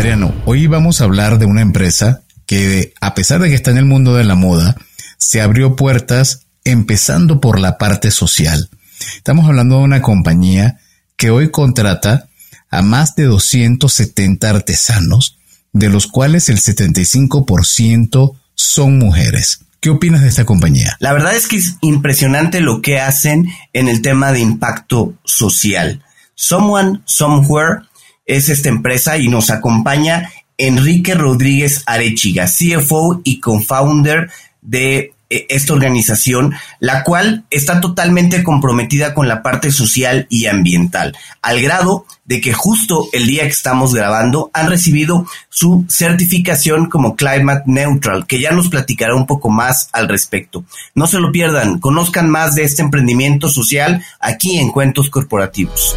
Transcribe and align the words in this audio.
Adriano, 0.00 0.34
hoy 0.46 0.66
vamos 0.66 1.00
a 1.00 1.04
hablar 1.04 1.38
de 1.38 1.44
una 1.44 1.60
empresa 1.60 2.22
que 2.46 2.94
a 3.02 3.12
pesar 3.12 3.38
de 3.38 3.50
que 3.50 3.54
está 3.54 3.70
en 3.70 3.76
el 3.76 3.84
mundo 3.84 4.14
de 4.14 4.24
la 4.24 4.34
moda, 4.34 4.74
se 5.18 5.42
abrió 5.42 5.76
puertas 5.76 6.46
empezando 6.64 7.38
por 7.38 7.60
la 7.60 7.76
parte 7.76 8.10
social. 8.10 8.70
Estamos 9.16 9.44
hablando 9.44 9.76
de 9.76 9.82
una 9.82 10.00
compañía 10.00 10.80
que 11.16 11.28
hoy 11.28 11.50
contrata 11.50 12.30
a 12.70 12.80
más 12.80 13.14
de 13.14 13.24
270 13.24 14.48
artesanos, 14.48 15.36
de 15.74 15.90
los 15.90 16.06
cuales 16.06 16.48
el 16.48 16.56
75% 16.56 18.38
son 18.54 18.98
mujeres. 18.98 19.66
¿Qué 19.80 19.90
opinas 19.90 20.22
de 20.22 20.28
esta 20.28 20.46
compañía? 20.46 20.96
La 20.98 21.12
verdad 21.12 21.36
es 21.36 21.46
que 21.46 21.56
es 21.56 21.76
impresionante 21.82 22.62
lo 22.62 22.80
que 22.80 23.00
hacen 23.00 23.50
en 23.74 23.86
el 23.86 24.00
tema 24.00 24.32
de 24.32 24.40
impacto 24.40 25.12
social. 25.24 26.02
Someone, 26.36 27.02
Somewhere 27.04 27.82
es 28.30 28.48
esta 28.48 28.68
empresa 28.68 29.18
y 29.18 29.28
nos 29.28 29.50
acompaña 29.50 30.30
Enrique 30.56 31.14
Rodríguez 31.14 31.82
Arechiga, 31.86 32.46
CFO 32.46 33.22
y 33.24 33.40
co-founder 33.40 34.30
de 34.62 35.14
eh, 35.30 35.46
esta 35.48 35.72
organización, 35.72 36.54
la 36.78 37.02
cual 37.02 37.44
está 37.50 37.80
totalmente 37.80 38.44
comprometida 38.44 39.14
con 39.14 39.26
la 39.26 39.42
parte 39.42 39.72
social 39.72 40.28
y 40.30 40.46
ambiental, 40.46 41.16
al 41.42 41.60
grado 41.60 42.06
de 42.24 42.40
que 42.40 42.52
justo 42.52 43.08
el 43.12 43.26
día 43.26 43.42
que 43.42 43.48
estamos 43.48 43.94
grabando 43.94 44.50
han 44.52 44.68
recibido 44.68 45.26
su 45.48 45.84
certificación 45.88 46.88
como 46.88 47.16
Climate 47.16 47.64
Neutral, 47.66 48.28
que 48.28 48.38
ya 48.38 48.52
nos 48.52 48.68
platicará 48.68 49.16
un 49.16 49.26
poco 49.26 49.50
más 49.50 49.88
al 49.92 50.08
respecto. 50.08 50.62
No 50.94 51.08
se 51.08 51.18
lo 51.18 51.32
pierdan, 51.32 51.80
conozcan 51.80 52.30
más 52.30 52.54
de 52.54 52.62
este 52.62 52.82
emprendimiento 52.82 53.48
social 53.48 54.04
aquí 54.20 54.60
en 54.60 54.70
Cuentos 54.70 55.10
Corporativos. 55.10 55.96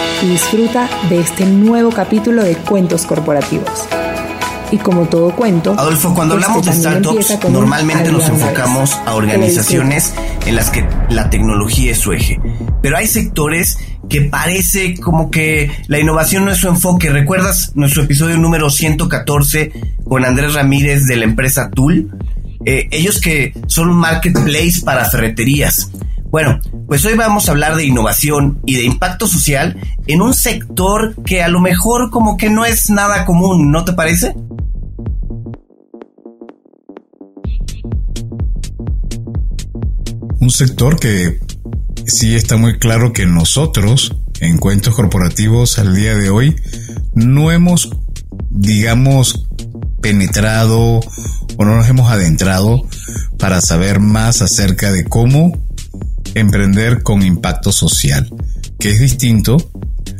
y 0.21 0.27
disfruta 0.27 0.89
de 1.09 1.19
este 1.19 1.45
nuevo 1.45 1.89
capítulo 1.91 2.43
de 2.43 2.55
Cuentos 2.55 3.05
Corporativos 3.05 3.87
y 4.71 4.77
como 4.77 5.05
todo 5.07 5.35
cuento. 5.35 5.75
Adolfo, 5.77 6.13
cuando 6.13 6.35
este 6.35 6.45
hablamos 6.45 6.65
de 6.65 6.73
startups, 6.73 7.49
normalmente 7.49 8.11
nos 8.11 8.27
enfocamos 8.29 8.97
a 9.05 9.15
organizaciones 9.15 10.13
en 10.45 10.55
las 10.55 10.69
que 10.69 10.87
la 11.09 11.29
tecnología 11.29 11.91
es 11.91 11.97
su 11.97 12.13
eje. 12.13 12.39
Pero 12.81 12.97
hay 12.97 13.07
sectores 13.07 13.77
que 14.09 14.21
parece 14.21 14.95
como 14.95 15.29
que 15.29 15.71
la 15.87 15.99
innovación 15.99 16.45
no 16.45 16.51
es 16.51 16.57
su 16.57 16.67
enfoque. 16.67 17.09
¿Recuerdas 17.09 17.71
nuestro 17.75 18.03
episodio 18.03 18.37
número 18.37 18.69
114 18.69 19.71
con 20.03 20.25
Andrés 20.25 20.53
Ramírez 20.53 21.05
de 21.05 21.17
la 21.17 21.25
empresa 21.25 21.69
Tool? 21.69 22.11
Eh, 22.65 22.87
ellos 22.91 23.19
que 23.19 23.53
son 23.67 23.89
un 23.89 23.97
marketplace 23.97 24.81
para 24.85 25.09
ferreterías. 25.09 25.91
Bueno, 26.31 26.59
pues 26.87 27.05
hoy 27.05 27.15
vamos 27.15 27.47
a 27.47 27.51
hablar 27.51 27.75
de 27.75 27.85
innovación 27.85 28.61
y 28.65 28.75
de 28.75 28.83
impacto 28.83 29.27
social 29.27 29.77
en 30.07 30.21
un 30.21 30.33
sector 30.33 31.15
que 31.23 31.43
a 31.43 31.49
lo 31.49 31.59
mejor 31.59 32.09
como 32.09 32.37
que 32.37 32.49
no 32.49 32.65
es 32.65 32.89
nada 32.89 33.25
común, 33.25 33.71
¿no 33.71 33.85
te 33.85 33.93
parece? 33.93 34.33
un 40.41 40.49
sector 40.49 40.99
que 40.99 41.39
sí 42.05 42.35
está 42.35 42.57
muy 42.57 42.79
claro 42.79 43.13
que 43.13 43.27
nosotros, 43.27 44.15
en 44.39 44.57
cuentos 44.57 44.95
corporativos 44.95 45.77
al 45.77 45.95
día 45.95 46.15
de 46.15 46.31
hoy, 46.31 46.55
no 47.13 47.51
hemos, 47.51 47.91
digamos, 48.49 49.47
penetrado 50.01 50.99
o 51.57 51.65
no 51.65 51.75
nos 51.75 51.87
hemos 51.87 52.09
adentrado 52.09 52.81
para 53.37 53.61
saber 53.61 53.99
más 53.99 54.41
acerca 54.41 54.91
de 54.91 55.03
cómo 55.03 55.53
emprender 56.35 57.03
con 57.03 57.21
impacto 57.21 57.71
social, 57.71 58.29
que 58.79 58.91
es 58.91 58.99
distinto 58.99 59.71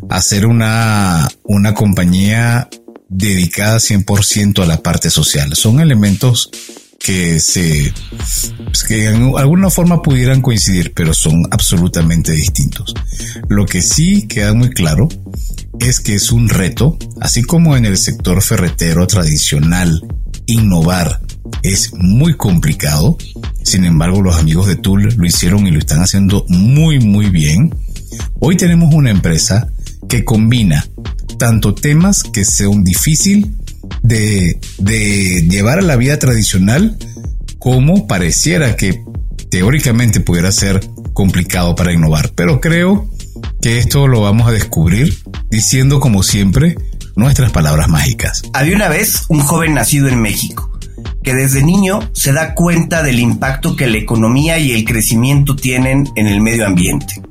a 0.10 0.22
ser 0.22 0.46
una, 0.46 1.30
una 1.44 1.74
compañía 1.74 2.70
dedicada 3.10 3.78
100% 3.78 4.64
a 4.64 4.66
la 4.66 4.82
parte 4.82 5.10
social. 5.10 5.56
Son 5.56 5.80
elementos 5.80 6.50
que 7.04 7.40
se 7.40 7.94
que 8.88 9.06
en 9.06 9.36
alguna 9.36 9.70
forma 9.70 10.02
pudieran 10.02 10.42
coincidir, 10.42 10.94
pero 10.94 11.14
son 11.14 11.48
absolutamente 11.50 12.32
distintos. 12.32 12.94
Lo 13.50 13.66
que 13.66 13.82
sí 13.82 14.28
queda 14.28 14.54
muy 14.54 14.70
claro 14.70 15.10
es 15.80 16.00
que 16.00 16.16
es 16.16 16.32
un 16.32 16.48
reto, 16.48 16.98
así 17.20 17.42
como 17.42 17.76
en 17.76 17.86
el 17.86 17.98
sector 17.98 18.42
ferretero 18.42 19.08
tradicional, 19.08 20.02
innovar 20.52 21.22
es 21.64 21.94
muy 21.94 22.36
complicado. 22.36 23.18
Sin 23.64 23.86
embargo, 23.86 24.22
los 24.22 24.38
amigos 24.38 24.68
de 24.68 24.76
Tool 24.76 25.14
lo 25.16 25.26
hicieron 25.26 25.68
y 25.68 25.72
lo 25.72 25.80
están 25.80 26.02
haciendo 26.02 26.46
muy, 26.48 27.00
muy 27.00 27.30
bien. 27.30 27.74
Hoy 28.40 28.58
tenemos 28.58 28.94
una 28.94 29.12
empresa 29.12 29.68
que 30.10 30.26
combina 30.26 30.86
tanto 31.38 31.74
temas 31.74 32.24
que 32.24 32.46
son 32.46 32.84
difíciles 32.84 33.50
de, 34.04 34.60
llevar 35.50 35.80
a 35.80 35.84
la 35.84 35.96
vida 35.96 36.18
tradicional 36.20 36.98
como 37.60 38.08
pareciera 38.08 38.76
que 38.76 39.04
teóricamente 39.50 40.20
pudiera 40.20 40.52
ser 40.52 40.82
complicado 41.14 41.76
para 41.76 41.94
innovar. 41.94 42.32
Pero 42.36 42.60
creo 42.62 43.10
que 43.62 43.78
esto 43.78 44.08
lo 44.08 44.22
vamos 44.22 44.48
a 44.48 44.52
descubrir 44.52 45.18
diciendo 45.50 46.00
como 46.00 46.24
siempre 46.24 46.76
nuestras 47.16 47.52
palabras 47.52 47.88
mágicas. 47.88 48.44
Había 48.54 48.76
una 48.76 48.90
vez 48.90 49.26
un 49.30 49.40
joven 49.42 49.74
nacido 49.74 50.08
en 50.08 50.22
México 50.22 50.70
que 51.24 51.34
desde 51.34 51.64
niño 51.64 52.00
se 52.14 52.34
da 52.34 52.56
cuenta 52.56 53.04
del 53.04 53.20
impacto 53.20 53.76
que 53.76 53.88
la 53.88 53.98
economía 53.98 54.58
y 54.58 54.72
el 54.72 54.86
crecimiento 54.86 55.56
tienen 55.56 56.10
en 56.16 56.28
el 56.28 56.42
medio 56.42 56.66
ambiente. 56.66 57.22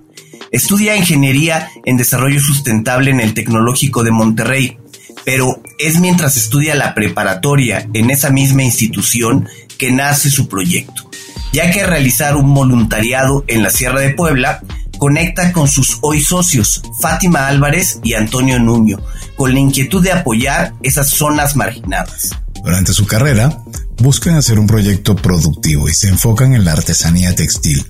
Estudia 0.53 0.97
ingeniería 0.97 1.69
en 1.85 1.97
desarrollo 1.97 2.41
sustentable 2.41 3.11
en 3.11 3.21
el 3.21 3.35
Tecnológico 3.35 4.03
de 4.03 4.11
Monterrey 4.11 4.79
pero 5.25 5.63
es 5.79 6.01
mientras 6.01 6.37
estudia 6.37 6.75
la 6.75 6.95
preparatoria 6.95 7.89
en 7.93 8.11
esa 8.11 8.31
misma 8.31 8.63
institución 8.63 9.49
que 9.79 9.91
nace 9.91 10.31
su 10.31 10.49
proyecto, 10.49 11.11
ya 11.53 11.71
que 11.71 11.87
realizar 11.87 12.37
un 12.37 12.55
voluntariado 12.55 13.45
en 13.47 13.63
la 13.63 13.71
Sierra 13.71 14.01
de 14.01 14.11
Puebla 14.11 14.61
conecta 14.99 15.53
con 15.53 15.69
sus 15.69 15.99
hoy 16.03 16.21
socios, 16.21 16.83
Fátima 17.01 17.47
Álvarez 17.47 18.01
y 18.03 18.15
Antonio 18.15 18.59
Nuño, 18.59 18.99
con 19.41 19.55
la 19.55 19.61
inquietud 19.61 20.03
de 20.03 20.13
apoyar 20.13 20.75
esas 20.83 21.09
zonas 21.09 21.57
marginadas. 21.57 22.33
Durante 22.63 22.93
su 22.93 23.07
carrera, 23.07 23.65
buscan 23.97 24.35
hacer 24.35 24.59
un 24.59 24.67
proyecto 24.67 25.17
productivo 25.17 25.89
y 25.89 25.95
se 25.95 26.09
enfocan 26.09 26.53
en 26.53 26.63
la 26.63 26.73
artesanía 26.73 27.35
textil 27.35 27.87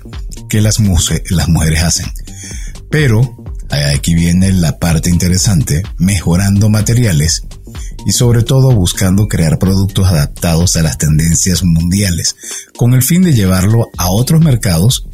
que 0.49 0.61
las, 0.61 0.78
las 1.28 1.49
mujeres 1.49 1.83
hacen. 1.83 2.06
Pero 2.88 3.37
Aquí 3.97 4.15
viene 4.15 4.53
la 4.53 4.78
parte 4.78 5.11
interesante, 5.11 5.83
mejorando 5.99 6.69
materiales 6.71 7.43
y 8.06 8.12
sobre 8.12 8.44
todo 8.44 8.71
buscando 8.71 9.27
crear 9.27 9.59
productos 9.59 10.06
adaptados 10.06 10.77
a 10.77 10.82
las 10.82 10.99
tendencias 10.99 11.65
mundiales, 11.65 12.37
con 12.77 12.94
el 12.94 13.03
fin 13.03 13.22
de 13.22 13.32
llevarlo 13.32 13.88
a 13.99 14.11
otros 14.11 14.41
mercados. 14.41 15.09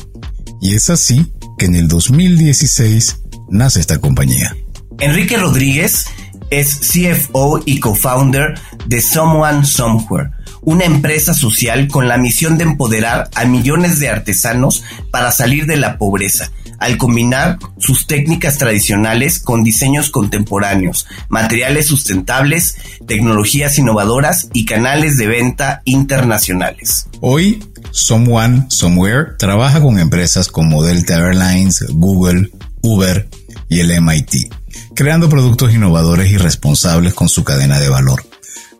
Y 0.60 0.74
es 0.74 0.90
así 0.90 1.32
que 1.56 1.64
en 1.64 1.76
el 1.76 1.88
2016 1.88 3.22
nace 3.48 3.80
esta 3.80 3.98
compañía. 3.98 4.54
Enrique 4.98 5.36
Rodríguez 5.36 6.06
es 6.50 6.78
CFO 6.78 7.60
y 7.64 7.80
co-founder 7.80 8.58
de 8.86 9.00
Someone 9.00 9.64
Somewhere, 9.64 10.30
una 10.62 10.84
empresa 10.84 11.34
social 11.34 11.88
con 11.88 12.08
la 12.08 12.18
misión 12.18 12.58
de 12.58 12.64
empoderar 12.64 13.30
a 13.34 13.44
millones 13.44 13.98
de 13.98 14.08
artesanos 14.08 14.82
para 15.10 15.32
salir 15.32 15.66
de 15.66 15.76
la 15.76 15.98
pobreza 15.98 16.50
al 16.78 16.98
combinar 16.98 17.58
sus 17.78 18.06
técnicas 18.06 18.58
tradicionales 18.58 19.40
con 19.40 19.62
diseños 19.62 20.10
contemporáneos, 20.10 21.06
materiales 21.28 21.86
sustentables, 21.86 22.76
tecnologías 23.06 23.78
innovadoras 23.78 24.48
y 24.52 24.64
canales 24.64 25.16
de 25.16 25.26
venta 25.26 25.82
internacionales. 25.84 27.08
Hoy, 27.20 27.64
Someone 27.92 28.66
Somewhere 28.68 29.36
trabaja 29.38 29.80
con 29.80 29.98
empresas 29.98 30.48
como 30.48 30.82
Delta 30.82 31.16
Airlines, 31.16 31.84
Google, 31.88 32.50
Uber 32.82 33.28
y 33.68 33.80
el 33.80 34.00
MIT, 34.00 34.52
creando 34.96 35.28
productos 35.28 35.74
innovadores 35.74 36.32
y 36.32 36.38
responsables 36.38 37.12
con 37.12 37.28
su 37.28 37.44
cadena 37.44 37.78
de 37.78 37.90
valor, 37.90 38.24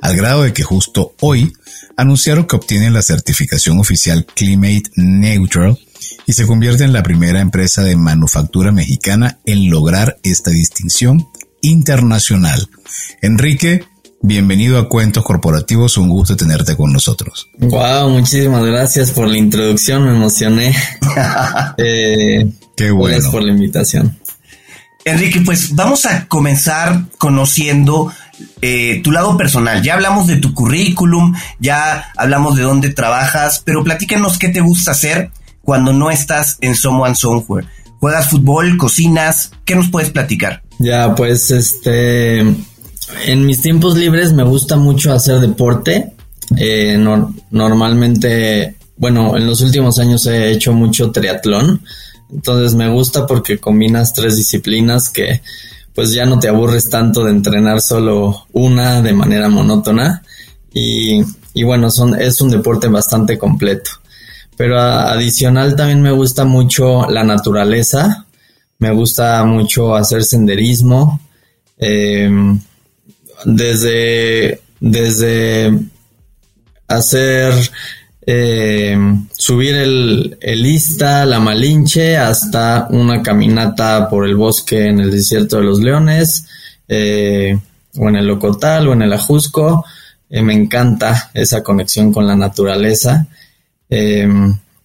al 0.01 0.17
grado 0.17 0.43
de 0.43 0.55
que 0.55 0.65
justo 0.65 1.15
hoy 1.21 1.53
anunciaron 1.97 2.47
que 2.47 2.57
obtienen 2.57 2.95
la 2.95 3.03
certificación 3.03 3.79
oficial 3.79 4.27
Climate 4.35 4.91
Neutral 4.97 5.79
y 6.27 6.33
se 6.33 6.47
convierte 6.47 6.85
en 6.85 6.95
la 6.95 7.03
primera 7.03 7.41
empresa 7.41 7.83
de 7.83 7.97
manufactura 7.97 8.73
mexicana 8.73 9.39
en 9.45 9.69
lograr 9.69 10.17
esta 10.23 10.51
distinción 10.51 11.29
internacional. 11.61 12.67
Enrique, 13.21 13.85
bienvenido 14.23 14.79
a 14.79 14.89
Cuentos 14.89 15.23
Corporativos, 15.23 15.99
un 15.99 16.09
gusto 16.09 16.35
tenerte 16.35 16.77
con 16.77 16.95
nosotros. 16.95 17.51
Wow, 17.59 18.09
muchísimas 18.09 18.65
gracias 18.65 19.11
por 19.11 19.29
la 19.29 19.37
introducción, 19.37 20.05
me 20.05 20.13
emocioné. 20.17 20.75
eh, 21.77 22.51
Qué 22.75 22.91
bueno. 22.91 23.17
Gracias 23.17 23.33
por 23.33 23.43
la 23.43 23.53
invitación. 23.53 24.17
Enrique, 25.07 25.41
pues 25.41 25.73
vamos 25.77 26.05
a 26.05 26.27
comenzar 26.27 27.05
conociendo 27.17 28.13
eh, 28.61 29.01
tu 29.05 29.13
lado 29.13 29.37
personal. 29.37 29.81
Ya 29.81 29.95
hablamos 29.95 30.27
de 30.27 30.39
tu 30.39 30.53
currículum, 30.53 31.33
ya 31.61 32.11
hablamos 32.17 32.57
de 32.57 32.65
dónde 32.65 32.93
trabajas, 32.93 33.63
pero 33.65 33.85
platícanos 33.85 34.37
qué 34.37 34.49
te 34.49 34.61
gusta 34.61 34.91
hacer 34.91 35.31
cuando 35.63 35.93
no 35.93 36.11
estás 36.11 36.59
en 36.61 36.75
Someone 36.75 37.15
Somewhere. 37.15 37.69
¿Juegas 38.01 38.31
fútbol? 38.31 38.77
¿Cocinas? 38.77 39.53
¿Qué 39.65 39.77
nos 39.77 39.91
puedes 39.91 40.11
platicar? 40.11 40.63
Ya, 40.81 41.15
pues 41.15 41.53
este, 41.53 42.41
en 42.41 43.47
mis 43.47 43.63
tiempos 43.63 43.97
libres 43.97 44.33
me 44.33 44.43
gusta 44.43 44.75
mucho 44.75 45.13
hacer 45.13 45.39
deporte. 45.39 46.15
Eh, 46.57 46.99
normalmente, 47.53 48.75
bueno, 48.97 49.37
en 49.37 49.47
los 49.47 49.61
últimos 49.61 50.01
años 50.01 50.27
he 50.27 50.51
hecho 50.51 50.73
mucho 50.73 51.13
triatlón. 51.13 51.81
Entonces 52.31 52.75
me 52.75 52.91
gusta 52.91 53.27
porque 53.27 53.59
combinas 53.59 54.13
tres 54.13 54.37
disciplinas 54.37 55.09
que 55.09 55.43
pues 55.95 56.13
ya 56.13 56.27
no 56.27 56.39
te 56.39 56.49
aburres 56.49 56.91
tanto 56.91 57.25
de 57.25 57.31
entrenar 57.31 57.81
solo 57.81 58.47
una 58.53 59.01
de 59.03 59.13
manera 59.13 59.49
monótona. 59.49 60.23
Y, 60.73 61.23
y 61.55 61.63
bueno, 61.65 61.91
son, 61.91 62.21
es 62.21 62.41
un 62.41 62.51
deporte 62.51 62.89
bastante 62.89 63.39
completo. 63.39 63.91
Pero 64.57 64.79
adicional 64.79 65.77
también 65.77 66.03
me 66.03 66.13
gusta 66.13 66.45
mucho 66.45 67.09
la 67.09 67.25
naturaleza. 67.25 68.27
Me 68.79 68.91
gusta 68.93 69.45
mucho 69.45 69.95
hacer 69.95 70.25
senderismo. 70.25 71.21
Eh, 71.79 72.31
desde, 73.45 74.61
desde 74.81 75.79
hacer 76.89 77.55
eh, 78.29 78.99
subir 79.31 79.77
el, 79.77 80.37
el 80.41 80.67
Ista, 80.67 81.25
la 81.25 81.39
Malinche, 81.39 82.17
hasta 82.17 82.89
una 82.91 83.23
caminata 83.23 84.09
por 84.11 84.27
el 84.27 84.35
bosque 84.35 84.87
en 84.87 84.99
el 84.99 85.13
desierto 85.13 85.59
de 85.59 85.63
los 85.63 85.81
leones, 85.81 86.45
eh, 86.89 87.57
o 87.97 88.09
en 88.09 88.17
el 88.17 88.27
Locotal, 88.27 88.89
o 88.89 88.93
en 88.93 89.03
el 89.03 89.13
Ajusco. 89.13 89.85
Eh, 90.29 90.43
me 90.43 90.55
encanta 90.55 91.31
esa 91.35 91.63
conexión 91.63 92.13
con 92.13 92.27
la 92.27 92.35
naturaleza. 92.35 93.29
Eh, 93.89 94.29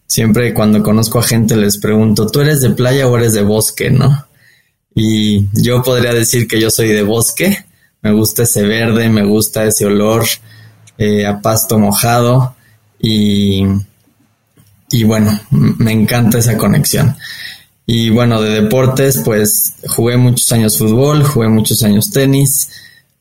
siempre 0.05 0.53
cuando 0.53 0.83
conozco 0.83 1.17
a 1.17 1.23
gente 1.23 1.57
les 1.57 1.77
pregunto, 1.77 2.27
¿tú 2.27 2.41
eres 2.41 2.61
de 2.61 2.69
playa 2.69 3.07
o 3.07 3.17
eres 3.17 3.33
de 3.33 3.41
bosque, 3.41 3.89
no? 3.89 4.27
Y 4.93 5.47
yo 5.53 5.81
podría 5.81 6.13
decir 6.13 6.47
que 6.47 6.59
yo 6.61 6.69
soy 6.69 6.89
de 6.89 7.01
bosque. 7.01 7.65
Me 8.03 8.11
gusta 8.11 8.43
ese 8.43 8.63
verde, 8.63 9.09
me 9.09 9.23
gusta 9.23 9.63
ese 9.63 9.87
olor 9.87 10.25
a 11.27 11.41
pasto 11.41 11.79
mojado 11.79 12.55
y, 13.01 13.63
y 14.91 15.03
bueno, 15.03 15.39
me 15.49 15.91
encanta 15.91 16.39
esa 16.39 16.57
conexión. 16.57 17.15
Y 17.85 18.09
bueno, 18.09 18.41
de 18.41 18.61
deportes, 18.61 19.21
pues 19.25 19.73
jugué 19.87 20.15
muchos 20.17 20.51
años 20.51 20.77
fútbol, 20.77 21.23
jugué 21.23 21.49
muchos 21.49 21.83
años 21.83 22.11
tenis, 22.11 22.69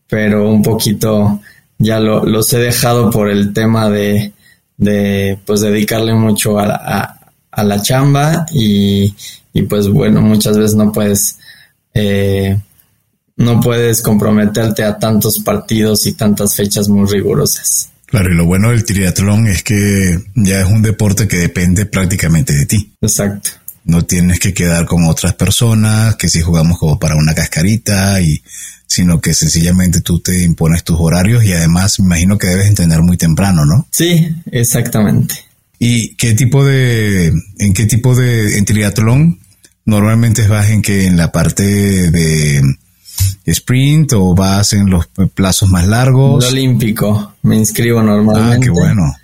pero 0.07 0.51
un 0.51 0.63
poquito 0.63 1.41
ya 1.79 1.99
lo, 1.99 2.25
los 2.25 2.53
he 2.53 2.59
dejado 2.59 3.11
por 3.11 3.31
el 3.31 3.53
tema 3.55 3.89
de, 3.89 4.33
de 4.77 5.39
pues 5.47 5.61
dedicarle 5.63 6.15
mucho 6.15 6.59
a, 6.59 6.67
a, 6.67 7.21
a 7.51 7.65
la 7.65 7.81
chamba 7.81 8.47
y, 8.53 9.15
y, 9.53 9.63
pues 9.63 9.89
bueno, 9.89 10.21
muchas 10.21 10.57
veces 10.57 10.77
no 10.77 10.93
puedes, 10.93 11.39
eh, 11.95 12.59
no 13.37 13.61
puedes 13.61 14.03
comprometerte 14.03 14.85
a 14.85 14.99
tantos 14.99 15.39
partidos 15.39 16.07
y 16.07 16.13
tantas 16.13 16.55
fechas 16.55 16.89
muy 16.89 17.09
rigurosas. 17.09 17.89
Claro, 18.11 18.33
y 18.33 18.37
lo 18.37 18.45
bueno 18.45 18.71
del 18.71 18.85
triatlón 18.85 19.47
es 19.47 19.63
que 19.63 20.19
ya 20.35 20.61
es 20.61 20.67
un 20.67 20.83
deporte 20.83 21.29
que 21.29 21.37
depende 21.37 21.87
prácticamente 21.87 22.53
de 22.53 22.67
ti. 22.67 22.93
Exacto. 23.01 23.51
No 23.85 24.05
tienes 24.05 24.41
que 24.41 24.53
quedar 24.53 24.87
con 24.87 25.05
otras 25.05 25.35
personas, 25.35 26.17
que 26.17 26.29
si 26.29 26.41
jugamos 26.41 26.79
como 26.79 26.99
para 26.99 27.15
una 27.15 27.35
cascarita, 27.35 28.21
y, 28.21 28.43
sino 28.87 29.21
que 29.21 29.33
sencillamente 29.33 30.01
tú 30.01 30.19
te 30.19 30.43
impones 30.43 30.83
tus 30.83 30.97
horarios 30.99 31.45
y 31.45 31.53
además 31.53 32.01
me 32.01 32.07
imagino 32.07 32.37
que 32.37 32.49
debes 32.49 32.67
entrenar 32.67 33.03
muy 33.03 33.17
temprano, 33.17 33.65
¿no? 33.65 33.87
Sí, 33.93 34.29
exactamente. 34.51 35.37
¿Y 35.79 36.17
qué 36.17 36.35
tipo 36.35 36.65
de, 36.65 37.33
en 37.59 37.73
qué 37.73 37.87
tipo 37.87 38.17
de, 38.17 38.59
en 38.59 38.65
triatlón 38.65 39.39
normalmente 39.85 40.47
vas 40.49 40.71
en 40.71 40.83
que 40.83 41.07
en 41.07 41.17
la 41.17 41.31
parte 41.31 41.63
de 42.11 42.63
sprint 43.47 44.13
o 44.15 44.35
vas 44.35 44.73
en 44.73 44.91
los 44.91 45.07
plazos 45.35 45.69
más 45.71 45.87
largos? 45.87 46.45
El 46.47 46.53
olímpico, 46.53 47.35
me 47.43 47.57
inscribo 47.57 48.03
normalmente. 48.03 48.57
Ah, 48.57 48.61
qué 48.61 48.71
bueno. 48.71 49.15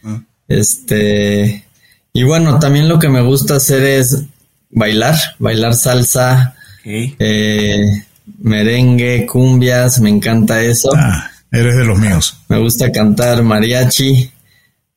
Este, 0.49 1.65
y 2.13 2.23
bueno, 2.23 2.59
también 2.59 2.89
lo 2.89 2.99
que 2.99 3.09
me 3.09 3.21
gusta 3.23 3.57
hacer 3.57 3.83
es 3.85 4.23
bailar, 4.71 5.17
bailar 5.39 5.75
salsa, 5.75 6.55
Okay. 6.81 7.17
eh, 7.19 8.05
merengue, 8.39 9.27
cumbias, 9.27 10.01
me 10.01 10.09
encanta 10.09 10.63
eso. 10.63 10.91
Ah, 10.97 11.29
eres 11.51 11.77
de 11.77 11.85
los 11.85 11.99
míos. 11.99 12.39
Me 12.49 12.59
gusta 12.59 12.93
cantar 12.93 13.43
mariachi 13.43 14.31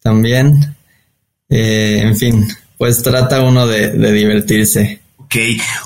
también. 0.01 0.75
Eh, 1.49 2.01
en 2.03 2.15
fin, 2.15 2.47
pues 2.77 3.01
trata 3.01 3.41
uno 3.41 3.65
de, 3.65 3.89
de 3.89 4.11
divertirse. 4.11 5.01
Ok. 5.17 5.35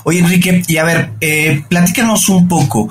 Oye, 0.03 0.19
Enrique, 0.19 0.61
y 0.67 0.75
a 0.77 0.83
ver, 0.83 1.11
eh, 1.21 1.63
platícanos 1.69 2.27
un 2.27 2.47
poco. 2.49 2.89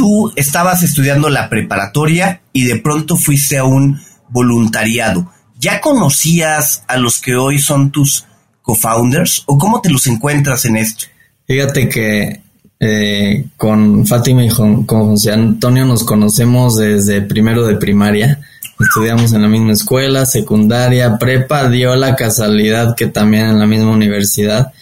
Tú 0.00 0.32
estabas 0.34 0.82
estudiando 0.82 1.28
la 1.28 1.50
preparatoria 1.50 2.40
y 2.54 2.64
de 2.64 2.76
pronto 2.76 3.18
fuiste 3.18 3.58
a 3.58 3.64
un 3.64 4.00
voluntariado. 4.30 5.30
¿Ya 5.58 5.82
conocías 5.82 6.84
a 6.88 6.96
los 6.96 7.20
que 7.20 7.36
hoy 7.36 7.58
son 7.58 7.90
tus 7.90 8.24
co-founders 8.62 9.42
o 9.44 9.58
cómo 9.58 9.82
te 9.82 9.90
los 9.90 10.06
encuentras 10.06 10.64
en 10.64 10.78
esto? 10.78 11.04
Fíjate 11.46 11.90
que 11.90 12.40
eh, 12.80 13.44
con 13.58 14.06
Fátima 14.06 14.42
y 14.42 14.48
con, 14.48 14.86
con 14.86 15.10
José 15.10 15.32
Antonio 15.32 15.84
nos 15.84 16.02
conocemos 16.04 16.78
desde 16.78 17.20
primero 17.20 17.66
de 17.66 17.76
primaria. 17.76 18.40
Estudiamos 18.80 19.34
en 19.34 19.42
la 19.42 19.48
misma 19.48 19.72
escuela, 19.72 20.24
secundaria, 20.24 21.18
prepa, 21.18 21.68
dio 21.68 21.94
la 21.94 22.16
casualidad 22.16 22.96
que 22.96 23.08
también 23.08 23.50
en 23.50 23.58
la 23.58 23.66
misma 23.66 23.90
universidad. 23.90 24.72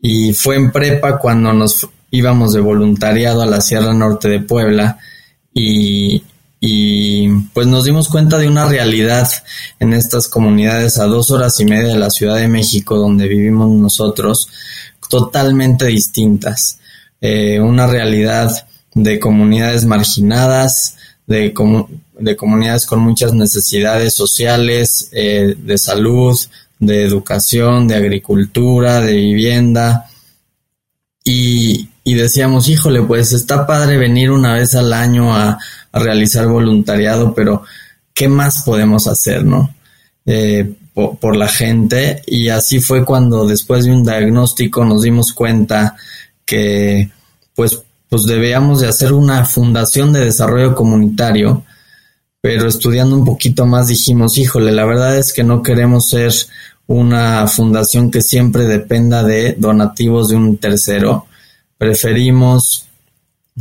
Y 0.00 0.34
fue 0.34 0.54
en 0.54 0.70
prepa 0.70 1.18
cuando 1.18 1.52
nos 1.52 1.88
íbamos 2.10 2.52
de 2.52 2.60
voluntariado 2.60 3.42
a 3.42 3.46
la 3.46 3.60
Sierra 3.60 3.94
Norte 3.94 4.28
de 4.28 4.40
Puebla 4.40 4.98
y, 5.52 6.22
y 6.60 7.28
pues 7.52 7.66
nos 7.66 7.84
dimos 7.84 8.08
cuenta 8.08 8.38
de 8.38 8.48
una 8.48 8.66
realidad 8.66 9.28
en 9.78 9.92
estas 9.92 10.28
comunidades 10.28 10.98
a 10.98 11.04
dos 11.04 11.30
horas 11.30 11.58
y 11.60 11.64
media 11.64 11.92
de 11.92 11.98
la 11.98 12.10
Ciudad 12.10 12.36
de 12.36 12.48
México 12.48 12.96
donde 12.96 13.28
vivimos 13.28 13.70
nosotros, 13.70 14.48
totalmente 15.08 15.86
distintas. 15.86 16.78
Eh, 17.20 17.60
una 17.60 17.86
realidad 17.86 18.66
de 18.94 19.20
comunidades 19.20 19.84
marginadas, 19.84 20.96
de, 21.26 21.52
comu 21.52 21.86
de 22.18 22.36
comunidades 22.36 22.86
con 22.86 23.00
muchas 23.00 23.34
necesidades 23.34 24.14
sociales, 24.14 25.10
eh, 25.12 25.54
de 25.56 25.78
salud, 25.78 26.38
de 26.78 27.04
educación, 27.04 27.88
de 27.88 27.96
agricultura, 27.96 29.00
de 29.00 29.12
vivienda. 29.12 30.08
Y, 31.24 31.88
y, 32.06 32.14
decíamos, 32.14 32.68
híjole, 32.68 33.02
pues 33.02 33.32
está 33.32 33.66
padre 33.66 33.96
venir 33.96 34.30
una 34.30 34.54
vez 34.54 34.74
al 34.74 34.92
año 34.92 35.34
a, 35.34 35.58
realizar 35.92 36.46
voluntariado, 36.46 37.32
pero 37.32 37.62
¿qué 38.12 38.28
más 38.28 38.64
podemos 38.64 39.06
hacer, 39.06 39.46
no? 39.46 39.74
Eh, 40.26 40.74
por, 40.92 41.16
por, 41.18 41.36
la 41.36 41.48
gente. 41.48 42.22
Y 42.26 42.50
así 42.50 42.80
fue 42.80 43.02
cuando 43.02 43.46
después 43.46 43.86
de 43.86 43.92
un 43.92 44.04
diagnóstico 44.04 44.84
nos 44.84 45.00
dimos 45.00 45.32
cuenta 45.32 45.96
que 46.44 47.10
pues, 47.54 47.80
pues 48.10 48.24
debíamos 48.24 48.82
de 48.82 48.88
hacer 48.88 49.14
una 49.14 49.46
fundación 49.46 50.12
de 50.12 50.26
desarrollo 50.26 50.74
comunitario 50.74 51.64
pero 52.46 52.68
estudiando 52.68 53.16
un 53.16 53.24
poquito 53.24 53.66
más 53.66 53.88
dijimos, 53.88 54.38
híjole, 54.38 54.70
la 54.70 54.84
verdad 54.84 55.18
es 55.18 55.32
que 55.32 55.42
no 55.42 55.64
queremos 55.64 56.08
ser 56.10 56.32
una 56.86 57.48
fundación 57.48 58.12
que 58.12 58.22
siempre 58.22 58.66
dependa 58.66 59.24
de 59.24 59.56
donativos 59.58 60.28
de 60.28 60.36
un 60.36 60.56
tercero. 60.58 61.26
Preferimos 61.78 62.86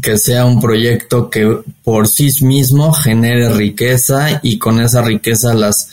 que 0.02 0.18
sea 0.18 0.46
un 0.46 0.60
proyecto 0.60 1.30
que 1.30 1.62
por 1.84 2.08
sí 2.08 2.30
mismo 2.42 2.92
genere 2.94 3.50
riqueza 3.50 4.40
y 4.44 4.58
con 4.58 4.82
esa 4.82 5.02
riqueza 5.02 5.54
las, 5.54 5.90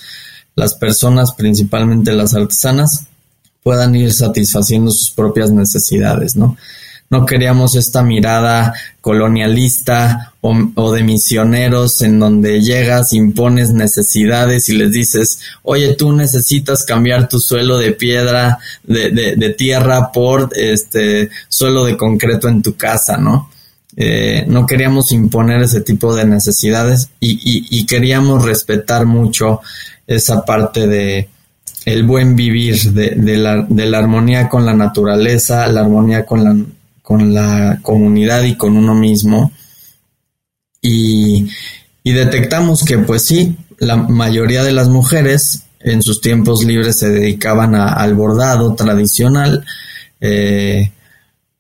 las 0.56 0.74
personas, 0.74 1.32
principalmente 1.32 2.12
las 2.12 2.34
artesanas, 2.34 3.06
puedan 3.62 3.94
ir 3.94 4.12
satisfaciendo 4.12 4.90
sus 4.90 5.10
propias 5.10 5.50
necesidades, 5.50 6.34
¿no? 6.34 6.56
No 7.12 7.24
queríamos 7.24 7.76
esta 7.76 8.02
mirada 8.02 8.74
colonialista 9.00 10.32
o, 10.40 10.92
de 10.92 11.04
misioneros 11.04 12.02
en 12.02 12.18
donde 12.18 12.60
llegas, 12.60 13.12
impones 13.12 13.70
necesidades 13.70 14.68
y 14.68 14.76
les 14.76 14.90
dices, 14.90 15.38
oye, 15.62 15.94
tú 15.94 16.12
necesitas 16.12 16.84
cambiar 16.84 17.28
tu 17.28 17.38
suelo 17.38 17.78
de 17.78 17.92
piedra, 17.92 18.58
de, 18.82 19.10
de, 19.10 19.36
de 19.36 19.50
tierra 19.50 20.10
por 20.10 20.50
este 20.56 21.30
suelo 21.48 21.84
de 21.84 21.96
concreto 21.96 22.48
en 22.48 22.62
tu 22.62 22.76
casa, 22.76 23.16
¿no? 23.16 23.52
eh, 23.96 24.44
no 24.48 24.66
queríamos 24.66 25.12
imponer 25.12 25.62
ese 25.62 25.82
tipo 25.82 26.14
de 26.14 26.24
necesidades 26.24 27.10
y, 27.20 27.84
queríamos 27.86 28.44
respetar 28.44 29.04
mucho 29.04 29.60
esa 30.06 30.44
parte 30.44 30.86
de 30.86 31.28
el 31.84 32.04
buen 32.04 32.36
vivir, 32.36 32.80
de, 32.92 33.36
la, 33.36 33.66
de, 33.68 33.86
la, 33.86 33.98
armonía 33.98 34.48
con 34.48 34.64
la 34.64 34.72
naturaleza, 34.72 35.66
la 35.66 35.80
armonía 35.80 36.24
con 36.24 36.44
la, 36.44 36.56
con 37.02 37.34
la 37.34 37.80
comunidad 37.82 38.44
y 38.44 38.56
con 38.56 38.76
uno 38.76 38.94
mismo. 38.94 39.52
Y, 40.80 41.48
y 42.02 42.12
detectamos 42.12 42.84
que 42.84 42.98
pues 42.98 43.22
sí, 43.22 43.56
la 43.78 43.96
mayoría 43.96 44.62
de 44.62 44.72
las 44.72 44.88
mujeres 44.88 45.64
en 45.80 46.02
sus 46.02 46.20
tiempos 46.20 46.64
libres 46.64 46.98
se 46.98 47.10
dedicaban 47.10 47.74
al 47.74 48.14
bordado 48.14 48.74
tradicional 48.74 49.64
eh, 50.20 50.92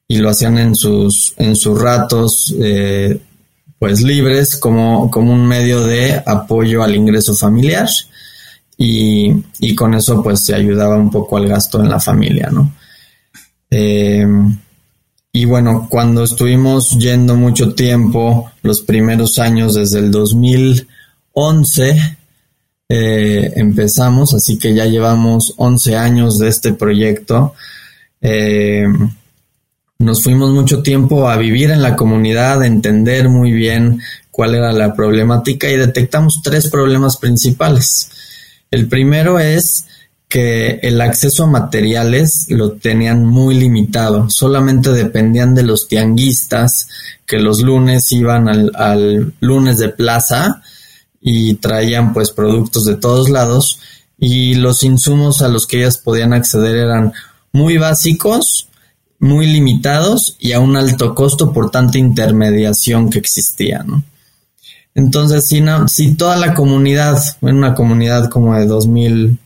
y 0.06 0.18
lo 0.18 0.30
hacían 0.30 0.58
en 0.58 0.74
sus, 0.74 1.34
en 1.36 1.56
sus 1.56 1.80
ratos 1.80 2.54
eh, 2.60 3.20
pues 3.78 4.02
libres 4.02 4.56
como, 4.56 5.10
como 5.10 5.32
un 5.32 5.46
medio 5.46 5.84
de 5.84 6.22
apoyo 6.24 6.82
al 6.82 6.94
ingreso 6.94 7.34
familiar 7.34 7.88
y, 8.76 9.74
con 9.74 9.94
eso 9.94 10.22
pues 10.22 10.40
se 10.40 10.54
ayudaba 10.54 10.96
un 10.96 11.10
poco 11.10 11.36
al 11.36 11.46
gasto 11.46 11.80
en 11.80 11.88
la 11.88 12.00
familia, 12.00 12.48
¿no? 12.50 12.74
Eh, 13.70 14.26
y 15.34 15.46
bueno, 15.46 15.86
cuando 15.88 16.24
estuvimos 16.24 16.98
yendo 16.98 17.36
mucho 17.36 17.74
tiempo, 17.74 18.50
los 18.62 18.82
primeros 18.82 19.38
años 19.38 19.74
desde 19.74 20.00
el 20.00 20.10
2011, 20.10 22.18
eh, 22.90 23.52
empezamos, 23.56 24.34
así 24.34 24.58
que 24.58 24.74
ya 24.74 24.84
llevamos 24.84 25.54
11 25.56 25.96
años 25.96 26.38
de 26.38 26.48
este 26.48 26.74
proyecto. 26.74 27.54
Eh, 28.20 28.86
nos 29.98 30.22
fuimos 30.22 30.50
mucho 30.50 30.82
tiempo 30.82 31.30
a 31.30 31.38
vivir 31.38 31.70
en 31.70 31.80
la 31.80 31.96
comunidad, 31.96 32.60
a 32.60 32.66
entender 32.66 33.30
muy 33.30 33.52
bien 33.52 34.02
cuál 34.30 34.54
era 34.54 34.70
la 34.72 34.94
problemática 34.94 35.70
y 35.70 35.78
detectamos 35.78 36.42
tres 36.44 36.68
problemas 36.68 37.16
principales. 37.16 38.10
El 38.70 38.86
primero 38.86 39.38
es 39.38 39.86
que 40.32 40.80
el 40.82 40.98
acceso 41.02 41.44
a 41.44 41.46
materiales 41.46 42.46
lo 42.48 42.72
tenían 42.72 43.26
muy 43.26 43.54
limitado, 43.54 44.30
solamente 44.30 44.88
dependían 44.90 45.54
de 45.54 45.62
los 45.62 45.88
tianguistas 45.88 46.88
que 47.26 47.36
los 47.38 47.60
lunes 47.60 48.10
iban 48.12 48.48
al, 48.48 49.34
lunes 49.40 49.76
de 49.76 49.90
plaza 49.90 50.62
y 51.20 51.56
traían 51.56 52.14
pues 52.14 52.30
productos 52.30 52.86
de 52.86 52.94
todos 52.94 53.28
lados. 53.28 53.80
Y 54.18 54.54
los 54.54 54.84
insumos 54.84 55.42
a 55.42 55.48
los 55.48 55.66
que 55.66 55.80
ellas 55.80 55.98
podían 55.98 56.32
acceder 56.32 56.76
eran 56.76 57.12
muy 57.52 57.76
básicos, 57.76 58.70
muy 59.18 59.46
limitados 59.46 60.38
y 60.40 60.52
a 60.52 60.60
un 60.60 60.78
alto 60.78 61.14
costo 61.14 61.52
por 61.52 61.70
tanta 61.70 61.98
intermediación 61.98 63.10
que 63.10 63.18
existía, 63.18 63.84
Entonces, 64.94 65.44
si, 65.44 65.60
no, 65.60 65.88
si 65.88 66.14
toda 66.14 66.36
la 66.36 66.54
comunidad, 66.54 67.22
en 67.42 67.56
una 67.56 67.74
comunidad 67.74 68.30
como 68.30 68.56
de 68.56 68.64
2000 68.64 69.38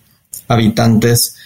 habitantes 0.48 1.36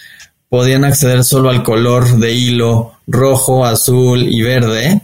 podían 0.49 0.83
acceder 0.83 1.23
solo 1.23 1.49
al 1.49 1.63
color 1.63 2.19
de 2.19 2.33
hilo 2.33 2.93
rojo, 3.07 3.65
azul 3.65 4.23
y 4.23 4.41
verde, 4.41 5.01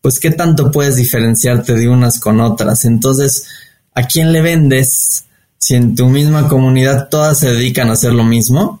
pues 0.00 0.18
qué 0.18 0.30
tanto 0.30 0.70
puedes 0.70 0.96
diferenciarte 0.96 1.74
de 1.74 1.88
unas 1.88 2.18
con 2.18 2.40
otras. 2.40 2.84
Entonces, 2.84 3.46
¿a 3.94 4.04
quién 4.04 4.32
le 4.32 4.40
vendes 4.40 5.24
si 5.58 5.74
en 5.74 5.94
tu 5.94 6.06
misma 6.08 6.48
comunidad 6.48 7.08
todas 7.08 7.38
se 7.38 7.52
dedican 7.52 7.90
a 7.90 7.92
hacer 7.92 8.12
lo 8.12 8.24
mismo 8.24 8.80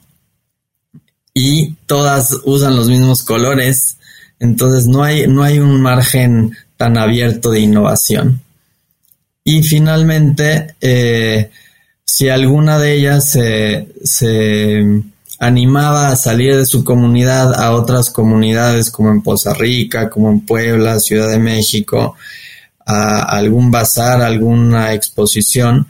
y 1.34 1.74
todas 1.86 2.34
usan 2.44 2.76
los 2.76 2.88
mismos 2.88 3.22
colores? 3.22 3.98
Entonces 4.38 4.86
no 4.86 5.02
hay, 5.02 5.26
no 5.26 5.42
hay 5.42 5.58
un 5.58 5.80
margen 5.80 6.56
tan 6.76 6.96
abierto 6.96 7.50
de 7.50 7.60
innovación. 7.60 8.42
Y 9.44 9.62
finalmente, 9.62 10.74
eh, 10.80 11.50
si 12.16 12.30
alguna 12.30 12.78
de 12.78 12.94
ellas 12.94 13.30
se, 13.30 15.02
animaba 15.38 16.08
a 16.08 16.16
salir 16.16 16.56
de 16.56 16.64
su 16.64 16.82
comunidad 16.82 17.52
a 17.54 17.74
otras 17.74 18.08
comunidades 18.08 18.90
como 18.90 19.10
en 19.10 19.20
Poza 19.20 19.52
Rica, 19.52 20.08
como 20.08 20.30
en 20.30 20.40
Puebla, 20.40 20.98
Ciudad 20.98 21.28
de 21.28 21.38
México, 21.38 22.16
a 22.86 23.20
algún 23.20 23.70
bazar, 23.70 24.22
alguna 24.22 24.94
exposición, 24.94 25.88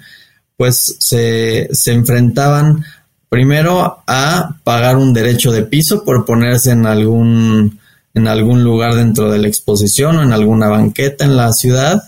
pues 0.56 0.96
se, 0.98 1.68
se 1.72 1.92
enfrentaban 1.92 2.84
primero 3.28 4.02
a 4.08 4.56
pagar 4.64 4.96
un 4.96 5.14
derecho 5.14 5.52
de 5.52 5.62
piso 5.62 6.02
por 6.02 6.24
ponerse 6.24 6.72
en 6.72 6.86
algún, 6.86 7.78
en 8.14 8.26
algún 8.26 8.64
lugar 8.64 8.96
dentro 8.96 9.30
de 9.30 9.38
la 9.38 9.46
exposición 9.46 10.16
o 10.16 10.24
en 10.24 10.32
alguna 10.32 10.66
banqueta 10.66 11.24
en 11.24 11.36
la 11.36 11.52
ciudad 11.52 12.02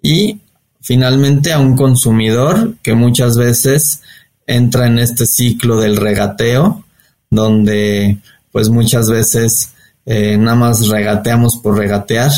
y 0.00 0.40
finalmente 0.84 1.50
a 1.50 1.58
un 1.58 1.76
consumidor 1.76 2.74
que 2.82 2.94
muchas 2.94 3.38
veces 3.38 4.02
entra 4.46 4.86
en 4.86 4.98
este 4.98 5.24
ciclo 5.24 5.80
del 5.80 5.96
regateo, 5.96 6.84
donde 7.30 8.18
pues 8.52 8.68
muchas 8.68 9.08
veces 9.08 9.70
eh, 10.04 10.36
nada 10.36 10.56
más 10.56 10.88
regateamos 10.88 11.56
por 11.56 11.78
regatear 11.78 12.30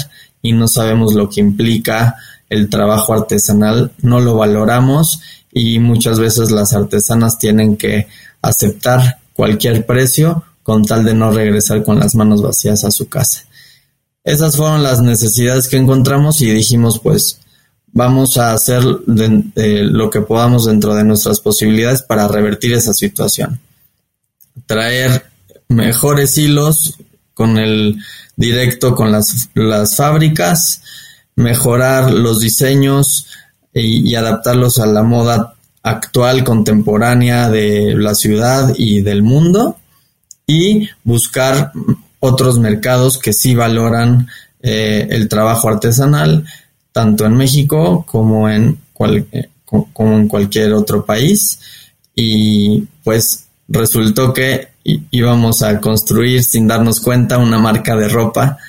y 0.43 0.53
no 0.53 0.69
sabemos 0.69 1.15
lo 1.15 1.29
que 1.29 1.41
implica 1.41 2.15
el 2.49 2.71
trabajo 2.71 3.15
artesanal, 3.15 3.91
no 4.01 4.21
lo 4.21 4.37
valoramos 4.37 5.19
y 5.53 5.81
muchas 5.81 6.21
veces 6.21 6.53
las 6.53 6.73
artesanas 6.73 7.39
tienen 7.39 7.77
que 7.77 8.07
aceptar 8.43 9.19
cualquier 9.33 9.85
precio 9.87 10.45
con 10.63 10.85
tal 10.85 11.05
de 11.05 11.15
no 11.15 11.33
regresar 11.33 11.83
con 11.83 11.99
las 11.99 12.15
manos 12.15 12.43
vacías 12.43 12.85
a 12.85 12.93
su 12.93 13.09
casa. 13.09 13.43
Esas 14.23 14.57
fueron 14.57 14.85
las 14.85 15.01
necesidades 15.03 15.67
que 15.67 15.79
encontramos 15.79 16.41
y 16.43 16.51
dijimos 16.51 17.01
pues 17.01 17.41
vamos 17.93 18.37
a 18.37 18.53
hacer 18.53 18.83
lo 18.85 20.11
que 20.11 20.21
podamos 20.21 20.67
dentro 20.67 20.95
de 20.95 21.05
nuestras 21.05 21.41
posibilidades 21.41 22.03
para 22.03 22.29
revertir 22.29 22.73
esa 22.75 22.93
situación. 22.93 23.61
Traer 24.67 25.27
mejores 25.69 26.37
hilos 26.39 26.99
con 27.35 27.59
el 27.59 27.99
directo 28.37 28.95
con 28.95 29.13
las, 29.13 29.49
fábricas, 29.97 30.83
mejorar 31.35 32.13
los 32.13 32.41
diseños 32.41 33.29
y, 33.73 34.15
adaptarlos 34.15 34.79
a 34.79 34.87
la 34.87 35.03
moda 35.03 35.55
actual, 35.83 36.45
contemporánea 36.45 37.49
de 37.51 37.95
la 37.95 38.15
ciudad 38.15 38.75
y 38.77 39.03
del 39.03 39.23
mundo 39.23 39.79
y 40.47 40.89
buscar 41.05 41.73
otros 42.21 42.59
mercados 42.59 43.19
que 43.19 43.33
sí 43.33 43.55
valoran 43.55 44.29
eh, 44.63 45.07
el 45.11 45.29
trabajo 45.29 45.69
artesanal 45.69 46.45
tanto 46.97 47.27
en 47.27 47.37
México 47.37 48.07
como 48.09 48.49
en, 48.49 48.79
eh, 49.31 49.51
como 49.67 50.17
en 50.17 50.29
cualquier 50.29 50.73
otro 50.73 51.05
país. 51.05 51.59
Y 52.15 52.85
pues 53.05 53.49
resultó 53.69 54.33
que 54.33 54.69
íbamos 55.11 55.61
a 55.61 55.79
construir 55.79 56.43
sin 56.43 56.67
darnos 56.67 57.01
cuenta 57.01 57.37
una 57.37 57.59
marca 57.59 57.95
de 57.95 58.09
ropa. 58.09 58.57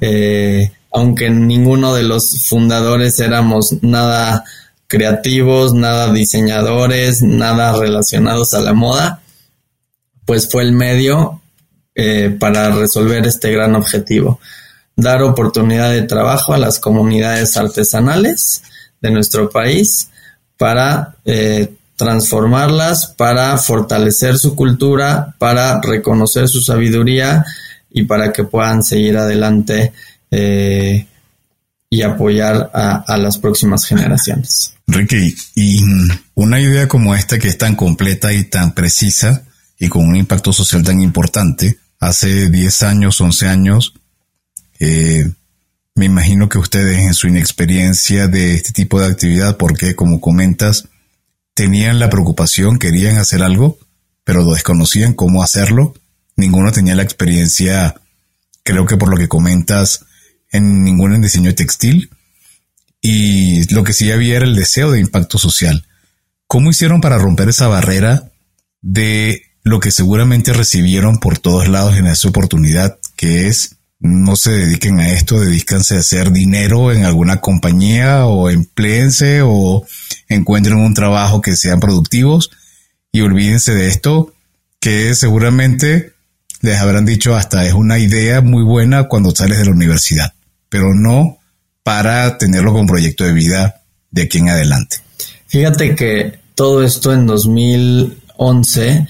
Eh, 0.00 0.72
aunque 0.90 1.30
ninguno 1.30 1.94
de 1.94 2.02
los 2.02 2.48
fundadores 2.48 3.20
éramos 3.20 3.76
nada 3.80 4.42
creativos, 4.88 5.72
nada 5.72 6.12
diseñadores, 6.12 7.22
nada 7.22 7.78
relacionados 7.78 8.54
a 8.54 8.60
la 8.60 8.72
moda, 8.72 9.22
pues 10.26 10.50
fue 10.50 10.64
el 10.64 10.72
medio 10.72 11.40
eh, 11.94 12.36
para 12.40 12.74
resolver 12.74 13.24
este 13.24 13.52
gran 13.52 13.76
objetivo 13.76 14.40
dar 14.98 15.22
oportunidad 15.22 15.92
de 15.92 16.02
trabajo 16.02 16.52
a 16.52 16.58
las 16.58 16.80
comunidades 16.80 17.56
artesanales 17.56 18.62
de 19.00 19.12
nuestro 19.12 19.48
país 19.48 20.08
para 20.56 21.14
eh, 21.24 21.72
transformarlas, 21.94 23.06
para 23.16 23.56
fortalecer 23.58 24.38
su 24.38 24.56
cultura, 24.56 25.36
para 25.38 25.80
reconocer 25.80 26.48
su 26.48 26.60
sabiduría 26.60 27.44
y 27.90 28.02
para 28.02 28.32
que 28.32 28.42
puedan 28.42 28.82
seguir 28.82 29.16
adelante 29.16 29.92
eh, 30.32 31.06
y 31.88 32.02
apoyar 32.02 32.68
a, 32.74 33.16
las 33.18 33.38
próximas 33.38 33.84
generaciones. 33.84 34.74
Ricky, 34.88 35.32
y 35.54 35.80
una 36.34 36.60
idea 36.60 36.88
como 36.88 37.14
esta 37.14 37.38
que 37.38 37.48
es 37.48 37.56
tan 37.56 37.76
completa 37.76 38.32
y 38.32 38.44
tan 38.44 38.74
precisa 38.74 39.44
y 39.78 39.88
con 39.88 40.04
un 40.04 40.16
impacto 40.16 40.52
social 40.52 40.82
tan 40.82 41.00
importante, 41.00 41.78
hace 42.00 42.50
10 42.50 42.82
años, 42.82 43.20
11 43.20 43.46
años, 43.46 43.94
eh, 44.78 45.30
me 45.94 46.04
imagino 46.04 46.48
que 46.48 46.58
ustedes 46.58 46.98
en 46.98 47.14
su 47.14 47.26
inexperiencia 47.26 48.28
de 48.28 48.54
este 48.54 48.72
tipo 48.72 49.00
de 49.00 49.06
actividad, 49.06 49.56
porque 49.56 49.96
como 49.96 50.20
comentas, 50.20 50.88
tenían 51.54 51.98
la 51.98 52.08
preocupación, 52.08 52.78
querían 52.78 53.18
hacer 53.18 53.42
algo, 53.42 53.78
pero 54.22 54.44
lo 54.44 54.52
desconocían 54.52 55.14
cómo 55.14 55.42
hacerlo. 55.42 55.94
Ninguno 56.36 56.70
tenía 56.70 56.94
la 56.94 57.02
experiencia, 57.02 57.96
creo 58.62 58.86
que 58.86 58.96
por 58.96 59.08
lo 59.10 59.16
que 59.16 59.26
comentas, 59.26 60.04
en 60.52 60.84
ningún 60.84 61.14
en 61.14 61.22
diseño 61.22 61.52
textil. 61.54 62.10
Y 63.00 63.72
lo 63.74 63.82
que 63.82 63.92
sí 63.92 64.12
había 64.12 64.36
era 64.36 64.44
el 64.44 64.54
deseo 64.54 64.92
de 64.92 65.00
impacto 65.00 65.38
social. 65.38 65.86
¿Cómo 66.46 66.70
hicieron 66.70 67.00
para 67.00 67.18
romper 67.18 67.48
esa 67.48 67.66
barrera 67.66 68.30
de 68.80 69.42
lo 69.64 69.80
que 69.80 69.90
seguramente 69.90 70.52
recibieron 70.52 71.18
por 71.18 71.38
todos 71.38 71.68
lados 71.68 71.96
en 71.96 72.06
esa 72.06 72.28
oportunidad, 72.28 72.98
que 73.16 73.48
es 73.48 73.77
no 74.00 74.36
se 74.36 74.52
dediquen 74.52 75.00
a 75.00 75.12
esto, 75.12 75.40
dedícanse 75.40 75.96
a 75.96 76.00
hacer 76.00 76.30
dinero 76.30 76.92
en 76.92 77.04
alguna 77.04 77.40
compañía 77.40 78.26
o 78.26 78.48
empleense 78.48 79.40
o 79.42 79.84
encuentren 80.28 80.76
un 80.76 80.94
trabajo 80.94 81.40
que 81.40 81.56
sean 81.56 81.80
productivos 81.80 82.50
y 83.10 83.22
olvídense 83.22 83.74
de 83.74 83.88
esto 83.88 84.32
que 84.80 85.14
seguramente 85.14 86.12
les 86.60 86.78
habrán 86.78 87.06
dicho 87.06 87.34
hasta 87.34 87.64
es 87.64 87.72
una 87.72 87.98
idea 87.98 88.40
muy 88.40 88.62
buena 88.62 89.04
cuando 89.08 89.34
sales 89.34 89.58
de 89.58 89.64
la 89.64 89.72
universidad, 89.72 90.32
pero 90.68 90.94
no 90.94 91.38
para 91.82 92.38
tenerlo 92.38 92.72
como 92.72 92.86
proyecto 92.86 93.24
de 93.24 93.32
vida 93.32 93.82
de 94.10 94.22
aquí 94.22 94.38
en 94.38 94.50
adelante. 94.50 94.98
Fíjate 95.46 95.94
que 95.94 96.38
todo 96.54 96.84
esto 96.84 97.12
en 97.12 97.26
2011 97.26 99.06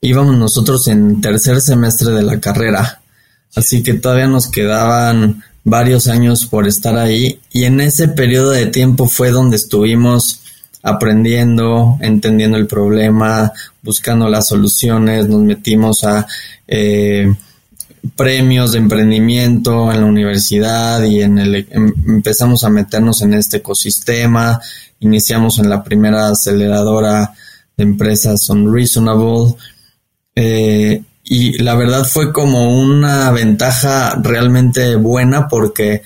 íbamos 0.00 0.36
nosotros 0.36 0.86
en 0.88 1.20
tercer 1.20 1.60
semestre 1.60 2.10
de 2.10 2.22
la 2.22 2.40
carrera, 2.40 2.99
así 3.54 3.82
que 3.82 3.94
todavía 3.94 4.26
nos 4.26 4.48
quedaban 4.48 5.42
varios 5.64 6.08
años 6.08 6.46
por 6.46 6.66
estar 6.66 6.96
ahí. 6.96 7.40
Y 7.52 7.64
en 7.64 7.80
ese 7.80 8.08
periodo 8.08 8.50
de 8.50 8.66
tiempo 8.66 9.06
fue 9.06 9.30
donde 9.30 9.56
estuvimos 9.56 10.42
aprendiendo, 10.82 11.98
entendiendo 12.00 12.56
el 12.56 12.66
problema, 12.66 13.52
buscando 13.82 14.28
las 14.28 14.48
soluciones, 14.48 15.28
nos 15.28 15.42
metimos 15.42 16.04
a 16.04 16.26
eh, 16.66 17.32
premios 18.16 18.72
de 18.72 18.78
emprendimiento 18.78 19.92
en 19.92 20.00
la 20.00 20.06
universidad 20.06 21.02
y 21.04 21.20
en 21.20 21.38
el 21.38 21.66
em, 21.70 21.92
empezamos 22.08 22.64
a 22.64 22.70
meternos 22.70 23.20
en 23.20 23.34
este 23.34 23.58
ecosistema, 23.58 24.60
iniciamos 25.00 25.58
en 25.58 25.68
la 25.68 25.84
primera 25.84 26.28
aceleradora 26.28 27.34
de 27.76 27.84
empresas 27.84 28.48
Unreasonable 28.48 29.54
eh, 30.34 31.02
y 31.32 31.62
la 31.62 31.76
verdad 31.76 32.04
fue 32.04 32.32
como 32.32 32.76
una 32.76 33.30
ventaja 33.30 34.18
realmente 34.20 34.96
buena 34.96 35.46
porque 35.46 36.02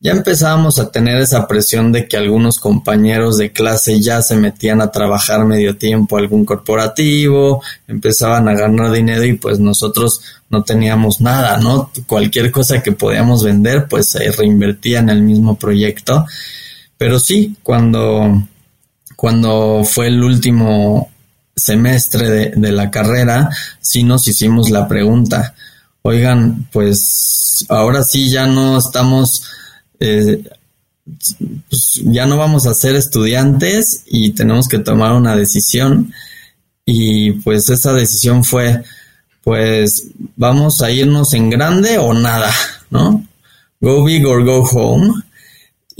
ya 0.00 0.10
empezábamos 0.10 0.80
a 0.80 0.90
tener 0.90 1.18
esa 1.18 1.46
presión 1.46 1.92
de 1.92 2.08
que 2.08 2.16
algunos 2.16 2.58
compañeros 2.58 3.38
de 3.38 3.52
clase 3.52 4.00
ya 4.00 4.20
se 4.20 4.34
metían 4.34 4.80
a 4.80 4.90
trabajar 4.90 5.44
medio 5.44 5.76
tiempo 5.76 6.18
algún 6.18 6.44
corporativo, 6.44 7.62
empezaban 7.86 8.48
a 8.48 8.54
ganar 8.54 8.90
dinero 8.90 9.22
y 9.22 9.34
pues 9.34 9.60
nosotros 9.60 10.22
no 10.50 10.64
teníamos 10.64 11.20
nada, 11.20 11.58
¿no? 11.58 11.92
Cualquier 12.08 12.50
cosa 12.50 12.82
que 12.82 12.90
podíamos 12.90 13.44
vender 13.44 13.86
pues 13.88 14.08
se 14.08 14.28
reinvertía 14.32 14.98
en 14.98 15.10
el 15.10 15.22
mismo 15.22 15.56
proyecto. 15.56 16.26
Pero 16.96 17.20
sí, 17.20 17.54
cuando, 17.62 18.42
cuando 19.14 19.84
fue 19.84 20.08
el 20.08 20.20
último 20.20 21.12
semestre 21.58 22.50
de, 22.50 22.72
la 22.72 22.90
carrera, 22.90 23.50
sí 23.80 24.02
nos 24.02 24.26
hicimos 24.28 24.70
la 24.70 24.88
pregunta, 24.88 25.54
oigan, 26.02 26.68
pues 26.72 27.66
ahora 27.68 28.04
sí 28.04 28.30
ya 28.30 28.46
no 28.46 28.78
estamos 28.78 29.42
eh, 30.00 30.42
pues 31.68 32.00
ya 32.04 32.26
no 32.26 32.36
vamos 32.36 32.66
a 32.66 32.74
ser 32.74 32.96
estudiantes 32.96 34.04
y 34.06 34.30
tenemos 34.30 34.68
que 34.68 34.78
tomar 34.78 35.12
una 35.12 35.36
decisión. 35.36 36.12
Y 36.84 37.32
pues 37.32 37.68
esa 37.68 37.92
decisión 37.92 38.44
fue, 38.44 38.82
pues 39.44 40.08
vamos 40.36 40.80
a 40.82 40.90
irnos 40.90 41.34
en 41.34 41.50
grande 41.50 41.98
o 41.98 42.14
nada, 42.14 42.52
¿no? 42.90 43.26
Go 43.80 44.04
big 44.04 44.26
or 44.26 44.44
go 44.44 44.64
home. 44.64 45.12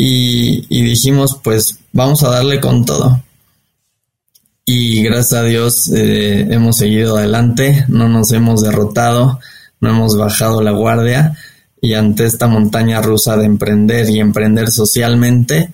Y, 0.00 0.82
dijimos, 0.82 1.40
pues 1.42 1.80
vamos 1.92 2.22
a 2.22 2.30
darle 2.30 2.60
con 2.60 2.84
todo. 2.84 3.20
Y 4.70 5.02
gracias 5.02 5.32
a 5.32 5.44
Dios 5.44 5.90
eh, 5.96 6.46
hemos 6.50 6.76
seguido 6.76 7.16
adelante, 7.16 7.86
no 7.88 8.06
nos 8.10 8.32
hemos 8.32 8.62
derrotado, 8.62 9.40
no 9.80 9.88
hemos 9.88 10.18
bajado 10.18 10.60
la 10.60 10.72
guardia 10.72 11.38
y 11.80 11.94
ante 11.94 12.26
esta 12.26 12.48
montaña 12.48 13.00
rusa 13.00 13.38
de 13.38 13.46
emprender 13.46 14.10
y 14.10 14.20
emprender 14.20 14.68
socialmente, 14.68 15.70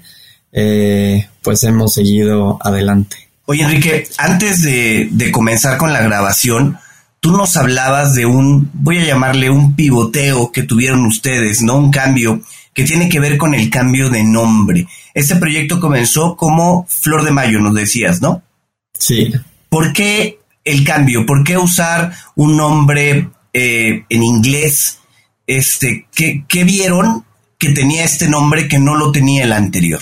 eh, 0.53 1.29
pues 1.43 1.65
hemos 1.65 1.93
seguido 1.93 2.61
adelante. 2.63 3.17
Oye, 3.47 3.65
Enrique, 3.65 4.07
antes 4.17 4.63
de, 4.63 5.11
comenzar 5.33 5.77
con 5.77 5.93
la 5.93 6.01
grabación, 6.01 6.79
tú 7.19 7.37
nos 7.37 7.57
hablabas 7.57 8.15
de 8.15 8.27
un, 8.27 8.71
voy 8.75 8.99
a 8.99 9.07
llamarle 9.07 9.51
un 9.51 9.75
pivoteo 9.75 10.53
que 10.53 10.63
tuvieron 10.63 11.05
ustedes, 11.05 11.63
¿no? 11.63 11.79
Un 11.79 11.91
cambio 11.91 12.43
que 12.73 12.85
tiene 12.85 13.09
que 13.09 13.19
ver 13.19 13.39
con 13.39 13.57
el 13.57 13.71
cambio 13.71 14.09
de 14.09 14.23
nombre. 14.23 14.87
Este 15.15 15.35
proyecto 15.35 15.81
comenzó 15.81 16.37
como 16.37 16.87
Flor 16.89 17.25
de 17.25 17.33
Mayo, 17.33 17.59
nos 17.59 17.75
decías, 17.75 18.23
¿no? 18.23 18.45
Sí. 19.05 19.31
¿Por 19.69 19.93
qué 19.93 20.39
el 20.65 20.83
cambio? 20.83 21.27
¿Por 21.27 21.45
qué 21.45 21.59
usar 21.59 22.11
un 22.37 22.57
nombre 22.57 23.29
eh, 23.53 24.03
en 24.09 24.23
inglés 24.23 24.99
este, 25.47 26.07
¿qué, 26.15 26.65
vieron 26.65 27.23
que 27.59 27.75
tenía 27.75 28.05
este 28.05 28.29
nombre 28.29 28.67
que 28.67 28.79
no 28.79 28.95
lo 28.95 29.13
tenía 29.13 29.45
el 29.45 29.53
anterior? 29.53 30.01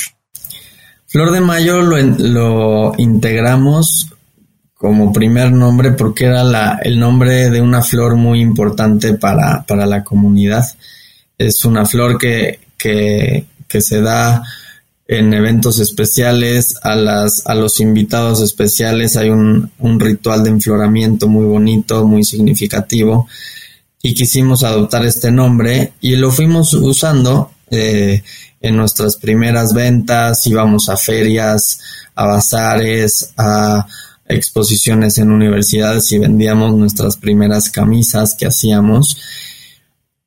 Flor 1.08 1.32
de 1.32 1.40
Mayo 1.40 1.82
lo, 1.82 1.98
lo 1.98 2.92
integramos 2.96 4.08
como 4.74 5.12
primer 5.12 5.50
nombre 5.50 5.90
porque 5.92 6.26
era 6.26 6.44
la, 6.44 6.78
el 6.80 7.00
nombre 7.00 7.50
de 7.50 7.60
una 7.60 7.82
flor 7.82 8.14
muy 8.14 8.40
importante 8.40 9.14
para, 9.14 9.64
para 9.64 9.84
la 9.84 10.04
comunidad. 10.04 10.64
Es 11.36 11.64
una 11.64 11.86
flor 11.86 12.18
que, 12.18 12.60
que, 12.78 13.46
que 13.66 13.80
se 13.80 14.00
da 14.00 14.44
en 15.18 15.34
eventos 15.34 15.78
especiales, 15.78 16.76
a, 16.82 16.96
las, 16.96 17.46
a 17.46 17.54
los 17.54 17.80
invitados 17.80 18.40
especiales 18.40 19.16
hay 19.16 19.28
un, 19.28 19.70
un 19.78 20.00
ritual 20.00 20.42
de 20.42 20.50
enfloramiento 20.50 21.28
muy 21.28 21.44
bonito, 21.44 22.06
muy 22.06 22.24
significativo 22.24 23.28
y 24.02 24.14
quisimos 24.14 24.64
adoptar 24.64 25.04
este 25.04 25.30
nombre 25.30 25.92
y 26.00 26.16
lo 26.16 26.30
fuimos 26.30 26.72
usando 26.74 27.52
eh, 27.70 28.22
en 28.60 28.76
nuestras 28.76 29.16
primeras 29.16 29.74
ventas, 29.74 30.46
íbamos 30.46 30.88
a 30.88 30.96
ferias, 30.96 31.80
a 32.14 32.26
bazares, 32.26 33.34
a 33.36 33.86
exposiciones 34.26 35.18
en 35.18 35.30
universidades 35.30 36.10
y 36.12 36.18
vendíamos 36.18 36.74
nuestras 36.74 37.18
primeras 37.18 37.70
camisas 37.70 38.34
que 38.38 38.46
hacíamos 38.46 39.18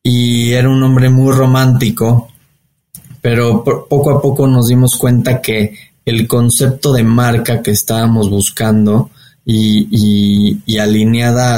y 0.04 0.52
era 0.52 0.70
un 0.70 0.80
nombre 0.80 1.10
muy 1.10 1.34
romántico, 1.34 2.30
pero 3.26 3.64
poco 3.64 4.12
a 4.12 4.22
poco 4.22 4.46
nos 4.46 4.68
dimos 4.68 4.98
cuenta 4.98 5.42
que 5.42 5.76
el 6.06 6.28
concepto 6.28 6.94
de 6.94 7.04
marca 7.04 7.64
que 7.64 7.72
estábamos 7.72 8.30
buscando 8.30 9.10
y, 9.44 10.78
alineada 10.78 11.56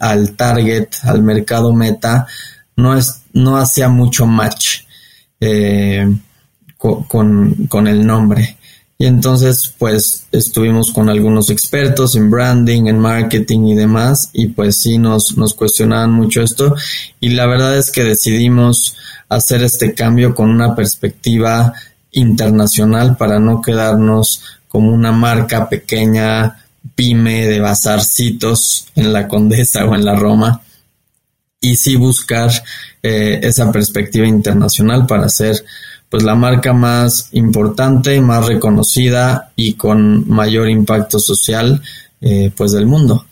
al, 0.00 0.32
target, 0.32 0.88
al 1.04 1.22
mercado 1.22 1.72
meta, 1.72 2.26
no, 2.74 2.98
es, 2.98 3.22
no 3.32 3.58
hacía 3.58 3.88
mucho 3.88 4.26
match 4.26 4.80
eh, 5.38 6.04
con, 6.76 7.04
con, 7.68 7.86
el 7.86 8.04
nombre. 8.04 8.58
Y 8.96 9.06
entonces, 9.06 9.74
pues, 9.76 10.26
estuvimos 10.30 10.92
con 10.92 11.08
algunos 11.08 11.50
expertos 11.50 12.14
en 12.14 12.30
branding, 12.30 12.86
en 12.86 12.98
marketing 12.98 13.66
y 13.66 13.74
demás, 13.74 14.30
y 14.32 14.48
pues 14.48 14.80
sí 14.80 14.98
nos, 14.98 15.36
nos 15.36 15.54
cuestionaban 15.54 16.12
mucho 16.12 16.42
esto. 16.42 16.74
Y 17.20 17.30
la 17.30 17.46
verdad 17.46 17.76
es 17.76 17.90
que 17.90 18.04
decidimos 18.04 18.96
hacer 19.28 19.62
este 19.62 19.94
cambio 19.94 20.34
con 20.34 20.48
una 20.48 20.76
perspectiva 20.76 21.72
internacional 22.12 23.16
para 23.16 23.40
no 23.40 23.60
quedarnos 23.60 24.42
como 24.68 24.92
una 24.92 25.12
marca 25.12 25.68
pequeña 25.68 26.64
pyme 26.94 27.46
de 27.46 27.60
bazarcitos 27.60 28.86
en 28.94 29.12
la 29.12 29.26
Condesa 29.26 29.84
o 29.84 29.94
en 29.94 30.04
la 30.04 30.14
Roma 30.14 30.62
y 31.60 31.76
sí 31.76 31.96
buscar 31.96 32.50
eh, 33.02 33.40
esa 33.42 33.72
perspectiva 33.72 34.26
internacional 34.26 35.06
para 35.06 35.28
ser 35.28 35.64
pues 36.14 36.22
la 36.22 36.36
marca 36.36 36.72
más 36.72 37.30
importante, 37.32 38.20
más 38.20 38.46
reconocida 38.46 39.50
y 39.56 39.74
con 39.74 40.28
mayor 40.28 40.68
impacto 40.68 41.18
social 41.18 41.82
eh, 42.20 42.52
pues 42.56 42.70
del 42.70 42.86
mundo. 42.86 43.26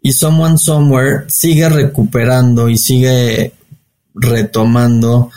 Y 0.00 0.12
Someone 0.14 0.56
Somewhere 0.56 1.26
sigue 1.28 1.68
recuperando 1.68 2.70
y 2.70 2.78
sigue 2.78 3.52
retomando 4.14 5.30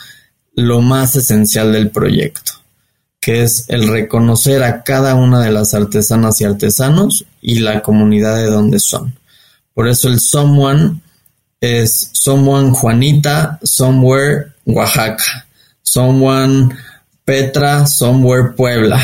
lo 0.55 0.79
más 0.79 1.17
esencial 1.17 1.73
del 1.73 1.89
proyecto 1.89 2.53
que 3.19 3.43
es 3.43 3.65
el 3.67 3.89
reconocer 3.89 4.63
a 4.63 4.81
cada 4.83 5.15
una 5.15 5.41
de 5.41 5.51
las 5.51 5.73
artesanas 5.73 6.39
y 6.39 6.45
artesanos 6.45 7.25
y 7.41 7.59
la 7.59 7.81
comunidad 7.81 8.37
de 8.37 8.49
donde 8.49 8.79
son. 8.79 9.13
Por 9.73 9.89
eso 9.89 10.07
el 10.07 10.21
someone 10.21 11.01
es 11.59 12.11
someone 12.13 12.71
Juanita, 12.71 13.59
somewhere 13.61 14.53
Oaxaca, 14.65 15.45
someone 15.91 16.75
Petra, 17.25 17.85
somewhere 17.85 18.53
Puebla. 18.55 18.99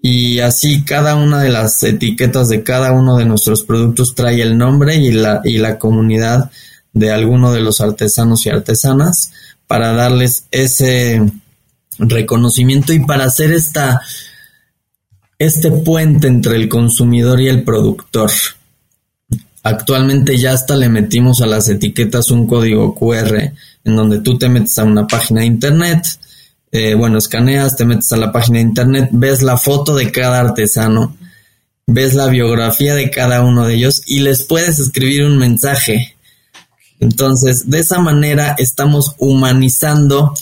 Y 0.00 0.40
así 0.40 0.84
cada 0.84 1.16
una 1.16 1.42
de 1.42 1.50
las 1.50 1.82
etiquetas 1.82 2.48
de 2.48 2.62
cada 2.62 2.92
uno 2.92 3.16
de 3.16 3.24
nuestros 3.24 3.64
productos 3.64 4.14
trae 4.14 4.40
el 4.42 4.56
nombre 4.56 4.96
y 4.96 5.12
la, 5.12 5.40
y 5.44 5.58
la 5.58 5.78
comunidad 5.78 6.50
de 6.92 7.10
alguno 7.10 7.52
de 7.52 7.60
los 7.60 7.80
artesanos 7.80 8.46
y 8.46 8.50
artesanas 8.50 9.32
para 9.66 9.92
darles 9.92 10.46
ese, 10.50 11.20
reconocimiento 11.98 12.92
y 12.92 13.00
para 13.00 13.24
hacer 13.24 13.52
esta, 13.52 14.00
este 15.38 15.70
puente 15.70 16.28
entre 16.28 16.56
el 16.56 16.68
consumidor 16.68 17.40
y 17.40 17.48
el 17.48 17.64
productor. 17.64 18.30
actualmente 19.62 20.38
ya 20.38 20.52
hasta 20.52 20.76
le 20.76 20.88
metimos 20.88 21.42
a 21.42 21.46
las 21.46 21.68
etiquetas 21.68 22.30
un 22.30 22.46
código 22.46 22.94
QR 22.94 23.52
en 23.88 23.96
donde 23.96 24.20
tú 24.20 24.38
te 24.38 24.48
metes 24.48 24.78
a 24.78 24.84
una 24.84 25.06
página 25.06 25.40
de 25.40 25.46
internet, 25.46 26.06
eh, 26.70 26.94
bueno, 26.94 27.18
escaneas, 27.18 27.76
te 27.76 27.84
metes 27.84 28.12
a 28.12 28.18
la 28.18 28.30
página 28.30 28.58
de 28.58 28.64
internet, 28.64 29.08
ves 29.12 29.42
la 29.42 29.56
foto 29.56 29.96
de 29.96 30.12
cada 30.12 30.40
artesano, 30.40 31.16
ves 31.86 32.14
la 32.14 32.26
biografía 32.26 32.94
de 32.94 33.10
cada 33.10 33.42
uno 33.42 33.66
de 33.66 33.74
ellos 33.74 34.02
y 34.06 34.20
les 34.20 34.44
puedes 34.44 34.78
escribir 34.78 35.24
un 35.24 35.38
mensaje. 35.38 36.14
Entonces, 37.00 37.70
de 37.70 37.78
esa 37.78 37.98
manera 38.00 38.54
estamos 38.58 39.14
humanizando 39.18 40.34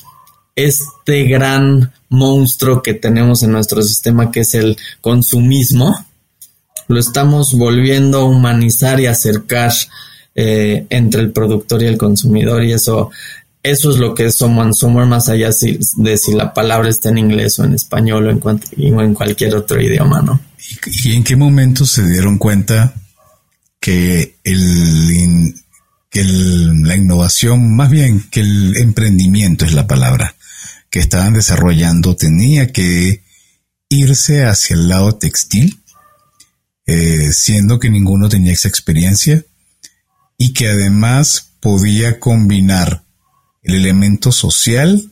este 0.57 1.25
gran 1.25 1.93
monstruo 2.09 2.83
que 2.83 2.95
tenemos 2.95 3.43
en 3.43 3.53
nuestro 3.53 3.83
sistema 3.83 4.33
que 4.33 4.41
es 4.41 4.55
el 4.55 4.77
consumismo. 5.01 6.05
Lo 6.89 6.99
estamos 6.99 7.55
volviendo 7.55 8.21
a 8.21 8.25
humanizar 8.25 8.99
y 9.01 9.07
acercar 9.07 9.73
eh, 10.37 10.87
entre 10.91 11.23
el 11.23 11.33
productor 11.33 11.83
y 11.83 11.87
el 11.87 11.97
consumidor 11.97 12.63
y 12.63 12.73
eso 12.73 13.11
eso 13.63 13.91
es 13.91 13.97
lo 13.97 14.15
que 14.15 14.27
es 14.27 14.37
Someone 14.37 14.73
Somewhere, 14.73 15.09
más 15.09 15.29
allá 15.29 15.51
de 15.97 16.17
si 16.19 16.33
la 16.35 16.55
palabra 16.55 16.89
está 16.89 17.09
en 17.09 17.19
inglés 17.19 17.59
o 17.59 17.65
en 17.65 17.75
español 17.75 18.29
o 18.29 18.51
en, 18.51 19.01
en 19.01 19.15
cualquier 19.15 19.57
otro 19.57 19.81
idioma, 19.83 20.23
¿no? 20.23 20.41
¿Y, 20.87 21.15
en 21.15 21.25
qué 21.25 21.35
momento 21.35 21.85
se 21.85 22.07
dieron 22.07 22.39
cuenta 22.39 22.95
que, 23.81 24.37
el, 24.45 25.55
que 26.11 26.23
la 26.23 26.95
innovación, 26.95 27.75
más 27.75 27.91
bien 27.91 28.25
que 28.31 28.41
el 28.41 28.77
emprendimiento 28.77 29.65
es 29.65 29.73
la 29.73 29.89
palabra, 29.89 30.37
que 30.89 31.01
estaban 31.01 31.35
desarrollando 31.35 32.15
tenía 32.15 32.73
que 32.73 33.25
irse 33.89 34.45
hacia 34.45 34.75
el 34.75 34.89
lado 34.89 35.17
textil, 35.17 35.81
eh, 36.87 37.33
siendo 37.33 37.81
que 37.81 37.91
ninguno 37.91 38.29
tenía 38.29 38.53
esa 38.53 38.69
experiencia 38.69 39.45
y 40.39 40.53
que 40.53 40.69
además 40.69 41.53
podía 41.61 42.21
combinar 42.21 43.03
el 43.63 43.77
elemento 43.77 44.33
social 44.33 45.11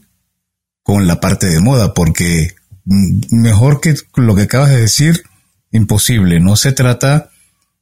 con 0.82 1.06
la 1.06 1.20
parte 1.20 1.46
de 1.46 1.60
moda, 1.60 1.94
porque 1.94 2.54
mejor 2.84 3.80
que 3.80 3.94
lo 4.16 4.34
que 4.34 4.42
acabas 4.42 4.70
de 4.70 4.80
decir, 4.80 5.24
imposible. 5.72 6.40
No 6.40 6.56
se 6.56 6.72
trata 6.72 7.30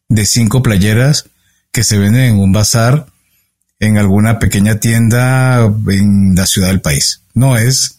de 0.08 0.24
cinco 0.26 0.62
playeras 0.62 1.26
que 1.72 1.84
se 1.84 1.98
venden 1.98 2.34
en 2.34 2.38
un 2.38 2.52
bazar 2.52 3.06
en 3.80 3.98
alguna 3.98 4.38
pequeña 4.38 4.78
tienda 4.78 5.64
en 5.88 6.34
la 6.34 6.46
ciudad 6.46 6.68
del 6.68 6.80
país. 6.80 7.22
No 7.34 7.56
es, 7.56 7.98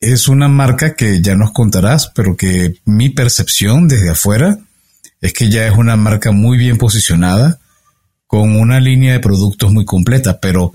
es 0.00 0.28
una 0.28 0.48
marca 0.48 0.94
que 0.94 1.22
ya 1.22 1.34
nos 1.36 1.52
contarás, 1.52 2.08
pero 2.14 2.36
que 2.36 2.80
mi 2.84 3.08
percepción 3.08 3.88
desde 3.88 4.10
afuera 4.10 4.58
es 5.20 5.32
que 5.32 5.48
ya 5.48 5.66
es 5.66 5.74
una 5.76 5.96
marca 5.96 6.32
muy 6.32 6.58
bien 6.58 6.76
posicionada, 6.76 7.58
con 8.26 8.56
una 8.56 8.80
línea 8.80 9.12
de 9.12 9.20
productos 9.20 9.72
muy 9.72 9.84
completa, 9.84 10.40
pero 10.40 10.72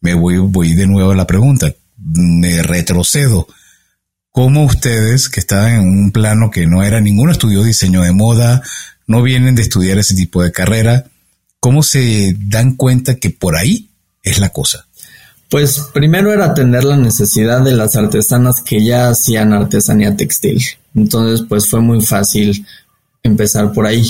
me 0.00 0.14
voy, 0.14 0.74
de 0.74 0.86
nuevo 0.86 1.10
a 1.10 1.16
la 1.16 1.26
pregunta, 1.26 1.72
me 1.96 2.62
retrocedo. 2.62 3.46
¿Cómo 4.30 4.64
ustedes, 4.64 5.28
que 5.28 5.40
estaban 5.40 5.74
en 5.74 5.80
un 5.80 6.12
plano 6.12 6.50
que 6.50 6.66
no 6.66 6.82
era 6.82 7.00
ningún 7.00 7.30
estudio 7.30 7.60
de 7.60 7.68
diseño 7.68 8.02
de 8.02 8.12
moda, 8.12 8.62
no 9.06 9.22
vienen 9.22 9.54
de 9.54 9.62
estudiar 9.62 9.98
ese 9.98 10.14
tipo 10.14 10.42
de 10.42 10.52
carrera, 10.52 11.04
cómo 11.60 11.82
se 11.82 12.36
dan 12.38 12.76
cuenta 12.76 13.16
que 13.16 13.30
por 13.30 13.56
ahí 13.56 13.90
es 14.22 14.38
la 14.38 14.50
cosa? 14.50 14.86
Pues 15.50 15.80
primero 15.94 16.32
era 16.32 16.46
atender 16.46 16.84
la 16.84 16.96
necesidad 16.96 17.62
de 17.62 17.72
las 17.72 17.96
artesanas 17.96 18.60
que 18.60 18.84
ya 18.84 19.08
hacían 19.08 19.54
artesanía 19.54 20.14
textil. 20.14 20.62
Entonces, 20.94 21.46
pues 21.48 21.68
fue 21.68 21.80
muy 21.80 22.02
fácil 22.02 22.66
empezar 23.22 23.72
por 23.72 23.86
ahí. 23.86 24.06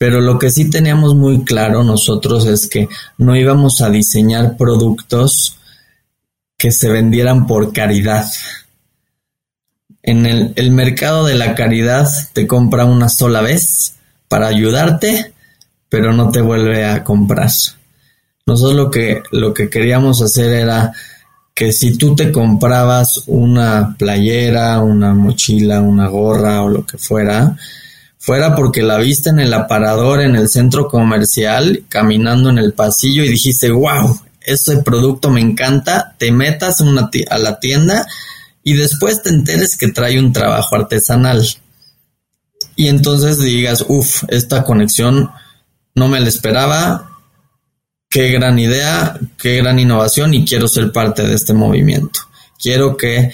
Pero 0.00 0.22
lo 0.22 0.38
que 0.38 0.50
sí 0.50 0.70
teníamos 0.70 1.14
muy 1.14 1.44
claro 1.44 1.84
nosotros 1.84 2.46
es 2.46 2.68
que 2.68 2.88
no 3.18 3.36
íbamos 3.36 3.82
a 3.82 3.90
diseñar 3.90 4.56
productos 4.56 5.58
que 6.56 6.72
se 6.72 6.88
vendieran 6.88 7.46
por 7.46 7.74
caridad. 7.74 8.24
En 10.02 10.24
el, 10.24 10.70
mercado 10.70 11.26
de 11.26 11.34
la 11.34 11.54
caridad 11.54 12.08
te 12.32 12.46
compra 12.46 12.86
una 12.86 13.10
sola 13.10 13.42
vez 13.42 13.96
para 14.26 14.46
ayudarte, 14.46 15.34
pero 15.90 16.14
no 16.14 16.30
te 16.30 16.40
vuelve 16.40 16.86
a 16.86 17.04
comprar. 17.04 17.50
Nosotros 18.46 18.76
lo 18.76 18.90
que, 18.90 19.22
lo 19.32 19.52
que 19.52 19.68
queríamos 19.68 20.22
hacer 20.22 20.50
era 20.54 20.94
que 21.54 21.72
si 21.74 21.98
tú 21.98 22.16
te 22.16 22.32
comprabas 22.32 23.24
una 23.26 23.96
playera, 23.98 24.80
una 24.80 25.12
mochila, 25.12 25.82
una 25.82 26.08
gorra 26.08 26.62
o 26.62 26.70
lo 26.70 26.86
que 26.86 26.96
fuera, 26.96 27.54
fuera 28.20 28.54
porque 28.54 28.82
la 28.82 28.98
viste 28.98 29.30
en 29.30 29.40
el 29.40 29.52
aparador 29.54 30.20
en 30.20 30.36
el 30.36 30.48
centro 30.48 30.88
comercial, 30.88 31.84
caminando 31.88 32.50
en 32.50 32.58
el 32.58 32.74
pasillo 32.74 33.24
y 33.24 33.30
dijiste, 33.30 33.70
wow, 33.70 34.20
este 34.42 34.76
producto 34.78 35.30
me 35.30 35.40
encanta, 35.40 36.14
te 36.18 36.30
metas 36.30 36.82
a 36.82 37.38
la 37.38 37.58
tienda 37.58 38.06
y 38.62 38.74
después 38.74 39.22
te 39.22 39.30
enteres 39.30 39.76
que 39.76 39.88
trae 39.88 40.18
un 40.18 40.32
trabajo 40.34 40.76
artesanal. 40.76 41.46
Y 42.76 42.88
entonces 42.88 43.38
digas, 43.38 43.86
uff, 43.88 44.24
esta 44.28 44.64
conexión 44.64 45.30
no 45.94 46.08
me 46.08 46.20
la 46.20 46.28
esperaba, 46.28 47.18
qué 48.10 48.30
gran 48.30 48.58
idea, 48.58 49.18
qué 49.38 49.56
gran 49.56 49.78
innovación 49.78 50.34
y 50.34 50.44
quiero 50.44 50.68
ser 50.68 50.92
parte 50.92 51.22
de 51.22 51.34
este 51.34 51.54
movimiento. 51.54 52.20
Quiero 52.58 52.98
que 52.98 53.32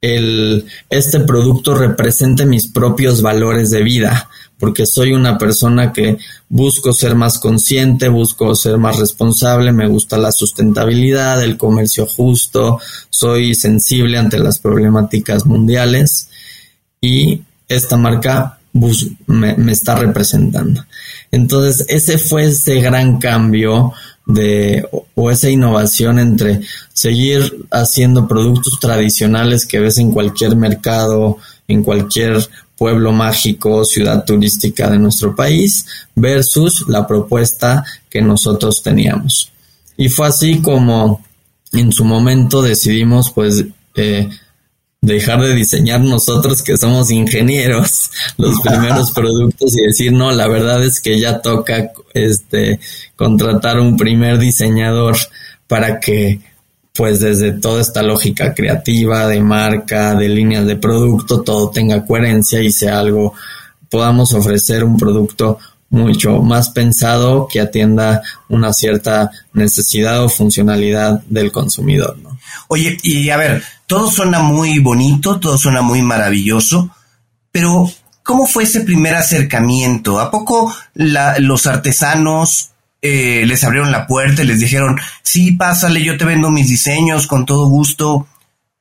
este 0.00 1.20
producto 1.20 1.74
represente 1.74 2.46
mis 2.46 2.68
propios 2.68 3.22
valores 3.22 3.70
de 3.70 3.82
vida, 3.82 4.28
porque 4.58 4.86
soy 4.86 5.12
una 5.12 5.38
persona 5.38 5.92
que 5.92 6.18
busco 6.48 6.92
ser 6.92 7.14
más 7.14 7.38
consciente, 7.38 8.08
busco 8.08 8.54
ser 8.54 8.78
más 8.78 8.98
responsable, 8.98 9.72
me 9.72 9.88
gusta 9.88 10.18
la 10.18 10.32
sustentabilidad, 10.32 11.42
el 11.42 11.56
comercio 11.56 12.06
justo, 12.06 12.78
soy 13.10 13.54
sensible 13.54 14.18
ante 14.18 14.38
las 14.38 14.58
problemáticas 14.58 15.46
mundiales 15.46 16.28
y 17.00 17.42
esta 17.68 17.96
marca 17.96 18.58
me 19.26 19.72
está 19.72 19.94
representando. 19.94 20.84
Entonces, 21.30 21.86
ese 21.88 22.18
fue 22.18 22.44
ese 22.44 22.80
gran 22.80 23.18
cambio 23.18 23.92
de 24.26 24.86
o 25.14 25.30
esa 25.30 25.48
innovación 25.48 26.18
entre 26.18 26.60
seguir 26.92 27.66
haciendo 27.70 28.26
productos 28.26 28.78
tradicionales 28.80 29.64
que 29.64 29.78
ves 29.80 29.98
en 29.98 30.10
cualquier 30.10 30.56
mercado, 30.56 31.38
en 31.68 31.82
cualquier 31.82 32.46
pueblo 32.76 33.12
mágico, 33.12 33.84
ciudad 33.84 34.24
turística 34.24 34.90
de 34.90 34.98
nuestro 34.98 35.34
país, 35.34 35.86
versus 36.14 36.84
la 36.88 37.06
propuesta 37.06 37.84
que 38.10 38.20
nosotros 38.20 38.82
teníamos. 38.82 39.50
Y 39.96 40.08
fue 40.08 40.26
así 40.26 40.60
como 40.60 41.24
en 41.72 41.92
su 41.92 42.04
momento 42.04 42.62
decidimos 42.62 43.30
pues 43.30 43.64
eh, 43.94 44.28
dejar 45.00 45.40
de 45.40 45.54
diseñar 45.54 46.00
nosotros 46.00 46.62
que 46.62 46.76
somos 46.76 47.10
ingenieros 47.10 48.10
los 48.36 48.60
primeros 48.60 49.10
productos 49.14 49.76
y 49.76 49.86
decir 49.86 50.12
no 50.12 50.32
la 50.32 50.48
verdad 50.48 50.82
es 50.84 51.00
que 51.00 51.18
ya 51.18 51.40
toca 51.40 51.92
este 52.14 52.80
contratar 53.16 53.80
un 53.80 53.96
primer 53.96 54.38
diseñador 54.38 55.16
para 55.66 55.98
que 55.98 56.40
pues 56.94 57.20
desde 57.20 57.52
toda 57.52 57.82
esta 57.82 58.02
lógica 58.02 58.54
creativa 58.54 59.26
de 59.26 59.42
marca 59.42 60.14
de 60.14 60.28
líneas 60.28 60.66
de 60.66 60.76
producto 60.76 61.42
todo 61.42 61.70
tenga 61.70 62.06
coherencia 62.06 62.62
y 62.62 62.72
sea 62.72 63.00
algo 63.00 63.34
podamos 63.90 64.32
ofrecer 64.32 64.84
un 64.84 64.96
producto 64.96 65.58
mucho 65.90 66.40
más 66.40 66.70
pensado 66.70 67.46
que 67.46 67.60
atienda 67.60 68.22
una 68.48 68.72
cierta 68.72 69.30
necesidad 69.52 70.24
o 70.24 70.28
funcionalidad 70.28 71.22
del 71.28 71.52
consumidor, 71.52 72.18
¿no? 72.18 72.38
Oye, 72.68 72.96
y 73.02 73.30
a 73.30 73.36
ver, 73.36 73.62
todo 73.86 74.10
suena 74.10 74.40
muy 74.40 74.78
bonito, 74.80 75.38
todo 75.38 75.56
suena 75.56 75.82
muy 75.82 76.02
maravilloso, 76.02 76.90
pero 77.52 77.90
¿cómo 78.22 78.46
fue 78.46 78.64
ese 78.64 78.80
primer 78.80 79.14
acercamiento? 79.14 80.18
¿A 80.18 80.30
poco 80.30 80.74
los 80.94 81.66
artesanos 81.66 82.70
eh, 83.02 83.44
les 83.46 83.62
abrieron 83.64 83.92
la 83.92 84.06
puerta 84.06 84.42
y 84.42 84.46
les 84.46 84.60
dijeron, 84.60 84.98
sí, 85.22 85.52
pásale, 85.52 86.02
yo 86.02 86.16
te 86.16 86.24
vendo 86.24 86.50
mis 86.50 86.68
diseños 86.68 87.26
con 87.26 87.46
todo 87.46 87.68
gusto? 87.68 88.26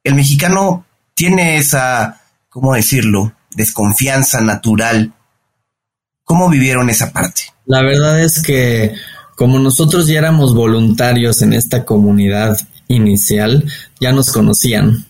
El 0.04 0.16
mexicano 0.16 0.86
tiene 1.14 1.58
esa, 1.58 2.22
¿cómo 2.50 2.74
decirlo?, 2.74 3.34
desconfianza 3.56 4.42
natural. 4.42 5.14
¿Cómo 6.24 6.50
vivieron 6.50 6.90
esa 6.90 7.12
parte? 7.12 7.44
La 7.66 7.82
verdad 7.82 8.20
es 8.22 8.42
que 8.42 8.94
como 9.36 9.60
nosotros 9.60 10.08
ya 10.08 10.20
éramos 10.20 10.54
voluntarios 10.54 11.42
en 11.42 11.54
esta 11.54 11.86
comunidad 11.86 12.58
inicial 12.88 13.66
ya 14.00 14.12
nos 14.12 14.32
conocían. 14.32 15.06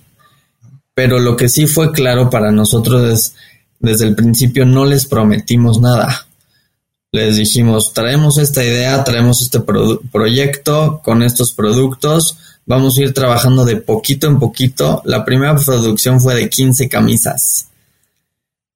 Pero 0.94 1.20
lo 1.20 1.36
que 1.36 1.50
sí 1.50 1.68
fue 1.68 1.92
claro 1.92 2.30
para 2.30 2.52
nosotros 2.52 3.12
es, 3.12 3.36
desde 3.80 4.06
el 4.08 4.16
principio 4.16 4.66
no 4.66 4.86
les 4.86 5.06
prometimos 5.06 5.82
nada. 5.82 6.25
Les 7.16 7.38
dijimos, 7.38 7.94
traemos 7.94 8.38
esta 8.38 8.62
idea, 8.62 9.02
traemos 9.06 9.42
este 9.42 9.62
proyecto 10.12 11.00
con 11.02 11.24
estos 11.24 11.54
productos, 11.54 12.38
vamos 12.66 12.98
a 12.98 13.04
ir 13.04 13.14
trabajando 13.14 13.64
de 13.64 13.78
poquito 13.78 14.28
en 14.28 14.38
poquito. 14.38 15.02
La 15.06 15.24
primera 15.24 15.56
producción 15.56 16.20
fue 16.20 16.36
de 16.36 16.50
15 16.50 16.90
camisas. 16.90 17.68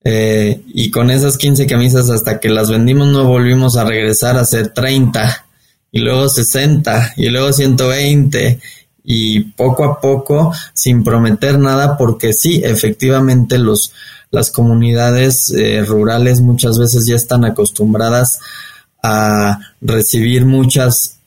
Eh, 0.06 0.62
y 0.67 0.89
con 0.89 1.12
esas 1.12 1.38
15 1.38 1.67
camisas 1.67 2.10
hasta 2.10 2.39
que 2.39 2.47
las 2.47 2.69
vendimos 2.69 3.10
no 3.10 3.25
volvimos 3.25 3.75
a 3.75 3.84
regresar 3.84 4.38
a 4.38 4.41
hacer 4.41 4.69
30 4.69 5.45
y 5.91 5.99
luego 5.99 6.30
60 6.30 7.15
y 7.17 7.28
luego 7.28 7.52
120 7.52 8.58
y 9.04 9.41
poco 9.41 9.84
a 9.84 9.99
poco 9.99 10.54
sin 10.73 11.04
prometer 11.04 11.60
nada 11.60 11.97
porque 11.97 12.32
sí, 12.32 12.62
efectivamente 12.63 13.58
los, 13.58 13.91
las 14.32 14.52
comunidades 14.52 15.50
eh, 15.52 15.84
rurales 15.84 16.42
muchas 16.42 16.78
veces 16.78 17.06
ya 17.06 17.15
están 17.15 17.46
acostumbradas 17.46 18.39
a 19.02 19.60
recibir 19.82 20.46
muchas 20.46 21.18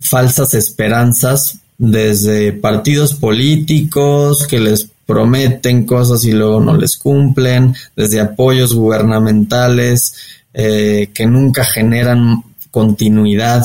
falsas 0.00 0.54
esperanzas 0.54 1.58
desde 1.78 2.52
partidos 2.52 3.14
políticos 3.14 4.46
que 4.46 4.60
les 4.60 4.88
prometen 5.06 5.86
cosas 5.86 6.24
y 6.24 6.32
luego 6.32 6.60
no 6.60 6.76
les 6.76 6.96
cumplen, 6.96 7.74
desde 7.96 8.20
apoyos 8.20 8.74
gubernamentales 8.74 10.14
eh, 10.52 11.10
que 11.12 11.26
nunca 11.26 11.64
generan 11.64 12.42
continuidad 12.70 13.64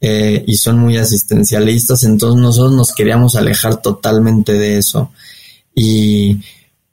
eh, 0.00 0.44
y 0.46 0.56
son 0.56 0.78
muy 0.78 0.96
asistencialistas, 0.96 2.04
entonces 2.04 2.40
nosotros 2.40 2.72
nos 2.74 2.92
queríamos 2.92 3.34
alejar 3.36 3.80
totalmente 3.82 4.52
de 4.52 4.78
eso. 4.78 5.10
Y 5.74 6.38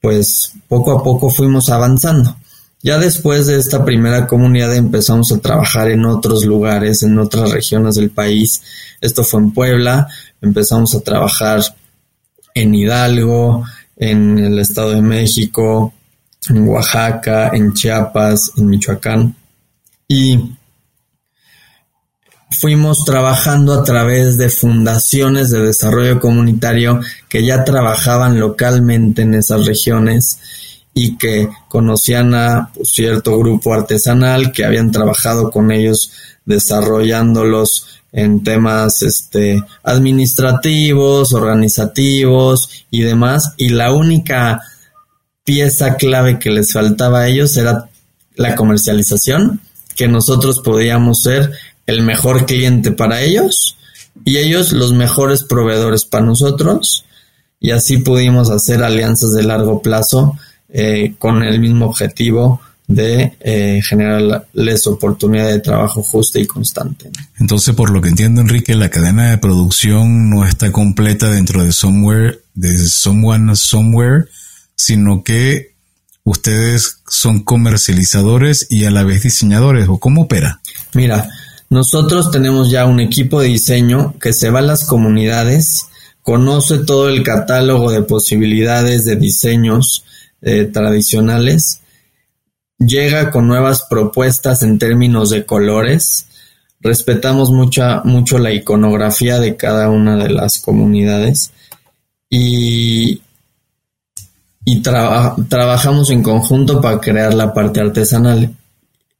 pues 0.05 0.53
poco 0.67 0.91
a 0.91 1.03
poco 1.03 1.31
fuimos 1.31 1.71
avanzando. 1.71 2.37
Ya 2.83 2.99
después 2.99 3.47
de 3.47 3.57
esta 3.57 3.83
primera 3.83 4.27
comunidad 4.27 4.75
empezamos 4.75 5.31
a 5.31 5.39
trabajar 5.39 5.89
en 5.89 6.05
otros 6.05 6.45
lugares, 6.45 7.01
en 7.01 7.17
otras 7.17 7.49
regiones 7.49 7.95
del 7.95 8.11
país. 8.11 8.61
Esto 9.01 9.23
fue 9.23 9.39
en 9.41 9.51
Puebla, 9.51 10.07
empezamos 10.43 10.93
a 10.93 10.99
trabajar 10.99 11.59
en 12.53 12.75
Hidalgo, 12.75 13.65
en 13.97 14.37
el 14.37 14.59
Estado 14.59 14.91
de 14.91 15.01
México, 15.01 15.91
en 16.49 16.67
Oaxaca, 16.67 17.49
en 17.51 17.73
Chiapas, 17.73 18.51
en 18.57 18.67
Michoacán. 18.67 19.35
Y 20.07 20.51
fuimos 22.51 23.03
trabajando 23.05 23.73
a 23.73 23.83
través 23.83 24.37
de 24.37 24.49
fundaciones 24.49 25.49
de 25.49 25.61
desarrollo 25.61 26.19
comunitario 26.19 27.01
que 27.27 27.45
ya 27.45 27.63
trabajaban 27.63 28.39
localmente 28.39 29.23
en 29.23 29.33
esas 29.33 29.65
regiones 29.65 30.39
y 30.93 31.17
que 31.17 31.49
conocían 31.67 32.33
a 32.33 32.71
pues, 32.73 32.89
cierto 32.89 33.37
grupo 33.37 33.73
artesanal 33.73 34.51
que 34.51 34.65
habían 34.65 34.91
trabajado 34.91 35.51
con 35.51 35.71
ellos 35.71 36.11
desarrollándolos 36.45 37.87
en 38.13 38.43
temas 38.43 39.01
este 39.01 39.61
administrativos, 39.83 41.33
organizativos 41.33 42.85
y 42.89 43.01
demás. 43.01 43.53
Y 43.57 43.69
la 43.69 43.91
única 43.91 44.61
pieza 45.43 45.95
clave 45.95 46.39
que 46.39 46.49
les 46.49 46.71
faltaba 46.71 47.21
a 47.21 47.27
ellos 47.27 47.57
era 47.57 47.89
la 48.35 48.55
comercialización, 48.55 49.59
que 49.95 50.07
nosotros 50.07 50.61
podíamos 50.61 51.23
ser 51.23 51.51
el 51.85 52.01
mejor 52.01 52.45
cliente 52.45 52.91
para 52.91 53.21
ellos 53.21 53.77
y 54.23 54.37
ellos 54.37 54.71
los 54.71 54.93
mejores 54.93 55.43
proveedores 55.43 56.05
para 56.05 56.25
nosotros 56.25 57.05
y 57.59 57.71
así 57.71 57.97
pudimos 57.97 58.49
hacer 58.49 58.83
alianzas 58.83 59.33
de 59.33 59.43
largo 59.43 59.81
plazo 59.81 60.37
eh, 60.69 61.15
con 61.17 61.43
el 61.43 61.59
mismo 61.59 61.85
objetivo 61.85 62.61
de 62.87 63.35
eh, 63.39 63.81
generarles 63.83 64.85
oportunidad 64.87 65.47
de 65.47 65.59
trabajo 65.59 66.03
justa 66.03 66.39
y 66.39 66.45
constante. 66.45 67.09
Entonces, 67.39 67.73
por 67.73 67.89
lo 67.89 68.01
que 68.01 68.09
entiendo, 68.09 68.41
Enrique, 68.41 68.75
la 68.75 68.89
cadena 68.89 69.31
de 69.31 69.37
producción 69.37 70.29
no 70.29 70.45
está 70.45 70.71
completa 70.71 71.29
dentro 71.31 71.63
de 71.63 71.71
Somewhere, 71.71 72.41
de 72.53 72.77
Someone 72.77 73.55
Somewhere, 73.55 74.25
sino 74.75 75.23
que 75.23 75.73
ustedes 76.23 76.99
son 77.07 77.43
comercializadores 77.43 78.67
y 78.69 78.85
a 78.85 78.91
la 78.91 79.03
vez 79.03 79.23
diseñadores, 79.23 79.87
¿o 79.87 79.99
cómo 79.99 80.23
opera? 80.23 80.59
Mira, 80.93 81.27
nosotros 81.69 82.31
tenemos 82.31 82.69
ya 82.69 82.85
un 82.85 82.99
equipo 82.99 83.41
de 83.41 83.47
diseño 83.47 84.13
que 84.19 84.33
se 84.33 84.49
va 84.49 84.59
a 84.59 84.63
las 84.63 84.85
comunidades, 84.85 85.87
conoce 86.21 86.79
todo 86.79 87.09
el 87.09 87.23
catálogo 87.23 87.91
de 87.91 88.03
posibilidades 88.03 89.05
de 89.05 89.15
diseños, 89.15 90.03
eh, 90.41 90.65
tradicionales, 90.65 91.81
llega 92.77 93.31
con 93.31 93.47
nuevas 93.47 93.83
propuestas 93.89 94.61
en 94.63 94.77
términos 94.77 95.29
de 95.29 95.45
colores, 95.45 96.27
respetamos 96.81 97.51
mucha, 97.51 98.01
mucho 98.03 98.37
la 98.37 98.53
iconografía 98.53 99.39
de 99.39 99.55
cada 99.55 99.89
una 99.89 100.17
de 100.17 100.29
las 100.29 100.59
comunidades 100.59 101.51
y, 102.29 103.21
y 104.65 104.81
trabajamos 104.81 106.11
en 106.11 106.21
conjunto 106.21 106.81
para 106.81 106.99
crear 106.99 107.33
la 107.33 107.53
parte 107.53 107.79
artesanal. 107.79 108.53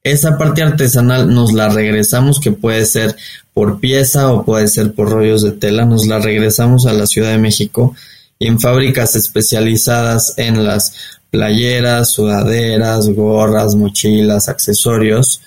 Esa 0.05 0.37
parte 0.37 0.61
artesanal 0.61 1.33
nos 1.33 1.51
la 1.51 1.67
regresamos, 1.67 2.39
que 2.39 2.51
puede 2.51 2.85
ser 2.85 3.15
por 3.55 3.79
pieza 3.79 4.31
o 4.31 4.45
puede 4.45 4.67
ser 4.67 4.93
por 4.93 5.09
rollos 5.09 5.41
de 5.41 5.51
tela, 5.51 5.83
nos 5.83 6.05
la 6.05 6.19
regresamos 6.19 6.85
a 6.85 6.93
la 6.93 7.07
Ciudad 7.07 7.31
de 7.31 7.39
México 7.39 7.95
en 8.39 8.59
fábricas 8.59 9.15
especializadas 9.15 10.35
en 10.37 10.63
las 10.63 10.93
playeras, 11.31 12.11
sudaderas, 12.11 13.09
gorras, 13.09 13.73
mochilas, 13.73 14.47
accesorios. 14.47 15.41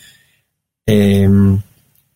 Em, 0.86 1.62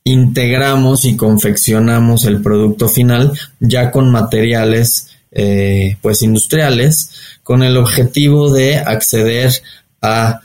integramos 0.03 1.05
y 1.05 1.15
confeccionamos 1.15 2.25
el 2.25 2.43
producto 2.43 2.89
final 2.89 3.39
ya 3.61 3.93
con 3.93 4.11
materiales 4.11 5.11
eh, 5.31 5.97
pues 6.03 6.23
industriales 6.23 7.39
con 7.45 7.63
el 7.63 7.77
objetivo 7.77 8.53
de 8.53 8.79
acceder 8.79 9.53
a 10.01 10.41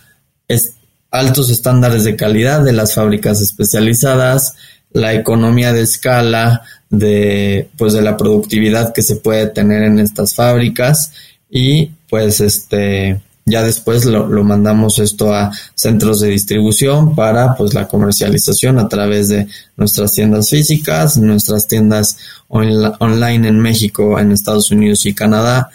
altos 1.12 1.50
estándares 1.50 2.04
de 2.04 2.16
calidad 2.16 2.64
de 2.64 2.74
las 2.74 2.94
fábricas 2.94 3.42
especializadas, 3.42 4.56
la 4.92 5.14
economía 5.14 5.74
de 5.74 5.82
escala 5.82 6.62
de 6.90 7.70
pues 7.78 7.94
de 7.94 8.02
la 8.02 8.16
productividad 8.16 8.94
que 8.94 9.02
se 9.02 9.18
puede 9.18 9.48
tener 9.48 9.84
en 9.84 10.00
estas 10.00 10.36
fábricas 10.36 11.12
y 11.50 11.92
pues 12.10 12.40
este 12.40 13.22
ya 13.48 13.64
después 13.64 14.04
lo, 14.04 14.28
mandamos 14.44 15.00
esto 15.00 15.34
a 15.34 15.52
centros 15.74 16.20
de 16.20 16.28
distribución 16.28 17.16
para 17.16 17.56
pues 17.56 17.74
la 17.74 17.88
comercialización 17.88 18.78
a 18.78 18.90
través 18.90 19.30
de 19.30 19.48
nuestras 19.78 20.12
tiendas 20.12 20.50
físicas, 20.50 21.16
nuestras 21.18 21.66
tiendas 21.66 22.18
online 22.50 23.48
en 23.48 23.60
México, 23.62 24.20
en 24.20 24.34
Estados 24.34 24.70
Unidos 24.70 25.06
y 25.06 25.14
Canadá. 25.14 25.70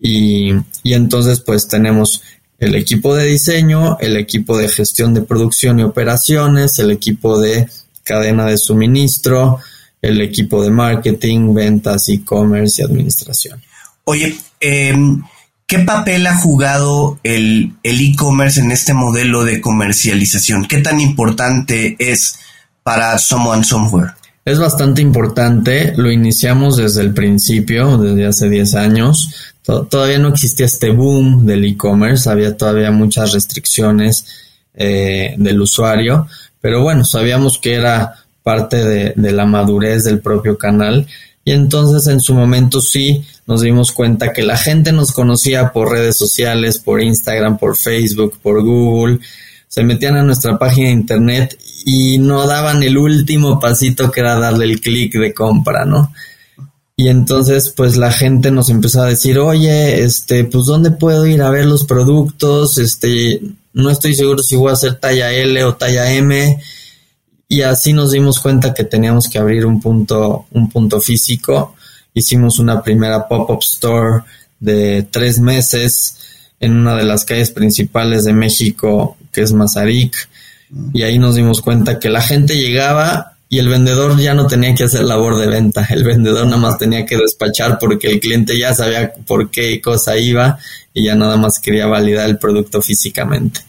Y, 0.00 0.54
y 0.82 0.94
entonces 0.94 1.40
pues 1.40 1.68
tenemos 1.68 2.22
el 2.62 2.76
equipo 2.76 3.16
de 3.16 3.26
diseño, 3.26 3.98
el 3.98 4.16
equipo 4.16 4.56
de 4.56 4.68
gestión 4.68 5.12
de 5.14 5.22
producción 5.22 5.80
y 5.80 5.82
operaciones, 5.82 6.78
el 6.78 6.92
equipo 6.92 7.40
de 7.40 7.68
cadena 8.04 8.46
de 8.46 8.56
suministro, 8.56 9.58
el 10.00 10.20
equipo 10.20 10.62
de 10.62 10.70
marketing, 10.70 11.52
ventas, 11.54 12.08
e-commerce 12.08 12.80
y 12.80 12.84
administración. 12.84 13.60
Oye, 14.04 14.36
em, 14.60 15.24
¿qué 15.66 15.80
papel 15.80 16.24
ha 16.28 16.36
jugado 16.36 17.18
el 17.24 17.74
e-commerce 17.82 18.60
en 18.60 18.70
este 18.70 18.94
modelo 18.94 19.42
de 19.44 19.60
comercialización? 19.60 20.66
¿Qué 20.66 20.78
tan 20.78 21.00
importante 21.00 21.96
es 21.98 22.38
para 22.84 23.18
Someone 23.18 23.64
Somewhere? 23.64 24.12
Es 24.44 24.60
bastante 24.60 25.02
importante, 25.02 25.94
lo 25.96 26.12
iniciamos 26.12 26.76
desde 26.76 27.02
el 27.02 27.12
principio, 27.12 27.96
desde 27.98 28.26
hace 28.26 28.48
10 28.48 28.74
años. 28.74 29.51
Todavía 29.64 30.18
no 30.18 30.28
existía 30.28 30.66
este 30.66 30.90
boom 30.90 31.46
del 31.46 31.64
e-commerce, 31.64 32.28
había 32.28 32.56
todavía 32.56 32.90
muchas 32.90 33.32
restricciones 33.32 34.26
eh, 34.74 35.34
del 35.38 35.60
usuario, 35.60 36.26
pero 36.60 36.82
bueno, 36.82 37.04
sabíamos 37.04 37.58
que 37.58 37.74
era 37.74 38.24
parte 38.42 38.84
de, 38.84 39.12
de 39.14 39.32
la 39.32 39.46
madurez 39.46 40.02
del 40.04 40.20
propio 40.20 40.58
canal 40.58 41.06
y 41.44 41.52
entonces 41.52 42.12
en 42.12 42.20
su 42.20 42.34
momento 42.34 42.80
sí 42.80 43.24
nos 43.46 43.62
dimos 43.62 43.92
cuenta 43.92 44.32
que 44.32 44.42
la 44.42 44.56
gente 44.56 44.92
nos 44.92 45.12
conocía 45.12 45.72
por 45.72 45.90
redes 45.90 46.16
sociales, 46.16 46.78
por 46.78 47.00
Instagram, 47.00 47.58
por 47.58 47.76
Facebook, 47.76 48.38
por 48.42 48.62
Google, 48.62 49.20
se 49.68 49.82
metían 49.82 50.16
a 50.16 50.22
nuestra 50.22 50.58
página 50.58 50.88
de 50.88 50.92
internet 50.92 51.58
y 51.84 52.18
no 52.18 52.46
daban 52.46 52.82
el 52.82 52.98
último 52.98 53.58
pasito 53.58 54.10
que 54.10 54.20
era 54.20 54.38
darle 54.38 54.66
el 54.66 54.80
clic 54.80 55.14
de 55.14 55.32
compra, 55.32 55.84
¿no? 55.84 56.12
Y 57.02 57.08
entonces, 57.08 57.74
pues 57.76 57.96
la 57.96 58.12
gente 58.12 58.52
nos 58.52 58.70
empezó 58.70 59.02
a 59.02 59.06
decir, 59.06 59.36
oye, 59.40 60.04
este, 60.04 60.44
pues 60.44 60.66
¿dónde 60.66 60.92
puedo 60.92 61.26
ir 61.26 61.42
a 61.42 61.50
ver 61.50 61.66
los 61.66 61.82
productos? 61.82 62.78
Este, 62.78 63.40
no 63.72 63.90
estoy 63.90 64.14
seguro 64.14 64.40
si 64.40 64.54
voy 64.54 64.70
a 64.70 64.74
hacer 64.74 65.00
talla 65.00 65.32
L 65.32 65.64
o 65.64 65.74
talla 65.74 66.12
M 66.12 66.62
y 67.48 67.62
así 67.62 67.92
nos 67.92 68.12
dimos 68.12 68.38
cuenta 68.38 68.72
que 68.72 68.84
teníamos 68.84 69.28
que 69.28 69.40
abrir 69.40 69.66
un 69.66 69.80
punto, 69.80 70.46
un 70.52 70.70
punto 70.70 71.00
físico. 71.00 71.74
Hicimos 72.14 72.60
una 72.60 72.84
primera 72.84 73.26
pop-up 73.26 73.62
store 73.62 74.22
de 74.60 75.04
tres 75.10 75.40
meses 75.40 76.18
en 76.60 76.76
una 76.76 76.94
de 76.94 77.02
las 77.02 77.24
calles 77.24 77.50
principales 77.50 78.22
de 78.22 78.32
México, 78.32 79.16
que 79.32 79.40
es 79.40 79.52
Mazarik, 79.52 80.14
y 80.92 81.02
ahí 81.02 81.18
nos 81.18 81.34
dimos 81.34 81.62
cuenta 81.62 81.98
que 81.98 82.10
la 82.10 82.22
gente 82.22 82.56
llegaba 82.56 83.31
y 83.52 83.58
el 83.58 83.68
vendedor 83.68 84.18
ya 84.18 84.32
no 84.32 84.46
tenía 84.46 84.74
que 84.74 84.84
hacer 84.84 85.04
labor 85.04 85.36
de 85.36 85.46
venta, 85.46 85.86
el 85.90 86.04
vendedor 86.04 86.46
nada 86.46 86.56
más 86.56 86.78
tenía 86.78 87.04
que 87.04 87.18
despachar 87.18 87.78
porque 87.78 88.06
el 88.10 88.18
cliente 88.18 88.58
ya 88.58 88.72
sabía 88.72 89.12
por 89.26 89.50
qué 89.50 89.78
cosa 89.82 90.16
iba 90.16 90.58
y 90.94 91.04
ya 91.04 91.14
nada 91.16 91.36
más 91.36 91.58
quería 91.58 91.86
validar 91.86 92.30
el 92.30 92.38
producto 92.38 92.80
físicamente. 92.80 93.60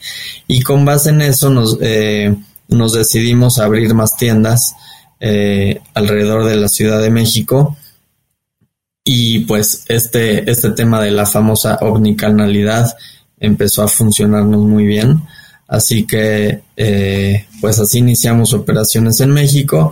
Y 0.48 0.62
con 0.62 0.86
base 0.86 1.10
en 1.10 1.22
eso 1.22 1.50
nos, 1.50 1.78
eh, 1.82 2.34
nos 2.70 2.94
decidimos 2.94 3.60
abrir 3.60 3.94
más 3.94 4.16
tiendas 4.16 4.74
eh, 5.20 5.82
alrededor 5.94 6.46
de 6.46 6.56
la 6.56 6.70
Ciudad 6.70 7.02
de 7.02 7.10
México 7.10 7.76
y 9.04 9.40
pues 9.40 9.84
este, 9.90 10.50
este 10.50 10.70
tema 10.70 11.02
de 11.02 11.12
la 11.12 11.26
famosa 11.26 11.76
omnicanalidad 11.82 12.96
empezó 13.38 13.84
a 13.84 13.90
funcionarnos 13.90 14.62
muy 14.62 14.86
bien. 14.86 15.24
Así 15.68 16.06
que, 16.06 16.62
eh, 16.76 17.46
pues 17.62 17.80
así 17.80 18.00
iniciamos 18.00 18.54
operaciones 18.54 19.20
en 19.22 19.32
México 19.32 19.92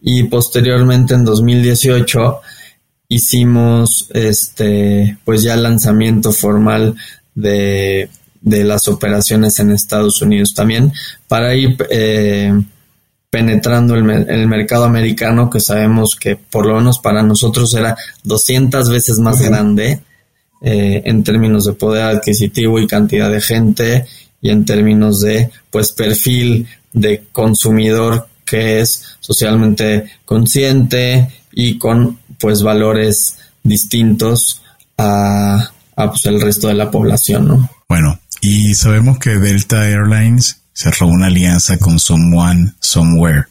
y 0.00 0.24
posteriormente 0.24 1.14
en 1.14 1.24
2018 1.24 2.40
hicimos 3.08 4.08
este, 4.14 5.18
pues 5.24 5.42
ya 5.42 5.54
el 5.54 5.62
lanzamiento 5.62 6.32
formal 6.32 6.94
de, 7.34 8.08
de 8.40 8.64
las 8.64 8.88
operaciones 8.88 9.58
en 9.60 9.70
Estados 9.70 10.20
Unidos 10.22 10.54
también 10.54 10.92
para 11.28 11.54
ir 11.54 11.76
eh, 11.90 12.52
penetrando 13.30 13.94
el, 13.94 14.08
el, 14.28 14.48
mercado 14.48 14.84
americano 14.84 15.48
que 15.48 15.60
sabemos 15.60 16.16
que 16.16 16.36
por 16.36 16.66
lo 16.66 16.76
menos 16.76 16.98
para 16.98 17.22
nosotros 17.22 17.72
era 17.74 17.96
200 18.24 18.90
veces 18.90 19.18
más 19.18 19.40
grande 19.40 20.00
eh, 20.60 21.02
en 21.04 21.24
términos 21.24 21.64
de 21.64 21.72
poder 21.72 22.02
adquisitivo 22.02 22.78
y 22.78 22.86
cantidad 22.86 23.30
de 23.30 23.40
gente 23.40 24.06
y 24.42 24.50
en 24.50 24.66
términos 24.66 25.20
de 25.20 25.50
pues 25.70 25.92
perfil 25.92 26.68
de 26.92 27.24
consumidor 27.32 28.28
que 28.44 28.80
es 28.80 29.16
socialmente 29.20 30.10
consciente 30.26 31.28
y 31.52 31.78
con 31.78 32.18
pues 32.38 32.62
valores 32.62 33.36
distintos 33.62 34.60
a, 34.98 35.70
a 35.96 36.10
pues, 36.10 36.26
el 36.26 36.40
resto 36.40 36.68
de 36.68 36.74
la 36.74 36.90
población, 36.90 37.48
¿no? 37.48 37.70
Bueno, 37.88 38.18
y 38.40 38.74
sabemos 38.74 39.18
que 39.18 39.30
Delta 39.38 39.88
Airlines 39.88 40.62
cerró 40.72 41.06
una 41.06 41.26
alianza 41.26 41.78
con 41.78 41.98
Someone 41.98 42.72
Somewhere. 42.80 43.44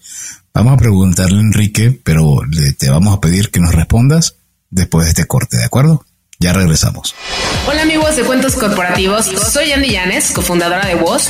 Vamos 0.53 0.73
a 0.73 0.77
preguntarle 0.77 1.37
a 1.37 1.41
Enrique, 1.41 1.97
pero 2.03 2.41
te 2.77 2.89
vamos 2.89 3.15
a 3.15 3.21
pedir 3.21 3.49
que 3.49 3.61
nos 3.61 3.73
respondas 3.73 4.35
después 4.69 5.05
de 5.05 5.11
este 5.11 5.25
corte, 5.25 5.57
¿de 5.57 5.63
acuerdo? 5.63 6.05
Ya 6.41 6.53
regresamos. 6.53 7.13
Hola 7.67 7.83
amigos 7.83 8.15
de 8.15 8.23
Cuentos 8.23 8.55
Corporativos, 8.55 9.27
soy 9.27 9.73
Andy 9.73 9.91
Llanes, 9.91 10.31
cofundadora 10.31 10.87
de 10.87 10.95
Voz 10.95 11.29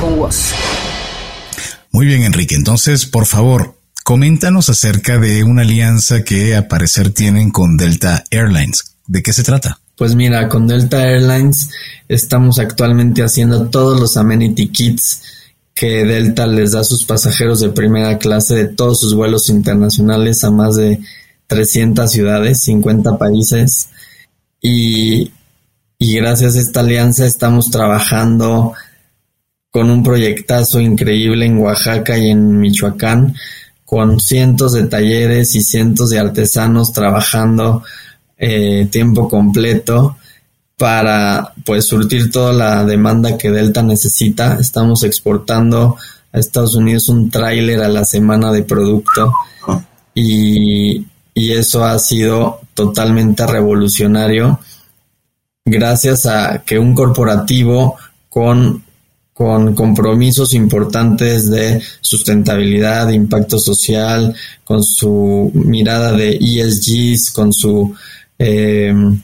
con 0.00 0.16
vos. 0.16 0.52
Muy 1.90 2.06
bien, 2.06 2.22
Enrique. 2.22 2.54
Entonces, 2.54 3.06
por 3.06 3.26
favor, 3.26 3.78
coméntanos 4.04 4.68
acerca 4.68 5.18
de 5.18 5.42
una 5.42 5.62
alianza 5.62 6.22
que 6.22 6.54
a 6.54 6.68
parecer 6.68 7.10
tienen 7.10 7.50
con 7.50 7.76
Delta 7.76 8.24
Airlines. 8.30 8.96
¿De 9.06 9.22
qué 9.22 9.32
se 9.32 9.42
trata? 9.42 9.80
Pues 9.96 10.14
mira, 10.14 10.48
con 10.48 10.66
Delta 10.66 11.02
Airlines 11.02 11.70
estamos 12.08 12.58
actualmente 12.58 13.22
haciendo 13.22 13.68
todos 13.68 13.98
los 13.98 14.16
amenity 14.16 14.68
kits 14.68 15.22
que 15.74 16.04
Delta 16.04 16.46
les 16.46 16.72
da 16.72 16.80
a 16.80 16.84
sus 16.84 17.04
pasajeros 17.04 17.60
de 17.60 17.70
primera 17.70 18.18
clase 18.18 18.54
de 18.54 18.66
todos 18.66 19.00
sus 19.00 19.14
vuelos 19.14 19.48
internacionales 19.48 20.44
a 20.44 20.50
más 20.50 20.76
de 20.76 21.00
300 21.48 22.10
ciudades, 22.10 22.62
50 22.62 23.18
países. 23.18 23.88
Y, 24.60 25.32
y 25.98 26.16
gracias 26.16 26.56
a 26.56 26.60
esta 26.60 26.80
alianza 26.80 27.26
estamos 27.26 27.70
trabajando 27.70 28.74
con 29.76 29.90
un 29.90 30.02
proyectazo 30.02 30.80
increíble 30.80 31.44
en 31.44 31.58
Oaxaca 31.58 32.16
y 32.16 32.30
en 32.30 32.60
Michoacán, 32.60 33.34
con 33.84 34.18
cientos 34.20 34.72
de 34.72 34.86
talleres 34.86 35.54
y 35.54 35.60
cientos 35.60 36.08
de 36.08 36.18
artesanos 36.18 36.94
trabajando 36.94 37.82
eh, 38.38 38.88
tiempo 38.90 39.28
completo 39.28 40.16
para 40.78 41.52
pues 41.66 41.84
surtir 41.84 42.30
toda 42.30 42.54
la 42.54 42.84
demanda 42.86 43.36
que 43.36 43.50
Delta 43.50 43.82
necesita. 43.82 44.56
Estamos 44.58 45.02
exportando 45.02 45.98
a 46.32 46.38
Estados 46.38 46.74
Unidos 46.74 47.10
un 47.10 47.28
tráiler 47.28 47.82
a 47.82 47.88
la 47.88 48.06
semana 48.06 48.50
de 48.52 48.62
producto 48.62 49.30
y, 50.14 51.06
y 51.34 51.52
eso 51.52 51.84
ha 51.84 51.98
sido 51.98 52.60
totalmente 52.72 53.46
revolucionario 53.46 54.58
gracias 55.66 56.24
a 56.24 56.62
que 56.64 56.78
un 56.78 56.94
corporativo 56.94 57.96
con 58.30 58.85
con 59.36 59.74
compromisos 59.74 60.54
importantes 60.54 61.50
de 61.50 61.82
sustentabilidad, 62.00 63.08
de 63.08 63.16
impacto 63.16 63.58
social, 63.58 64.34
con 64.64 64.82
su 64.82 65.50
mirada 65.52 66.12
de 66.12 66.38
ESGs, 66.40 67.32
con 67.32 67.52
su 67.52 67.94
em, 68.38 69.20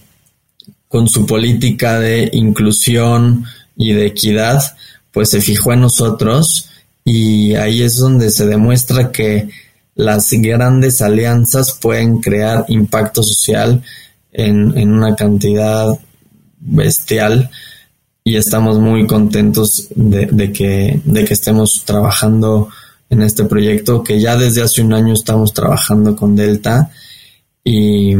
con 0.86 1.08
su 1.08 1.24
política 1.24 1.98
de 1.98 2.28
inclusión 2.34 3.46
y 3.74 3.94
de 3.94 4.04
equidad, 4.04 4.60
pues 5.12 5.30
se 5.30 5.40
fijó 5.40 5.72
en 5.72 5.80
nosotros 5.80 6.68
y 7.06 7.54
ahí 7.54 7.80
es 7.80 7.96
donde 7.96 8.28
se 8.28 8.46
demuestra 8.46 9.10
que 9.12 9.48
las 9.94 10.30
grandes 10.30 11.00
alianzas 11.00 11.78
pueden 11.80 12.20
crear 12.20 12.66
impacto 12.68 13.22
social 13.22 13.82
en, 14.30 14.76
en 14.76 14.92
una 14.92 15.16
cantidad 15.16 15.98
bestial 16.60 17.50
y 18.24 18.36
estamos 18.36 18.78
muy 18.78 19.06
contentos 19.06 19.88
de, 19.94 20.52
que, 20.52 21.00
de 21.04 21.24
que 21.24 21.34
estemos 21.34 21.84
trabajando 21.84 22.68
en 23.10 23.22
este 23.22 23.44
proyecto 23.44 24.02
que 24.02 24.20
ya 24.20 24.36
desde 24.36 24.62
hace 24.62 24.80
un 24.80 24.92
año 24.92 25.12
estamos 25.12 25.52
trabajando 25.52 26.14
con 26.14 26.36
Delta. 26.36 26.90
Y, 27.64 28.14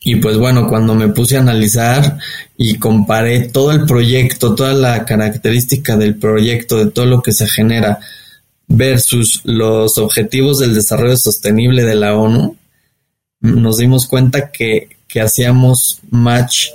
y 0.00 0.16
pues 0.16 0.38
bueno, 0.38 0.66
cuando 0.66 0.94
me 0.94 1.08
puse 1.08 1.36
a 1.36 1.40
analizar 1.40 2.18
y 2.56 2.78
comparé 2.78 3.48
todo 3.48 3.70
el 3.72 3.84
proyecto, 3.84 4.54
toda 4.54 4.72
la 4.72 5.04
característica 5.04 5.96
del 5.96 6.16
proyecto, 6.16 6.78
de 6.78 6.90
todo 6.90 7.06
lo 7.06 7.22
que 7.22 7.32
se 7.32 7.46
genera 7.46 8.00
versus 8.66 9.42
los 9.44 9.98
objetivos 9.98 10.58
del 10.58 10.74
desarrollo 10.74 11.16
sostenible 11.16 11.84
de 11.84 11.94
la 11.94 12.16
ONU, 12.16 12.56
nos 13.40 13.76
dimos 13.76 14.06
cuenta 14.06 14.50
que, 14.50 14.88
que 15.06 15.20
hacíamos 15.20 16.00
match 16.10 16.68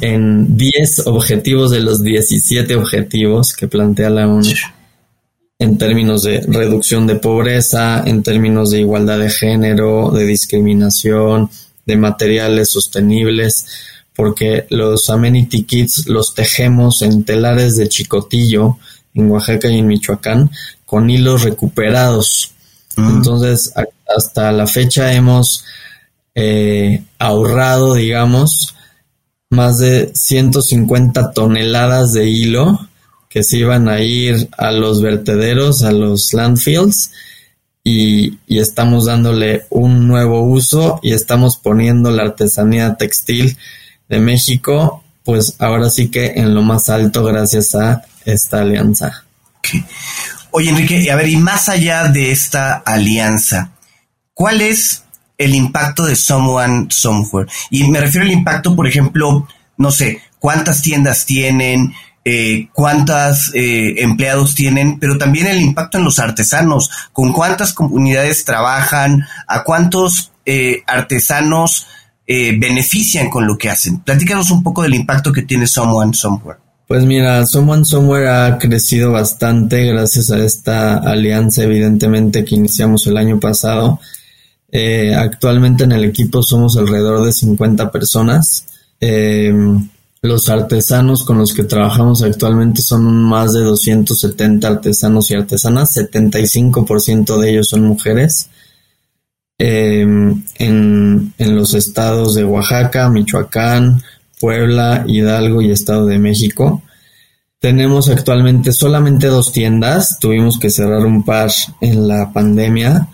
en 0.00 0.56
10 0.56 1.06
objetivos 1.06 1.70
de 1.70 1.80
los 1.80 2.02
17 2.02 2.74
objetivos 2.76 3.52
que 3.52 3.68
plantea 3.68 4.10
la 4.10 4.26
ONU 4.26 4.50
en 5.60 5.76
términos 5.76 6.22
de 6.22 6.40
reducción 6.46 7.06
de 7.06 7.16
pobreza, 7.16 8.02
en 8.06 8.22
términos 8.22 8.70
de 8.70 8.80
igualdad 8.80 9.18
de 9.18 9.30
género, 9.30 10.10
de 10.10 10.24
discriminación, 10.24 11.50
de 11.84 11.96
materiales 11.96 12.70
sostenibles, 12.70 13.66
porque 14.14 14.66
los 14.70 15.10
amenity 15.10 15.64
kits 15.64 16.06
los 16.06 16.34
tejemos 16.34 17.02
en 17.02 17.24
telares 17.24 17.76
de 17.76 17.88
chicotillo 17.88 18.78
en 19.14 19.30
Oaxaca 19.30 19.68
y 19.68 19.78
en 19.78 19.86
Michoacán 19.86 20.50
con 20.86 21.10
hilos 21.10 21.42
recuperados. 21.42 22.52
Mm. 22.96 23.16
Entonces, 23.16 23.72
hasta 24.16 24.52
la 24.52 24.66
fecha 24.66 25.12
hemos 25.12 25.64
eh, 26.34 27.02
ahorrado, 27.18 27.94
digamos, 27.94 28.74
más 29.50 29.78
de 29.78 30.10
150 30.14 31.32
toneladas 31.32 32.12
de 32.12 32.28
hilo 32.28 32.88
que 33.28 33.42
se 33.42 33.58
iban 33.58 33.88
a 33.88 34.00
ir 34.00 34.48
a 34.56 34.70
los 34.72 35.02
vertederos, 35.02 35.82
a 35.82 35.92
los 35.92 36.32
landfills, 36.32 37.10
y, 37.84 38.38
estamos 38.48 39.06
dándole 39.06 39.66
un 39.70 40.08
nuevo 40.08 40.42
uso 40.42 41.00
y 41.02 41.12
estamos 41.12 41.56
poniendo 41.56 42.10
la 42.10 42.24
artesanía 42.24 42.96
textil 42.96 43.56
de 44.08 44.18
México, 44.18 45.04
pues 45.24 45.54
ahora 45.58 45.88
sí 45.88 46.10
que 46.10 46.34
en 46.36 46.54
lo 46.54 46.62
más 46.62 46.88
alto 46.88 47.24
gracias 47.24 47.74
a 47.74 48.02
esta 48.24 48.60
alianza. 48.60 49.24
Oye, 50.50 50.70
Enrique, 50.70 51.10
a 51.10 51.16
ver, 51.16 51.28
y 51.28 51.36
más 51.36 51.68
allá 51.68 52.08
de 52.08 52.30
esta 52.30 52.74
alianza, 52.74 53.70
¿cuál 54.34 54.60
es 54.60 55.04
el 55.38 55.54
impacto 55.54 56.04
de 56.04 56.16
Someone 56.16 56.88
Somewhere. 56.90 57.50
Y 57.70 57.88
me 57.88 58.00
refiero 58.00 58.26
al 58.26 58.32
impacto, 58.32 58.74
por 58.74 58.86
ejemplo, 58.86 59.46
no 59.76 59.90
sé, 59.92 60.20
cuántas 60.40 60.82
tiendas 60.82 61.24
tienen, 61.24 61.94
eh, 62.24 62.68
cuántos 62.74 63.52
eh, 63.54 64.02
empleados 64.02 64.54
tienen, 64.54 64.98
pero 64.98 65.16
también 65.16 65.46
el 65.46 65.60
impacto 65.60 65.96
en 65.96 66.04
los 66.04 66.18
artesanos, 66.18 66.90
con 67.12 67.32
cuántas 67.32 67.72
comunidades 67.72 68.44
trabajan, 68.44 69.24
a 69.46 69.62
cuántos 69.64 70.32
eh, 70.44 70.82
artesanos 70.86 71.86
benefician 72.30 73.30
con 73.30 73.46
lo 73.46 73.56
que 73.56 73.70
hacen. 73.70 74.00
Platícanos 74.00 74.50
un 74.50 74.62
poco 74.62 74.82
del 74.82 74.94
impacto 74.94 75.32
que 75.32 75.44
tiene 75.44 75.66
Someone 75.66 76.12
Somewhere. 76.12 76.58
Pues 76.86 77.02
mira, 77.04 77.46
Someone 77.46 77.86
Somewhere 77.86 78.28
ha 78.28 78.58
crecido 78.58 79.12
bastante 79.12 79.86
gracias 79.86 80.30
a 80.30 80.36
esta 80.44 80.98
alianza, 80.98 81.62
evidentemente, 81.62 82.44
que 82.44 82.56
iniciamos 82.56 83.06
el 83.06 83.16
año 83.16 83.40
pasado. 83.40 83.98
Actualmente 85.16 85.84
en 85.84 85.92
el 85.92 86.04
equipo 86.04 86.42
somos 86.42 86.76
alrededor 86.76 87.24
de 87.24 87.32
50 87.32 87.90
personas. 87.90 88.66
Los 90.20 90.48
artesanos 90.48 91.22
con 91.22 91.38
los 91.38 91.54
que 91.54 91.62
trabajamos 91.62 92.22
actualmente 92.22 92.82
son 92.82 93.22
más 93.22 93.52
de 93.52 93.60
270 93.60 94.66
artesanos 94.66 95.30
y 95.30 95.34
artesanas, 95.34 95.96
75% 95.96 97.38
de 97.38 97.50
ellos 97.50 97.68
son 97.68 97.82
mujeres. 97.82 98.50
Em, 99.58 100.42
en, 100.56 101.34
en, 101.36 101.56
los 101.56 101.74
estados 101.74 102.34
de 102.34 102.44
Oaxaca, 102.44 103.08
Michoacán, 103.08 104.02
Puebla, 104.40 105.04
Hidalgo 105.06 105.62
y 105.62 105.70
Estado 105.72 106.06
de 106.06 106.18
México. 106.18 106.82
Tenemos 107.60 108.08
actualmente 108.08 108.72
solamente 108.72 109.26
dos 109.26 109.52
tiendas, 109.52 110.18
tuvimos 110.20 110.58
que 110.58 110.70
cerrar 110.70 111.04
un 111.06 111.24
par 111.24 111.50
en 111.80 112.06
la 112.06 112.32
pandemia 112.32 113.08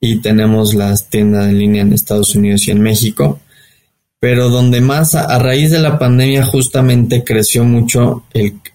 y 0.00 0.20
tenemos 0.20 0.74
las 0.74 1.08
tiendas 1.08 1.48
en 1.48 1.58
línea 1.58 1.82
en 1.82 1.92
Estados 1.92 2.34
Unidos 2.34 2.66
y 2.68 2.70
en 2.70 2.80
México. 2.80 3.40
Pero 4.20 4.48
donde 4.48 4.80
más 4.80 5.14
a, 5.14 5.38
raíz 5.38 5.70
de 5.70 5.78
la 5.78 5.98
pandemia 5.98 6.44
justamente 6.44 7.22
creció 7.22 7.64
mucho 7.64 8.24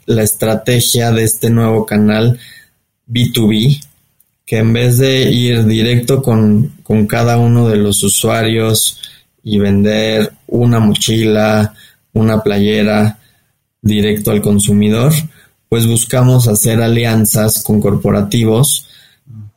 la 0.05 0.23
estrategia 0.23 1.11
de 1.11 1.23
este 1.23 1.49
nuevo 1.49 1.85
canal 1.85 2.39
B2B, 3.07 3.83
que 4.45 4.59
en 4.59 4.71
vez 4.71 4.97
de 4.97 5.31
ir 5.31 5.65
directo 5.65 6.21
con, 6.21 6.73
con 6.83 7.07
cada 7.07 7.37
uno 7.37 7.67
de 7.67 7.75
los 7.75 8.03
usuarios 8.03 9.01
y 9.43 9.59
vender 9.59 10.31
una 10.47 10.79
mochila, 10.79 11.73
una 12.13 12.41
playera 12.41 13.19
directo 13.81 14.31
al 14.31 14.41
consumidor, 14.41 15.11
pues 15.67 15.87
buscamos 15.87 16.47
hacer 16.47 16.81
alianzas 16.81 17.61
con 17.63 17.81
corporativos 17.81 18.87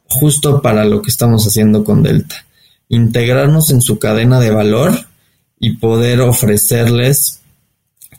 justo 0.08 0.62
para 0.62 0.84
lo 0.84 1.02
que 1.02 1.10
estamos 1.10 1.46
haciendo 1.46 1.84
con 1.84 2.02
Delta. 2.02 2.44
Integrarnos 2.88 3.70
en 3.70 3.80
su 3.80 3.98
cadena 3.98 4.40
de 4.40 4.50
valor 4.50 5.06
y 5.58 5.76
poder 5.76 6.20
ofrecerles 6.20 7.40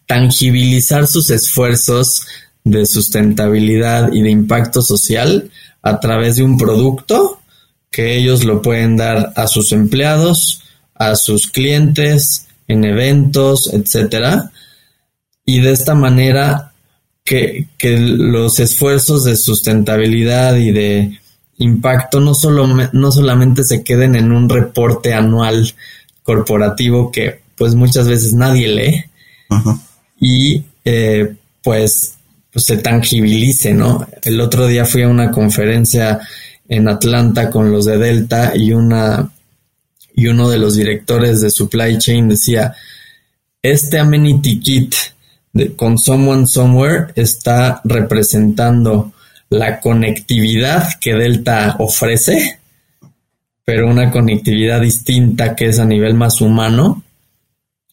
tangibilizar 0.06 1.08
sus 1.08 1.30
esfuerzos 1.30 2.26
de 2.64 2.86
sustentabilidad 2.86 4.12
y 4.14 4.22
de 4.22 4.32
impacto 4.32 4.82
social 4.82 5.50
a 5.82 6.00
través 6.00 6.38
de 6.38 6.44
un 6.44 6.58
producto 6.58 7.40
que 7.92 8.18
ellos 8.18 8.44
lo 8.44 8.62
pueden 8.62 8.98
dar 8.98 9.34
a 9.36 9.48
sus 9.48 9.72
empleados, 9.72 10.62
a 10.96 11.16
sus 11.16 11.48
clientes, 11.48 12.48
en 12.68 12.84
eventos, 12.84 13.74
etcétera. 13.74 14.52
Y 15.46 15.62
de 15.62 15.72
esta 15.72 15.96
manera 15.96 16.74
que, 17.24 17.68
que, 17.78 17.98
los 17.98 18.60
esfuerzos 18.60 19.24
de 19.24 19.36
sustentabilidad 19.36 20.56
y 20.58 20.72
de 20.72 21.20
impacto 21.58 22.20
no, 22.20 22.34
solo, 22.34 22.68
no 22.68 23.12
solamente 23.12 23.64
se 23.64 23.84
queden 23.84 24.16
en 24.16 24.32
un 24.32 24.48
reporte 24.50 25.14
anual 25.14 25.74
corporativo 26.24 27.12
que 27.12 27.42
pues 27.56 27.74
muchas 27.74 28.08
veces 28.08 28.34
nadie 28.34 28.68
lee 28.68 29.06
y 30.20 30.64
eh, 30.86 31.36
pues, 31.64 32.16
pues, 32.52 32.66
se 32.66 32.78
tangibilice, 32.78 33.74
¿no? 33.74 34.08
El 34.24 34.40
otro 34.42 34.68
día 34.68 34.86
fui 34.86 35.02
a 35.02 35.08
una 35.08 35.32
conferencia 35.32 36.20
en 36.68 36.88
Atlanta 36.88 37.50
con 37.50 37.72
los 37.72 37.86
de 37.86 37.98
Delta 37.98 38.54
y 38.56 38.74
una 38.74 39.32
y 40.14 40.28
uno 40.28 40.50
de 40.50 40.58
los 40.58 40.76
directores 40.76 41.42
de 41.42 41.52
supply 41.52 41.98
chain 42.00 42.28
decía 42.28 42.74
este 43.62 44.00
amenity 44.00 44.60
kit 44.60 44.96
de, 45.54 45.76
con 45.76 45.98
someone 45.98 46.48
somewhere 46.48 47.14
está 47.16 47.82
representando 47.84 49.14
la 49.50 49.80
conectividad 49.80 51.00
que 51.00 51.14
Delta 51.14 51.76
ofrece 51.80 52.60
pero 53.68 53.90
una 53.90 54.12
conectividad 54.12 54.80
distinta 54.80 55.54
que 55.54 55.66
es 55.66 55.78
a 55.78 55.84
nivel 55.84 56.14
más 56.14 56.40
humano, 56.40 57.04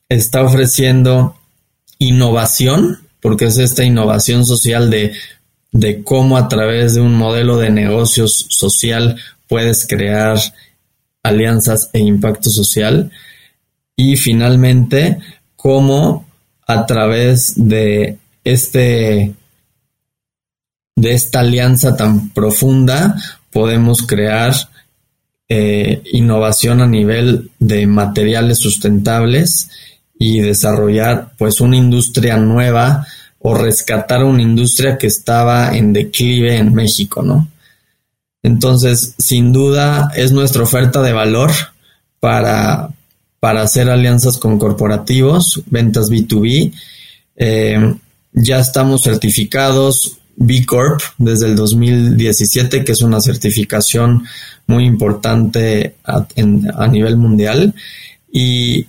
está 0.09 0.44
ofreciendo 0.44 1.36
innovación, 1.98 3.00
porque 3.20 3.46
es 3.46 3.59
esta 3.59 3.82
innovación 3.82 4.46
social 4.46 4.88
de, 4.88 5.14
de 5.72 6.05
cómo 6.05 6.36
a 6.36 6.46
través 6.46 6.94
de 6.94 7.00
un 7.00 7.16
modelo 7.16 7.57
de 7.57 7.70
negocios 7.70 8.46
social 8.50 9.20
puedes 9.48 9.84
crear 9.84 10.38
alianzas 11.24 11.90
e 11.92 11.98
impacto 11.98 12.50
social. 12.50 13.11
Y 13.96 14.16
finalmente, 14.16 15.18
cómo 15.57 16.24
a 16.68 16.86
través 16.86 17.55
de 17.57 18.18
este 18.44 19.34
de 20.97 21.14
esta 21.14 21.40
alianza 21.40 21.97
tan 21.97 22.30
profunda 22.30 23.16
podemos 23.51 24.03
crear 24.03 24.55
eh, 25.49 26.03
innovación 26.12 26.80
a 26.80 26.86
nivel 26.86 27.51
de 27.59 27.86
materiales 27.86 28.59
sustentables 28.59 29.68
y 30.18 30.40
desarrollar 30.40 31.32
pues 31.36 31.61
una 31.61 31.76
industria 31.76 32.36
nueva 32.38 33.07
o 33.38 33.55
rescatar 33.55 34.24
una 34.24 34.42
industria 34.42 34.97
que 34.97 35.07
estaba 35.07 35.76
en 35.76 35.92
declive 35.92 36.57
en 36.57 36.72
México, 36.72 37.22
¿no? 37.22 37.49
Entonces, 38.42 39.14
sin 39.18 39.53
duda 39.53 40.11
es 40.14 40.32
nuestra 40.32 40.62
oferta 40.62 41.03
de 41.03 41.12
valor 41.12 41.51
para, 42.20 42.90
para 43.40 43.62
hacer 43.62 43.90
alianzas 43.90 44.38
con 44.38 44.59
corporativos, 44.59 45.62
ventas 45.66 46.11
B2B. 46.11 46.72
Eh, 47.36 47.95
ya 48.32 48.59
estamos 48.59 49.03
certificados 49.03 50.18
B 50.37 50.64
Corp 50.66 51.01
desde 51.18 51.47
el 51.47 51.57
2017, 51.57 52.85
que 52.85 52.93
es 52.93 53.03
una 53.03 53.20
certificación 53.20 54.24
muy 54.66 54.85
importante 54.85 55.97
a, 56.05 56.87
nivel 56.89 57.16
mundial. 57.16 57.74
Y 58.32 58.87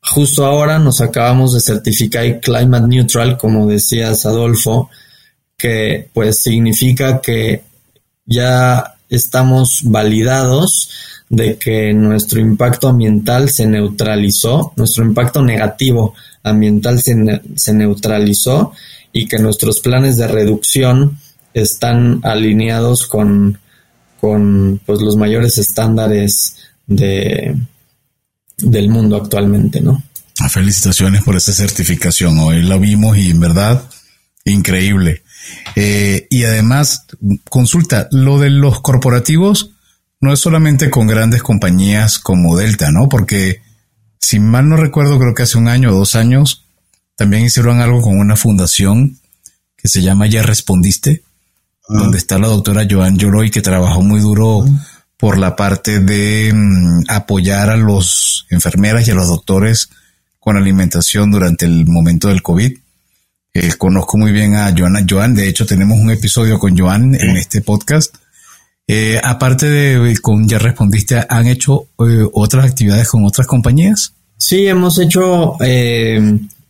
justo 0.00 0.46
ahora 0.46 0.78
nos 0.78 1.00
acabamos 1.00 1.54
de 1.54 1.60
certificar 1.60 2.40
Climate 2.40 2.86
Neutral, 2.86 3.36
como 3.36 3.66
decías 3.66 4.26
Adolfo, 4.26 4.90
que 5.56 6.08
pues 6.12 6.42
significa 6.42 7.20
que 7.20 7.62
ya 8.24 8.94
estamos 9.08 9.80
validados 9.84 10.90
de 11.28 11.56
que 11.56 11.92
nuestro 11.92 12.40
impacto 12.40 12.88
ambiental 12.88 13.48
se 13.48 13.66
neutralizó, 13.66 14.72
nuestro 14.76 15.04
impacto 15.04 15.42
negativo 15.42 16.14
ambiental 16.42 17.00
se, 17.02 17.16
se 17.56 17.74
neutralizó 17.74 18.72
y 19.16 19.26
que 19.28 19.38
nuestros 19.38 19.80
planes 19.80 20.18
de 20.18 20.28
reducción 20.28 21.18
están 21.54 22.20
alineados 22.22 23.06
con, 23.06 23.58
con 24.20 24.78
pues, 24.84 25.00
los 25.00 25.16
mayores 25.16 25.56
estándares 25.56 26.56
de, 26.86 27.56
del 28.58 28.90
mundo 28.90 29.16
actualmente, 29.16 29.80
¿no? 29.80 30.02
Ah, 30.38 30.50
felicitaciones 30.50 31.22
por 31.24 31.34
esa 31.34 31.54
certificación. 31.54 32.38
Hoy 32.40 32.62
la 32.62 32.76
vimos 32.76 33.16
y 33.16 33.30
en 33.30 33.40
verdad 33.40 33.88
increíble. 34.44 35.22
Eh, 35.76 36.26
y 36.28 36.44
además, 36.44 37.06
consulta, 37.48 38.08
lo 38.12 38.38
de 38.38 38.50
los 38.50 38.82
corporativos 38.82 39.70
no 40.20 40.34
es 40.34 40.40
solamente 40.40 40.90
con 40.90 41.06
grandes 41.06 41.42
compañías 41.42 42.18
como 42.18 42.58
Delta, 42.58 42.92
¿no? 42.92 43.08
Porque 43.08 43.62
si 44.20 44.40
mal 44.40 44.68
no 44.68 44.76
recuerdo, 44.76 45.18
creo 45.18 45.34
que 45.34 45.44
hace 45.44 45.56
un 45.56 45.68
año 45.68 45.88
o 45.88 45.94
dos 45.96 46.16
años 46.16 46.65
también 47.16 47.44
hicieron 47.44 47.80
algo 47.80 48.02
con 48.02 48.18
una 48.18 48.36
fundación 48.36 49.18
que 49.76 49.88
se 49.88 50.02
llama 50.02 50.26
Ya 50.26 50.42
Respondiste, 50.42 51.22
donde 51.88 52.18
está 52.18 52.38
la 52.38 52.48
doctora 52.48 52.86
Joan 52.88 53.16
Yoroy, 53.16 53.50
que 53.50 53.62
trabajó 53.62 54.02
muy 54.02 54.20
duro 54.20 54.64
por 55.16 55.38
la 55.38 55.56
parte 55.56 56.00
de 56.00 56.52
mm, 56.52 57.04
apoyar 57.08 57.70
a 57.70 57.76
los 57.76 58.46
enfermeras 58.50 59.08
y 59.08 59.12
a 59.12 59.14
los 59.14 59.28
doctores 59.28 59.88
con 60.38 60.56
alimentación 60.56 61.30
durante 61.30 61.64
el 61.64 61.86
momento 61.86 62.28
del 62.28 62.42
COVID. 62.42 62.78
Eh, 63.54 63.72
conozco 63.78 64.18
muy 64.18 64.32
bien 64.32 64.54
a 64.54 64.74
Joana 64.76 65.04
Joan, 65.08 65.34
de 65.34 65.48
hecho 65.48 65.64
tenemos 65.64 65.98
un 65.98 66.10
episodio 66.10 66.58
con 66.58 66.76
Joan 66.76 67.14
en 67.14 67.36
este 67.36 67.62
podcast. 67.62 68.14
Eh, 68.86 69.20
aparte 69.24 69.66
de 69.66 70.16
con 70.18 70.46
Ya 70.46 70.58
Respondiste, 70.58 71.24
¿han 71.28 71.46
hecho 71.46 71.88
eh, 71.98 72.24
otras 72.32 72.66
actividades 72.66 73.08
con 73.08 73.24
otras 73.24 73.46
compañías? 73.46 74.12
Sí, 74.36 74.66
hemos 74.66 74.98
hecho 74.98 75.56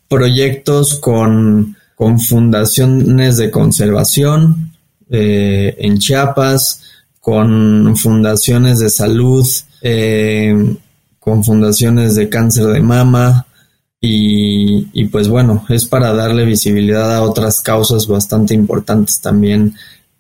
proyectos 0.09 0.99
con, 0.99 1.77
con 1.95 2.21
fundaciones 2.21 3.37
de 3.37 3.51
conservación, 3.51 4.73
eh, 5.09 5.77
en 5.79 5.99
Chiapas, 5.99 6.83
con 7.21 7.97
fundaciones 7.97 8.79
de 8.79 8.91
salud, 8.91 9.47
eh, 9.83 10.77
con 11.19 11.43
fundaciones 11.43 12.15
de 12.15 12.29
cáncer 12.29 12.67
de 12.67 12.81
mama 12.81 13.47
y, 14.01 15.05
pues 15.07 15.29
bueno, 15.29 15.65
es 15.69 15.87
para 15.87 16.13
darle 16.13 16.45
visibilidad 16.45 17.17
a 17.17 17.23
otras 17.23 17.61
causas 17.61 18.07
bastante 18.07 18.55
importantes 18.55 19.21
también 19.21 19.75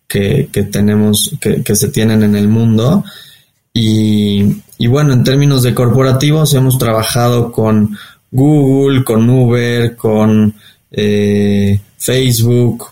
que, 0.08 0.48
tenemos, 0.72 1.36
que, 1.40 1.76
se 1.76 1.88
tienen 1.88 2.22
en 2.22 2.34
el 2.34 2.48
mundo. 2.48 3.04
Y, 3.72 4.62
y, 4.78 4.86
bueno, 4.88 5.12
en 5.12 5.22
términos 5.22 5.62
de 5.62 5.74
corporativos 5.74 6.54
hemos 6.54 6.78
trabajado 6.78 7.52
con 7.52 7.96
Google, 8.36 9.02
con 9.02 9.28
Uber, 9.28 9.96
con 9.96 10.54
eh, 10.90 11.80
Facebook, 11.96 12.86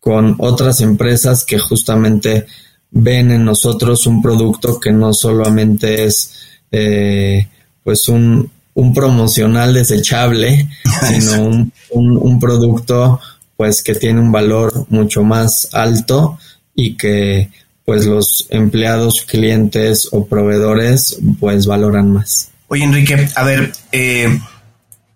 con 0.00 0.36
otras 0.38 0.80
empresas 0.80 1.44
que 1.44 1.58
justamente 1.58 2.46
ven 2.90 3.32
en 3.32 3.44
nosotros 3.44 4.06
un 4.06 4.22
producto 4.22 4.78
que 4.78 4.92
no 4.92 5.12
solamente 5.12 6.04
es 6.04 6.32
eh, 6.70 7.48
pues 7.82 8.08
un, 8.08 8.50
un 8.74 8.94
promocional 8.94 9.74
desechable, 9.74 10.68
sino 11.08 11.44
un, 11.44 11.72
un, 11.90 12.38
producto 12.38 13.20
pues 13.56 13.82
que 13.82 13.94
tiene 13.94 14.20
un 14.20 14.30
valor 14.30 14.86
mucho 14.90 15.22
más 15.22 15.68
alto 15.72 16.38
y 16.74 16.96
que 16.96 17.50
pues 17.84 18.06
los 18.06 18.46
empleados, 18.50 19.22
clientes 19.22 20.08
o 20.12 20.26
proveedores 20.26 21.18
pues 21.40 21.66
valoran 21.66 22.12
más. 22.12 22.50
Oye 22.68 22.84
Enrique, 22.84 23.28
a 23.34 23.44
ver, 23.44 23.72
eh, 23.92 24.40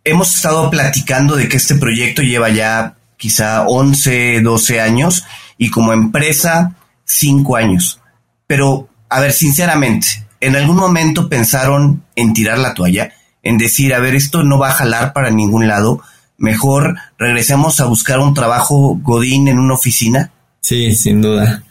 hemos 0.09 0.35
estado 0.35 0.71
platicando 0.71 1.37
de 1.37 1.49
que 1.49 1.57
este 1.57 1.77
proyecto 1.77 2.23
lleva 2.23 2.51
ya 2.51 2.97
quizá 3.17 3.67
11, 3.67 4.41
12 4.41 4.81
años 4.81 5.25
y 5.57 5.71
como 5.71 5.93
empresa 5.93 6.77
5 7.05 7.57
años. 7.57 8.01
Pero, 8.47 8.89
a 9.09 9.21
ver, 9.21 9.33
sinceramente, 9.33 10.27
¿en 10.41 10.57
algún 10.57 10.77
momento 10.77 11.29
pensaron 11.29 12.05
en 12.15 12.33
tirar 12.33 12.59
la 12.59 12.75
toalla? 12.75 13.13
en 13.43 13.59
decir, 13.59 13.95
a 13.95 14.01
ver, 14.01 14.15
esto 14.15 14.43
no 14.43 14.59
va 14.59 14.69
a 14.69 14.75
jalar 14.75 15.13
para 15.13 15.31
ningún 15.31 15.69
lado, 15.69 16.03
mejor 16.37 16.97
regresemos 17.19 17.81
a 17.81 17.87
buscar 17.87 18.19
un 18.21 18.35
trabajo 18.35 18.99
Godín 19.03 19.49
en 19.49 19.59
una 19.59 19.75
oficina? 19.75 20.33
Sí, 20.61 20.95
sin 20.95 21.23
duda. 21.23 21.63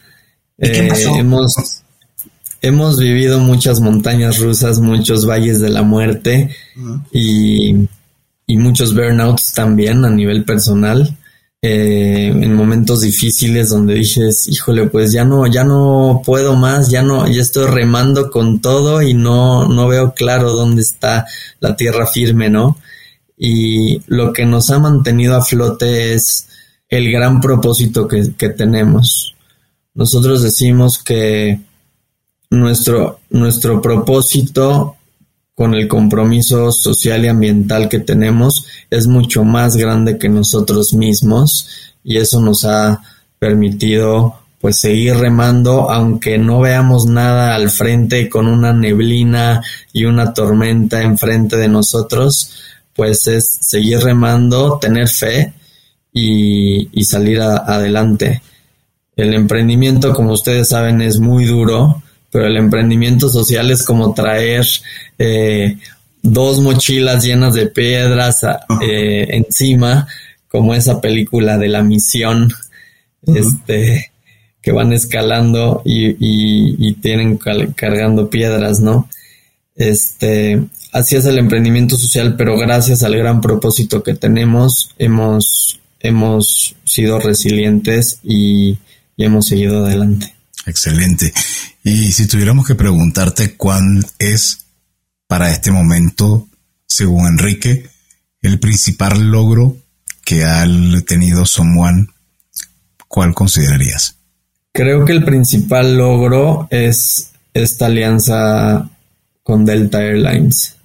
Eh, 0.58 0.90
hemos, 1.18 1.84
hemos 2.62 2.98
vivido 2.98 3.40
muchas 3.40 3.80
montañas 3.80 4.40
rusas, 4.40 4.80
muchos 4.80 5.28
valles 5.28 5.60
de 5.60 5.70
la 5.70 5.84
muerte 5.84 6.50
y, 7.12 7.88
y 8.48 8.58
muchos 8.58 8.96
burnouts 8.96 9.54
también 9.54 10.06
a 10.06 10.10
nivel 10.10 10.46
personal. 10.46 11.16
Eh, 11.62 12.28
en 12.28 12.54
momentos 12.54 13.02
difíciles 13.02 13.70
donde 13.70 13.96
dices, 13.96 14.48
híjole, 14.48 14.88
pues 14.88 15.12
ya 15.12 15.26
no, 15.26 15.48
ya 15.48 15.64
no 15.64 16.22
puedo 16.24 16.56
más, 16.56 16.90
ya 16.90 17.02
no, 17.02 17.28
ya 17.28 17.42
estoy 17.42 17.66
remando 17.66 18.30
con 18.30 18.62
todo 18.62 19.02
y 19.02 19.14
no, 19.14 19.68
no 19.68 19.88
veo 19.88 20.14
claro 20.14 20.54
dónde 20.54 20.82
está 20.82 21.26
la 21.60 21.76
tierra 21.76 22.06
firme, 22.08 22.50
¿no? 22.50 22.78
Y 23.36 24.02
lo 24.08 24.34
que 24.34 24.46
nos 24.46 24.70
ha 24.70 24.80
mantenido 24.80 25.36
a 25.36 25.44
flote 25.44 26.14
es 26.14 26.48
el 26.90 27.12
gran 27.12 27.42
propósito 27.42 28.08
que, 28.08 28.34
que 28.38 28.50
tenemos. 28.50 29.36
Nosotros 29.94 30.44
decimos 30.44 31.00
que 31.04 31.60
nuestro, 32.52 33.20
nuestro 33.30 33.82
propósito 33.82 34.97
con 35.58 35.74
el 35.74 35.88
compromiso 35.88 36.72
social 36.72 37.26
y 37.26 37.30
ambiental 37.30 37.90
que 37.90 37.98
tenemos 37.98 38.68
es 38.92 39.08
mucho 39.08 39.44
más 39.44 39.76
grande 39.76 40.20
que 40.20 40.30
nosotros 40.30 40.94
mismos 40.94 41.68
y 42.04 42.18
eso 42.18 42.40
nos 42.42 42.64
ha 42.64 43.02
permitido 43.40 44.36
pues 44.62 44.80
seguir 44.80 45.16
remando 45.16 45.90
aunque 45.90 46.38
no 46.38 46.60
veamos 46.60 47.08
nada 47.08 47.56
al 47.56 47.72
frente 47.72 48.30
con 48.30 48.46
una 48.46 48.72
neblina 48.72 49.64
y 49.92 50.06
una 50.06 50.32
tormenta 50.32 51.02
enfrente 51.02 51.58
de 51.58 51.70
nosotros 51.70 52.54
pues 52.96 53.26
es 53.26 53.58
seguir 53.60 53.98
remando 54.02 54.78
tener 54.78 55.08
fe 55.08 55.56
y, 56.14 56.88
y 57.00 57.04
salir 57.06 57.42
adelante. 57.42 58.44
El 59.16 59.34
emprendimiento 59.34 60.14
como 60.14 60.34
ustedes 60.34 60.70
saben 60.70 61.02
es 61.02 61.18
muy 61.18 61.46
duro 61.46 62.04
pero 62.32 62.48
el 62.48 62.58
emprendimiento 62.58 63.30
social 63.30 63.72
es 63.72 63.84
como 63.84 64.14
traer 64.14 64.66
eh, 65.18 65.78
dos 66.22 66.60
mochilas 66.60 67.24
llenas 67.24 67.54
de 67.54 67.68
piedras 67.68 68.44
eh, 68.82 69.28
encima, 69.30 70.08
como 70.50 70.74
esa 70.74 71.00
película 71.02 71.58
de 71.58 71.70
la 71.70 71.84
misión, 71.84 72.52
este, 73.26 74.12
que 74.62 74.72
van 74.72 74.94
escalando 74.94 75.82
y, 75.86 76.16
y, 76.20 76.94
tienen 76.96 77.38
cargando 77.38 78.30
piedras, 78.30 78.80
¿no? 78.80 79.10
Este, 79.76 80.64
así 80.92 81.16
es 81.16 81.26
el 81.26 81.38
emprendimiento 81.38 81.98
social, 81.98 82.36
pero 82.38 82.58
gracias 82.58 83.04
al 83.04 83.16
gran 83.16 83.42
propósito 83.42 84.04
que 84.04 84.14
tenemos, 84.14 84.94
hemos, 84.98 85.80
hemos 86.00 86.76
sido 86.84 87.20
resilientes 87.20 88.20
y 88.24 88.78
hemos 89.18 89.48
seguido 89.48 89.86
adelante. 89.86 90.37
Excelente. 90.66 91.34
Y 91.84 92.12
si 92.12 92.28
tuviéramos 92.28 92.66
que 92.68 92.76
preguntarte 92.76 93.56
cuál 93.56 94.06
es 94.20 94.66
para 95.28 95.52
este 95.52 95.72
momento, 95.72 96.48
según 96.86 97.28
Enrique, 97.28 97.90
el 98.42 98.60
principal 98.60 99.30
logro 99.32 99.78
que 100.26 100.44
ha 100.44 100.66
tenido 101.06 101.46
Someone, 101.46 102.08
¿cuál 103.08 103.34
considerarías? 103.34 104.16
Creo 104.74 105.06
que 105.06 105.14
el 105.14 105.24
principal 105.24 105.98
logro 105.98 106.68
es 106.70 107.32
esta 107.54 107.88
alianza 107.88 108.90
con 109.44 109.66
Delta 109.66 110.04
Airlines, 110.04 110.76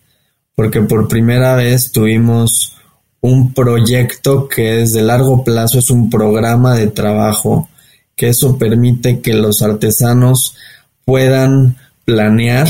porque 0.55 0.81
por 0.83 1.09
primera 1.09 1.57
vez 1.57 1.91
tuvimos 1.93 2.77
un 3.21 3.53
proyecto 3.53 4.49
que 4.49 4.83
es 4.83 4.93
de 4.93 5.03
largo 5.03 5.45
plazo, 5.45 5.79
es 5.79 5.91
un 5.91 6.11
programa 6.11 6.75
de 6.75 6.89
trabajo, 6.89 7.69
que 8.17 8.29
eso 8.29 8.59
permite 8.59 9.21
que 9.21 9.35
los 9.35 9.63
artesanos 9.63 10.55
puedan 11.05 11.77
planear 12.05 12.69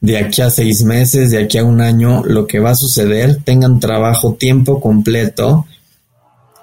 de 0.00 0.18
aquí 0.18 0.42
a 0.42 0.50
seis 0.50 0.84
meses, 0.84 1.30
de 1.30 1.42
aquí 1.42 1.58
a 1.58 1.64
un 1.64 1.80
año, 1.80 2.22
lo 2.24 2.46
que 2.46 2.60
va 2.60 2.70
a 2.70 2.76
suceder, 2.76 3.42
tengan 3.44 3.80
trabajo 3.80 4.34
tiempo 4.34 4.80
completo 4.80 5.66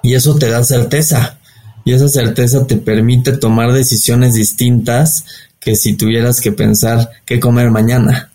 y 0.02 0.14
eso 0.14 0.36
te 0.38 0.48
da 0.48 0.64
certeza. 0.64 1.38
Y 1.84 1.92
esa 1.92 2.08
certeza 2.08 2.66
te 2.66 2.76
permite 2.76 3.36
tomar 3.36 3.72
decisiones 3.72 4.34
distintas 4.34 5.24
que 5.60 5.76
si 5.76 5.94
tuvieras 5.94 6.40
que 6.40 6.52
pensar 6.52 7.10
qué 7.24 7.38
comer 7.38 7.70
mañana. 7.70 8.30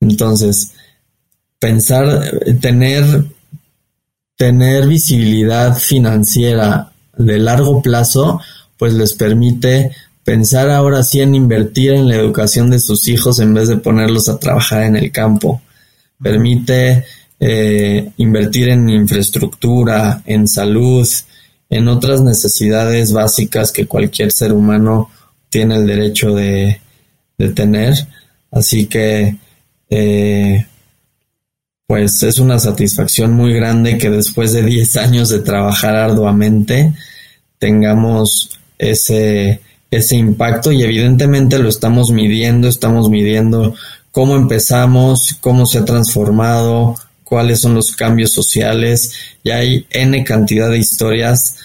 Entonces, 0.00 0.72
pensar, 1.58 2.30
tener, 2.60 3.24
tener 4.36 4.86
visibilidad 4.86 5.76
financiera 5.76 6.92
de 7.16 7.38
largo 7.38 7.80
plazo, 7.80 8.40
pues 8.84 8.92
les 8.92 9.14
permite 9.14 9.92
pensar 10.24 10.68
ahora 10.68 11.02
sí 11.02 11.22
en 11.22 11.34
invertir 11.34 11.92
en 11.92 12.06
la 12.06 12.16
educación 12.16 12.68
de 12.68 12.78
sus 12.78 13.08
hijos 13.08 13.40
en 13.40 13.54
vez 13.54 13.66
de 13.68 13.78
ponerlos 13.78 14.28
a 14.28 14.38
trabajar 14.38 14.82
en 14.82 14.94
el 14.94 15.10
campo. 15.10 15.62
Permite 16.22 17.02
eh, 17.40 18.10
invertir 18.18 18.68
en 18.68 18.90
infraestructura, 18.90 20.22
en 20.26 20.46
salud, 20.46 21.08
en 21.70 21.88
otras 21.88 22.20
necesidades 22.20 23.10
básicas 23.14 23.72
que 23.72 23.86
cualquier 23.86 24.32
ser 24.32 24.52
humano 24.52 25.08
tiene 25.48 25.76
el 25.76 25.86
derecho 25.86 26.34
de, 26.34 26.78
tener. 27.54 27.94
Así 28.50 28.84
que, 28.84 29.34
eh, 29.88 30.66
pues 31.86 32.22
es 32.22 32.38
una 32.38 32.58
satisfacción 32.58 33.32
muy 33.32 33.54
grande 33.54 33.96
que 33.96 34.10
después 34.10 34.52
de 34.52 34.62
10 34.62 34.98
años 34.98 35.30
de 35.30 35.40
trabajar 35.40 35.96
arduamente 35.96 36.92
tengamos 37.58 38.60
ese 38.78 39.60
ese 39.96 40.16
impacto 40.16 40.72
y 40.72 40.82
evidentemente 40.82 41.58
lo 41.58 41.68
estamos 41.68 42.10
midiendo, 42.10 42.68
estamos 42.68 43.08
midiendo 43.08 43.74
cómo 44.10 44.36
empezamos, 44.36 45.36
cómo 45.40 45.66
se 45.66 45.78
ha 45.78 45.84
transformado, 45.84 46.96
cuáles 47.22 47.60
son 47.60 47.74
los 47.74 47.92
cambios 47.92 48.32
sociales 48.32 49.12
y 49.42 49.50
hay 49.50 49.86
N 49.90 50.24
cantidad 50.24 50.70
de 50.70 50.78
historias 50.78 51.56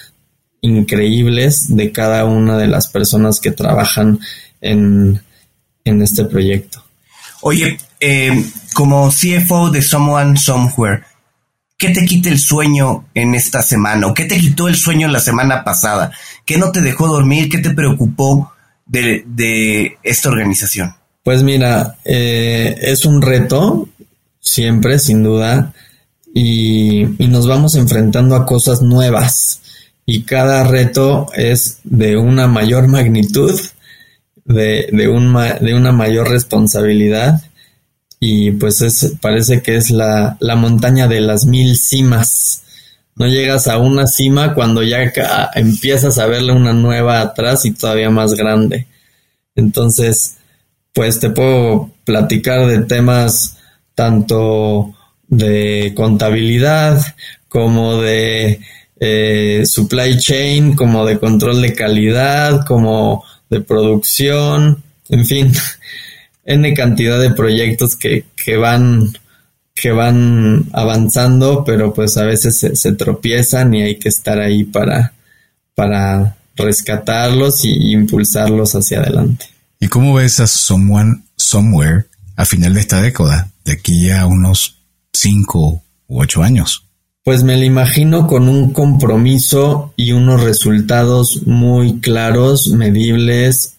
increíbles 0.60 1.74
de 1.74 1.90
cada 1.92 2.24
una 2.24 2.58
de 2.58 2.66
las 2.66 2.88
personas 2.88 3.40
que 3.40 3.50
trabajan 3.50 4.20
en, 4.60 5.20
este 5.84 6.24
proyecto. 6.24 6.84
Oye, 7.40 7.78
eh, 7.98 8.44
como 8.74 9.10
CFO 9.10 9.70
de 9.70 9.82
Someone 9.82 10.36
Somewhere, 10.36 11.02
¿Qué 11.80 11.88
te 11.88 12.04
quita 12.04 12.28
el 12.28 12.38
sueño 12.38 13.06
en 13.14 13.34
esta 13.34 13.62
semana? 13.62 14.06
¿O 14.06 14.12
qué 14.12 14.26
te 14.26 14.38
quitó 14.38 14.68
el 14.68 14.76
sueño 14.76 15.08
la 15.08 15.18
semana 15.18 15.64
pasada? 15.64 16.12
¿Qué 16.44 16.58
no 16.58 16.72
te 16.72 16.82
dejó 16.82 17.08
dormir? 17.08 17.48
¿Qué 17.48 17.56
te 17.56 17.70
preocupó 17.70 18.52
de, 18.84 19.96
esta 20.02 20.28
organización? 20.28 20.94
Pues 21.22 21.42
mira, 21.42 21.96
eh, 22.04 22.76
es 22.82 23.06
un 23.06 23.22
reto, 23.22 23.88
siempre, 24.40 24.98
sin 24.98 25.22
duda, 25.22 25.72
y, 26.34 27.04
nos 27.18 27.46
vamos 27.46 27.74
enfrentando 27.76 28.36
a 28.36 28.44
cosas 28.44 28.82
nuevas. 28.82 29.62
Y 30.04 30.24
cada 30.24 30.64
reto 30.64 31.28
es 31.34 31.78
de 31.84 32.18
una 32.18 32.46
mayor 32.46 32.88
magnitud, 32.88 33.58
de, 34.44 34.86
de 34.92 35.08
una 35.74 35.92
mayor 35.92 36.28
responsabilidad 36.28 37.40
y 38.20 38.50
pues 38.52 38.82
es, 38.82 39.14
parece 39.20 39.62
que 39.62 39.76
es 39.76 39.90
la, 39.90 40.36
la 40.40 40.54
montaña 40.54 41.08
de 41.08 41.22
las 41.22 41.46
mil 41.46 41.76
cimas. 41.76 42.62
No 43.16 43.26
llegas 43.26 43.66
a 43.66 43.78
una 43.78 44.06
cima 44.06 44.54
cuando 44.54 44.82
ya 44.82 45.12
empiezas 45.54 46.18
a 46.18 46.26
verle 46.26 46.52
una 46.52 46.74
nueva 46.74 47.20
atrás 47.20 47.64
y 47.64 47.72
todavía 47.72 48.10
más 48.10 48.34
grande. 48.34 48.86
Entonces, 49.56 50.36
pues 50.92 51.18
te 51.18 51.30
puedo 51.30 51.90
platicar 52.04 52.66
de 52.66 52.84
temas 52.84 53.56
tanto 53.94 54.94
de 55.28 55.92
contabilidad 55.96 57.00
como 57.48 58.00
de 58.00 58.60
eh, 58.98 59.62
supply 59.64 60.18
chain, 60.18 60.76
como 60.76 61.06
de 61.06 61.18
control 61.18 61.62
de 61.62 61.74
calidad, 61.74 62.64
como 62.66 63.24
de 63.48 63.60
producción, 63.60 64.82
en 65.08 65.26
fin, 65.26 65.52
N 66.44 66.74
cantidad 66.74 67.20
de 67.20 67.30
proyectos 67.30 67.96
que, 67.96 68.24
que 68.36 68.56
van 68.56 69.12
que 69.80 69.92
van 69.92 70.66
avanzando, 70.72 71.64
pero 71.64 71.94
pues 71.94 72.16
a 72.18 72.24
veces 72.24 72.66
se, 72.74 72.92
tropiezan 72.92 73.72
y 73.72 73.82
hay 73.82 73.98
que 73.98 74.10
estar 74.10 74.38
ahí 74.38 74.64
para, 74.64 75.14
para 75.74 76.36
rescatarlos 76.54 77.64
y 77.64 77.92
impulsarlos 77.92 78.74
hacia 78.74 79.00
adelante. 79.00 79.46
¿Y 79.78 79.88
cómo 79.88 80.14
ves 80.14 80.40
a 80.40 80.46
Someone 80.46 81.22
Somewhere 81.36 82.06
a 82.36 82.44
final 82.44 82.74
de 82.74 82.80
esta 82.80 83.00
década, 83.00 83.50
de 83.64 83.72
aquí 83.72 84.10
a 84.10 84.26
unos 84.26 84.76
cinco 85.14 85.82
u 86.06 86.20
ocho 86.20 86.42
años? 86.42 86.84
Pues 87.24 87.42
me 87.42 87.56
lo 87.56 87.64
imagino 87.64 88.26
con 88.26 88.48
un 88.48 88.72
compromiso 88.72 89.94
y 89.96 90.12
unos 90.12 90.42
resultados 90.42 91.46
muy 91.46 92.00
claros, 92.00 92.68
medibles 92.68 93.76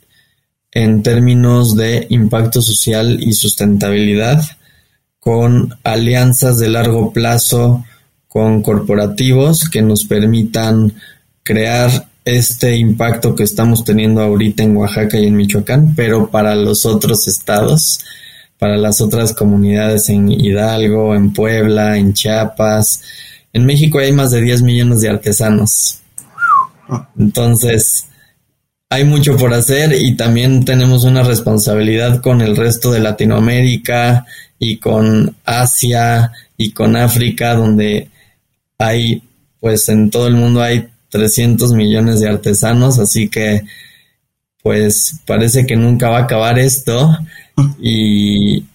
en 0.72 1.04
términos 1.04 1.76
de 1.76 2.08
impacto 2.10 2.62
social 2.62 3.20
y 3.22 3.34
sustentabilidad, 3.34 4.44
con 5.20 5.76
alianzas 5.84 6.58
de 6.58 6.70
largo 6.70 7.14
plazo 7.14 7.84
con 8.32 8.62
corporativos 8.62 9.70
que 9.70 9.82
nos 9.82 10.06
permitan 10.06 10.94
crear 11.44 12.08
este 12.24 12.78
impacto 12.78 13.36
que 13.36 13.44
estamos 13.44 13.84
teniendo 13.84 14.22
ahorita 14.22 14.64
en 14.64 14.78
Oaxaca 14.78 15.20
y 15.20 15.26
en 15.26 15.36
Michoacán, 15.36 15.96
pero 15.96 16.30
para 16.30 16.56
los 16.56 16.86
otros 16.86 17.28
estados, 17.28 18.00
para 18.58 18.78
las 18.78 19.02
otras 19.02 19.34
comunidades 19.34 20.08
en 20.08 20.32
Hidalgo, 20.32 21.14
en 21.14 21.34
Puebla, 21.34 21.98
en 21.98 22.14
Chiapas. 22.14 23.02
En 23.52 23.66
México 23.66 24.00
hay 24.00 24.14
más 24.14 24.32
de 24.32 24.42
10 24.42 24.62
millones 24.62 25.02
de 25.02 25.10
artesanos. 25.10 26.00
Entonces, 27.18 28.06
hay 28.92 29.06
mucho 29.06 29.38
por 29.38 29.54
hacer 29.54 29.96
y 29.98 30.18
también 30.18 30.66
tenemos 30.66 31.06
una 31.06 31.24
responsabilidad 31.24 32.20
con 32.22 32.42
el 32.42 32.58
resto 32.58 32.92
de 32.92 33.00
Latinoamérica 33.00 34.26
y 34.60 34.80
con 34.80 35.34
Asia 35.46 36.34
y 36.58 36.74
con 36.74 36.98
África, 36.98 37.56
donde 37.56 38.10
hay, 38.78 39.24
pues 39.62 39.88
en 39.88 40.10
todo 40.10 40.28
el 40.28 40.36
mundo 40.36 40.62
hay 40.62 40.90
300 41.08 41.72
millones 41.72 42.20
de 42.20 42.28
artesanos, 42.28 43.00
así 43.00 43.30
que 43.30 43.62
pues 44.62 45.22
parece 45.26 45.66
que 45.66 45.78
nunca 45.78 46.10
va 46.10 46.18
a 46.18 46.24
acabar 46.24 46.60
esto 46.60 47.18
y, 47.80 48.66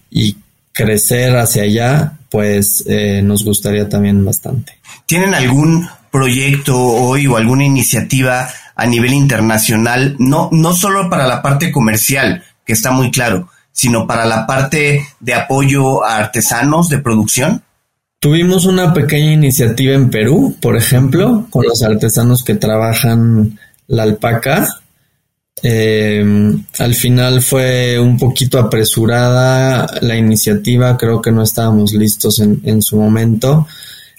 crecer 0.73 1.35
hacia 1.35 1.63
allá, 1.63 2.19
pues 2.29 2.83
eh, 2.87 3.21
nos 3.23 3.43
gustaría 3.43 3.89
también 3.89 4.23
bastante. 4.23 4.77
¿Tienen 5.07 5.33
algún 5.33 5.87
proyecto 6.11 6.79
hoy 6.79 7.25
o 7.25 7.35
alguna 7.35 7.65
iniciativa 7.65 8.47
a 8.77 8.85
nivel 8.85 9.13
internacional, 9.13 10.15
no, 10.19 10.49
no 10.51 10.73
solo 10.73 11.09
para 11.09 11.27
la 11.27 11.41
parte 11.41 11.71
comercial, 11.71 12.43
que 12.63 12.73
está 12.73 12.91
muy 12.91 13.09
claro, 13.09 13.49
sino 13.71 14.05
para 14.05 14.25
la 14.25 14.45
parte 14.45 15.05
de 15.19 15.33
apoyo 15.33 16.03
a 16.05 16.17
artesanos 16.17 16.87
de 16.87 16.99
producción? 16.99 17.63
Tuvimos 18.19 18.65
una 18.65 18.93
pequeña 18.93 19.33
iniciativa 19.33 19.95
en 19.95 20.09
Perú, 20.09 20.55
por 20.61 20.77
ejemplo, 20.77 21.47
con 21.49 21.65
los 21.65 21.81
artesanos 21.81 22.43
que 22.43 22.55
trabajan 22.55 23.59
la 23.87 24.03
alpaca. 24.03 24.67
Em, 25.63 26.63
al 26.77 26.93
final 26.93 27.41
fue 27.41 27.99
un 27.99 28.17
poquito 28.19 28.59
apresurada 28.59 29.87
la 30.01 30.15
iniciativa, 30.15 30.97
creo 30.97 31.19
que 31.19 31.31
no 31.31 31.41
estábamos 31.41 31.93
listos 31.93 32.39
en, 32.39 32.61
en 32.63 32.83
su 32.83 32.97
momento. 32.97 33.67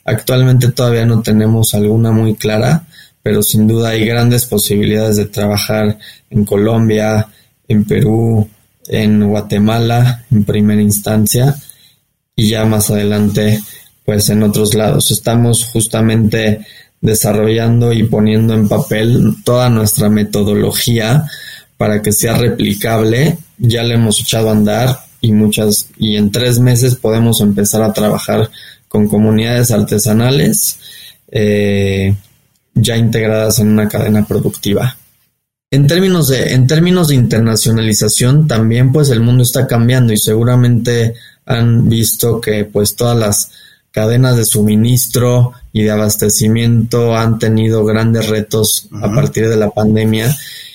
Actualmente 0.04 0.72
todavía 0.72 1.04
no 1.04 1.22
tenemos 1.22 1.74
alguna 1.74 2.10
muy 2.10 2.34
clara, 2.34 2.84
pero 3.22 3.42
sin 3.42 3.66
duda 3.66 3.90
hay 3.90 4.04
grandes 4.04 4.46
posibilidades 4.46 5.16
de 5.16 5.26
trabajar 5.26 5.98
en 6.30 6.44
Colombia, 6.44 7.28
en 7.66 7.84
Perú, 7.84 8.48
en 8.88 9.28
Guatemala 9.28 10.24
en 10.30 10.44
primera 10.44 10.80
instancia 10.80 11.54
y 12.34 12.48
ya 12.48 12.64
más 12.64 12.90
adelante 12.90 13.60
pues 14.04 14.30
en 14.30 14.42
otros 14.42 14.74
lados. 14.74 15.10
Estamos 15.10 15.64
justamente 15.64 16.64
desarrollando 17.00 17.92
y 17.92 18.04
poniendo 18.04 18.54
en 18.54 18.68
papel 18.68 19.36
toda 19.44 19.68
nuestra 19.68 20.08
metodología 20.08 21.24
para 21.76 22.00
que 22.00 22.12
sea 22.12 22.36
replicable. 22.36 23.38
Ya 23.58 23.82
le 23.82 23.94
hemos 23.94 24.20
echado 24.20 24.48
a 24.48 24.52
andar 24.52 25.00
y 25.20 25.32
muchas 25.32 25.90
y 25.98 26.16
en 26.16 26.30
tres 26.30 26.58
meses 26.58 26.96
podemos 26.96 27.40
empezar 27.42 27.82
a 27.82 27.92
trabajar 27.92 28.50
con 28.88 29.08
comunidades 29.08 29.70
artesanales 29.70 30.78
eh, 31.30 32.14
ya 32.74 32.96
integradas 32.96 33.58
en 33.58 33.68
una 33.68 33.88
cadena 33.88 34.26
productiva. 34.26 34.96
En 35.70 35.86
términos 35.86 36.28
de, 36.28 36.54
en 36.54 36.66
términos 36.66 37.08
de 37.08 37.14
internacionalización, 37.16 38.48
también 38.48 38.90
pues 38.90 39.10
el 39.10 39.20
mundo 39.20 39.42
está 39.42 39.66
cambiando 39.66 40.12
y 40.12 40.16
seguramente 40.16 41.14
han 41.44 41.88
visto 41.88 42.40
que 42.40 42.64
pues 42.64 42.96
todas 42.96 43.18
las 43.18 43.50
cadenas 43.90 44.36
de 44.36 44.44
suministro 44.44 45.52
y 45.72 45.82
de 45.82 45.90
abastecimiento 45.90 47.16
han 47.16 47.38
tenido 47.38 47.84
grandes 47.84 48.28
retos 48.28 48.88
a 48.92 49.12
partir 49.12 49.48
de 49.48 49.56
la 49.56 49.70
pandemia 49.70 50.34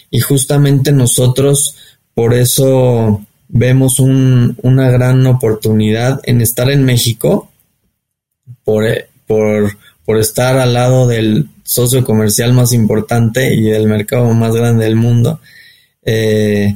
y 0.10 0.20
justamente 0.20 0.92
nosotros 0.92 1.76
por 2.14 2.34
eso 2.34 3.26
vemos 3.48 4.00
una 4.00 4.92
gran 4.92 5.26
oportunidad 5.26 6.22
en 6.24 6.42
estar 6.42 6.70
en 6.70 6.86
México 6.86 7.52
por, 8.64 8.86
por, 9.26 9.78
por 10.06 10.18
estar 10.18 10.58
al 10.58 10.74
lado 10.74 11.08
del 11.08 11.50
socio 11.64 12.04
comercial 12.04 12.54
más 12.54 12.74
importante 12.74 13.54
y 13.54 13.64
del 13.64 13.88
mercado 13.88 14.34
más 14.34 14.54
grande 14.54 14.86
del 14.86 14.96
mundo. 14.96 15.40
Eh, 16.04 16.76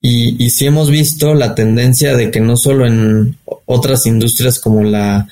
y, 0.00 0.44
y 0.44 0.66
hemos 0.66 0.90
visto 0.90 1.34
la 1.34 1.54
tendencia 1.54 2.16
de 2.16 2.30
que 2.30 2.40
no 2.40 2.56
solo 2.56 2.86
en 2.86 3.36
otras 3.66 4.06
industrias 4.06 4.58
como 4.58 4.82
la 4.82 5.28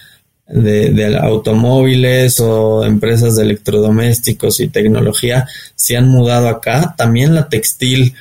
de, 0.51 1.17
automóviles 1.21 2.41
o 2.41 2.85
empresas 2.85 3.37
de 3.37 3.45
electrodomésticos 3.45 4.61
y 4.61 4.69
tecnología 4.69 5.47
se 5.75 5.97
han 5.97 6.09
mudado 6.09 6.49
acá, 6.49 6.95
también 6.97 7.35
la 7.35 7.49
textil, 7.49 8.15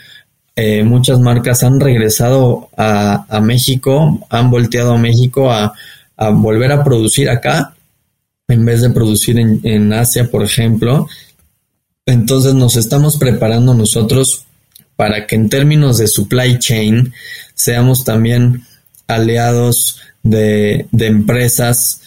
eh, 0.55 0.83
muchas 0.83 1.19
marcas 1.19 1.63
han 1.63 1.79
regresado 1.79 2.69
a, 2.77 3.25
a, 3.29 3.41
México, 3.41 4.19
han 4.29 4.51
volteado 4.51 4.93
a 4.93 4.97
México 4.97 5.51
a, 5.51 5.73
a 6.17 6.29
volver 6.29 6.71
a 6.71 6.83
producir 6.83 7.29
acá 7.29 7.73
en 8.49 8.65
vez 8.65 8.81
de 8.81 8.89
producir 8.89 9.39
en, 9.39 9.93
Asia, 9.93 10.29
por 10.29 10.43
ejemplo. 10.43 11.07
Entonces 12.05 12.55
nos 12.55 12.75
estamos 12.75 13.17
preparando 13.17 13.73
nosotros 13.73 14.45
para 14.95 15.27
que 15.27 15.35
en 15.35 15.49
términos 15.49 15.97
de 15.99 16.07
supply 16.07 16.57
chain 16.59 17.13
seamos 17.53 18.03
también 18.03 18.65
aliados 19.07 19.99
de, 20.23 20.87
empresas 20.91 22.01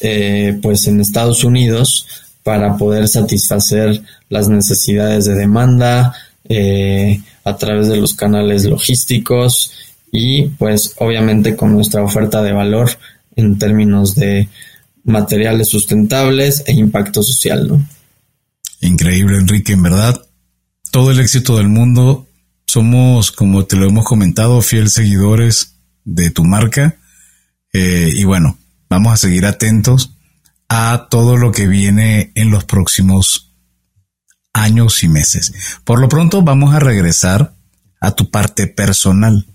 eh, 0.00 0.58
pues 0.62 0.86
en 0.86 1.00
Estados 1.00 1.44
Unidos 1.44 2.06
para 2.42 2.76
poder 2.76 3.08
satisfacer 3.08 4.00
las 4.28 4.48
necesidades 4.48 5.26
de 5.26 5.34
demanda 5.34 6.14
eh, 6.48 7.20
a 7.44 7.56
través 7.56 7.88
de 7.88 7.96
los 7.96 8.14
canales 8.14 8.64
logísticos 8.64 9.72
y 10.12 10.44
pues 10.44 10.94
obviamente 10.98 11.56
con 11.56 11.72
nuestra 11.74 12.02
oferta 12.02 12.42
de 12.42 12.52
valor 12.52 12.90
en 13.36 13.58
términos 13.58 14.14
de 14.14 14.48
materiales 15.04 15.68
sustentables 15.68 16.62
e 16.66 16.72
impacto 16.72 17.22
social, 17.22 17.68
¿no? 17.68 17.86
Increíble, 18.80 19.38
Enrique, 19.38 19.72
en 19.72 19.82
verdad. 19.82 20.20
Todo 20.90 21.10
el 21.10 21.20
éxito 21.20 21.56
del 21.56 21.68
mundo. 21.68 22.26
Somos, 22.66 23.30
como 23.30 23.64
te 23.66 23.76
lo 23.76 23.86
hemos 23.86 24.04
comentado, 24.04 24.62
fieles 24.62 24.92
seguidores 24.92 25.76
de 26.04 26.30
tu 26.30 26.44
marca. 26.44 26.96
Eh, 27.72 28.10
y 28.14 28.24
bueno, 28.24 28.58
vamos 28.88 29.12
a 29.12 29.16
seguir 29.16 29.46
atentos 29.46 30.16
a 30.68 31.08
todo 31.10 31.36
lo 31.36 31.52
que 31.52 31.66
viene 31.66 32.32
en 32.34 32.50
los 32.50 32.64
próximos 32.64 33.54
años 34.52 35.02
y 35.02 35.08
meses. 35.08 35.52
Por 35.84 36.00
lo 36.00 36.08
pronto, 36.08 36.42
vamos 36.42 36.74
a 36.74 36.80
regresar 36.80 37.54
a 38.00 38.12
tu 38.12 38.30
parte 38.30 38.66
personal. 38.66 39.46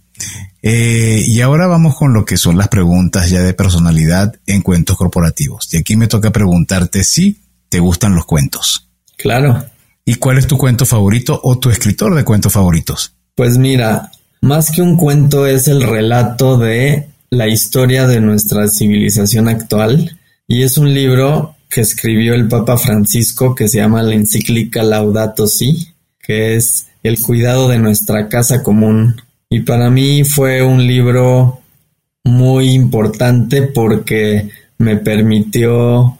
Eh, 0.67 1.23
y 1.27 1.41
ahora 1.41 1.67
vamos 1.67 1.95
con 1.95 2.11
lo 2.11 2.25
que 2.25 2.37
son 2.37 2.57
las 2.57 2.69
preguntas 2.69 3.29
ya 3.29 3.43
de 3.43 3.53
personalidad 3.53 4.33
en 4.47 4.63
cuentos 4.63 4.97
corporativos. 4.97 5.71
Y 5.71 5.77
aquí 5.77 5.95
me 5.95 6.07
toca 6.07 6.31
preguntarte 6.31 7.03
si 7.03 7.39
te 7.69 7.79
gustan 7.79 8.15
los 8.15 8.25
cuentos. 8.25 8.89
Claro. 9.15 9.63
¿Y 10.05 10.15
cuál 10.15 10.39
es 10.39 10.47
tu 10.47 10.57
cuento 10.57 10.87
favorito 10.87 11.39
o 11.43 11.59
tu 11.59 11.69
escritor 11.69 12.15
de 12.15 12.23
cuentos 12.23 12.51
favoritos? 12.51 13.13
Pues 13.35 13.59
mira, 13.59 14.09
más 14.41 14.71
que 14.71 14.81
un 14.81 14.97
cuento 14.97 15.45
es 15.45 15.67
el 15.67 15.83
relato 15.83 16.57
de 16.57 17.09
la 17.29 17.47
historia 17.47 18.07
de 18.07 18.19
nuestra 18.19 18.67
civilización 18.67 19.47
actual 19.47 20.17
y 20.47 20.63
es 20.63 20.79
un 20.79 20.91
libro 20.95 21.57
que 21.69 21.81
escribió 21.81 22.33
el 22.33 22.47
Papa 22.47 22.77
Francisco 22.77 23.53
que 23.53 23.67
se 23.67 23.77
llama 23.77 24.01
la 24.01 24.15
encíclica 24.15 24.81
Laudato 24.81 25.45
Si, 25.45 25.89
que 26.19 26.55
es 26.55 26.87
el 27.03 27.21
cuidado 27.21 27.67
de 27.67 27.77
nuestra 27.77 28.29
casa 28.29 28.63
común. 28.63 29.21
Y 29.49 29.61
para 29.61 29.89
mí 29.89 30.23
fue 30.23 30.63
un 30.63 30.85
libro 30.85 31.61
muy 32.23 32.71
importante 32.71 33.61
porque 33.61 34.49
me 34.77 34.97
permitió 34.97 36.17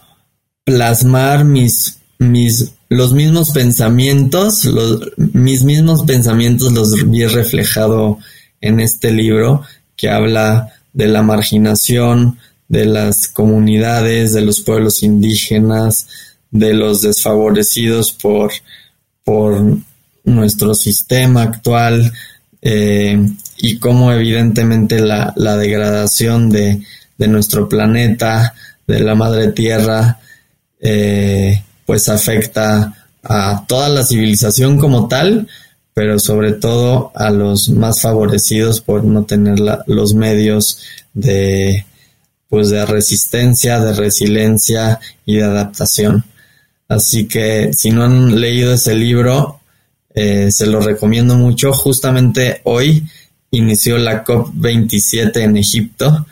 plasmar 0.64 1.44
mis, 1.44 1.98
mis, 2.18 2.72
los 2.88 3.12
mismos 3.12 3.50
pensamientos, 3.50 4.64
los, 4.64 5.12
mis 5.16 5.64
mismos 5.64 6.04
pensamientos 6.04 6.72
los 6.72 7.08
vi 7.10 7.26
reflejado 7.26 8.18
en 8.60 8.80
este 8.80 9.12
libro 9.12 9.62
que 9.96 10.08
habla 10.08 10.72
de 10.92 11.08
la 11.08 11.22
marginación, 11.22 12.38
de 12.68 12.86
las 12.86 13.28
comunidades, 13.28 14.32
de 14.32 14.42
los 14.42 14.60
pueblos 14.60 15.02
indígenas, 15.02 16.08
de 16.50 16.74
los 16.74 17.02
desfavorecidos 17.02 18.12
por, 18.12 18.52
por 19.24 19.78
nuestro 20.24 20.74
sistema 20.74 21.42
actual 21.42 22.12
eh, 22.68 23.16
y 23.58 23.78
cómo 23.78 24.12
evidentemente 24.12 24.98
la, 24.98 25.32
la 25.36 25.56
degradación 25.56 26.50
de, 26.50 26.82
de, 27.16 27.28
nuestro 27.28 27.68
planeta, 27.68 28.54
de 28.88 28.98
la 28.98 29.14
madre 29.14 29.52
tierra, 29.52 30.18
eh, 30.80 31.62
pues 31.84 32.08
afecta 32.08 32.92
a 33.22 33.64
toda 33.68 33.88
la 33.88 34.04
civilización 34.04 34.78
como 34.78 35.06
tal, 35.06 35.46
pero 35.94 36.18
sobre 36.18 36.54
todo 36.54 37.12
a 37.14 37.30
los 37.30 37.68
más 37.68 38.00
favorecidos 38.00 38.80
por 38.80 39.04
no 39.04 39.22
tener 39.22 39.60
los 39.86 40.14
medios 40.14 40.82
de 41.14 41.86
pues 42.48 42.70
de 42.70 42.84
resistencia, 42.84 43.78
de 43.78 43.94
resiliencia 43.94 44.98
y 45.24 45.36
de 45.36 45.44
adaptación. 45.44 46.24
Así 46.88 47.28
que 47.28 47.72
si 47.72 47.90
no 47.90 48.02
han 48.02 48.40
leído 48.40 48.74
ese 48.74 48.96
libro, 48.96 49.60
eh, 50.16 50.50
se 50.50 50.66
lo 50.66 50.80
recomiendo 50.80 51.36
mucho. 51.36 51.72
Justamente 51.72 52.62
hoy 52.64 53.06
inició 53.50 53.98
la 53.98 54.24
COP27 54.24 55.42
en 55.42 55.56
Egipto, 55.58 56.26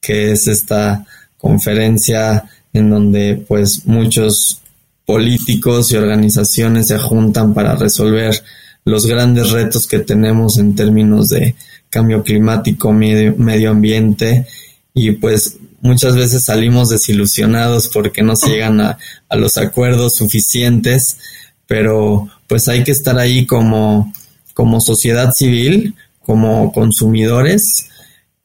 que 0.00 0.32
es 0.32 0.46
esta 0.46 1.04
conferencia 1.36 2.44
en 2.72 2.90
donde 2.90 3.44
pues 3.46 3.86
muchos 3.86 4.62
políticos 5.04 5.90
y 5.90 5.96
organizaciones 5.96 6.86
se 6.86 6.98
juntan 6.98 7.52
para 7.54 7.74
resolver 7.74 8.42
los 8.84 9.06
grandes 9.06 9.50
retos 9.50 9.86
que 9.86 9.98
tenemos 9.98 10.56
en 10.58 10.74
términos 10.74 11.28
de 11.28 11.56
cambio 11.90 12.22
climático, 12.22 12.92
medio, 12.92 13.34
medio 13.36 13.70
ambiente 13.70 14.46
y 14.94 15.12
pues 15.12 15.58
muchas 15.80 16.16
veces 16.16 16.44
salimos 16.44 16.88
desilusionados 16.88 17.88
porque 17.88 18.22
no 18.22 18.36
se 18.36 18.50
llegan 18.50 18.80
a, 18.80 18.98
a, 19.28 19.36
los 19.36 19.58
acuerdos 19.58 20.16
suficientes, 20.16 21.18
pero 21.66 22.28
pues 22.46 22.68
hay 22.68 22.84
que 22.84 22.92
estar 22.92 23.18
ahí 23.18 23.46
como, 23.46 24.12
como 24.54 24.80
sociedad 24.80 25.32
civil, 25.32 25.94
como 26.20 26.72
consumidores, 26.72 27.88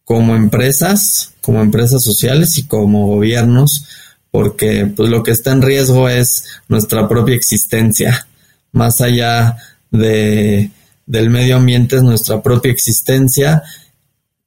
como 0.04 0.36
empresas, 0.36 1.34
como 1.42 1.62
empresas 1.62 2.04
sociales 2.04 2.58
y 2.58 2.68
como 2.68 3.08
gobiernos, 3.08 3.86
porque 4.32 4.86
pues 4.86 5.10
lo 5.10 5.24
que 5.24 5.32
está 5.32 5.52
en 5.52 5.62
riesgo 5.62 6.10
es 6.10 6.46
nuestra 6.68 7.08
propia 7.08 7.36
existencia, 7.36 8.28
más 8.72 9.02
allá 9.02 9.58
de, 9.92 10.72
del 11.06 11.30
medio 11.30 11.58
ambiente 11.58 11.96
es 11.96 12.04
nuestra 12.04 12.42
propia 12.42 12.72
existencia 12.72 13.64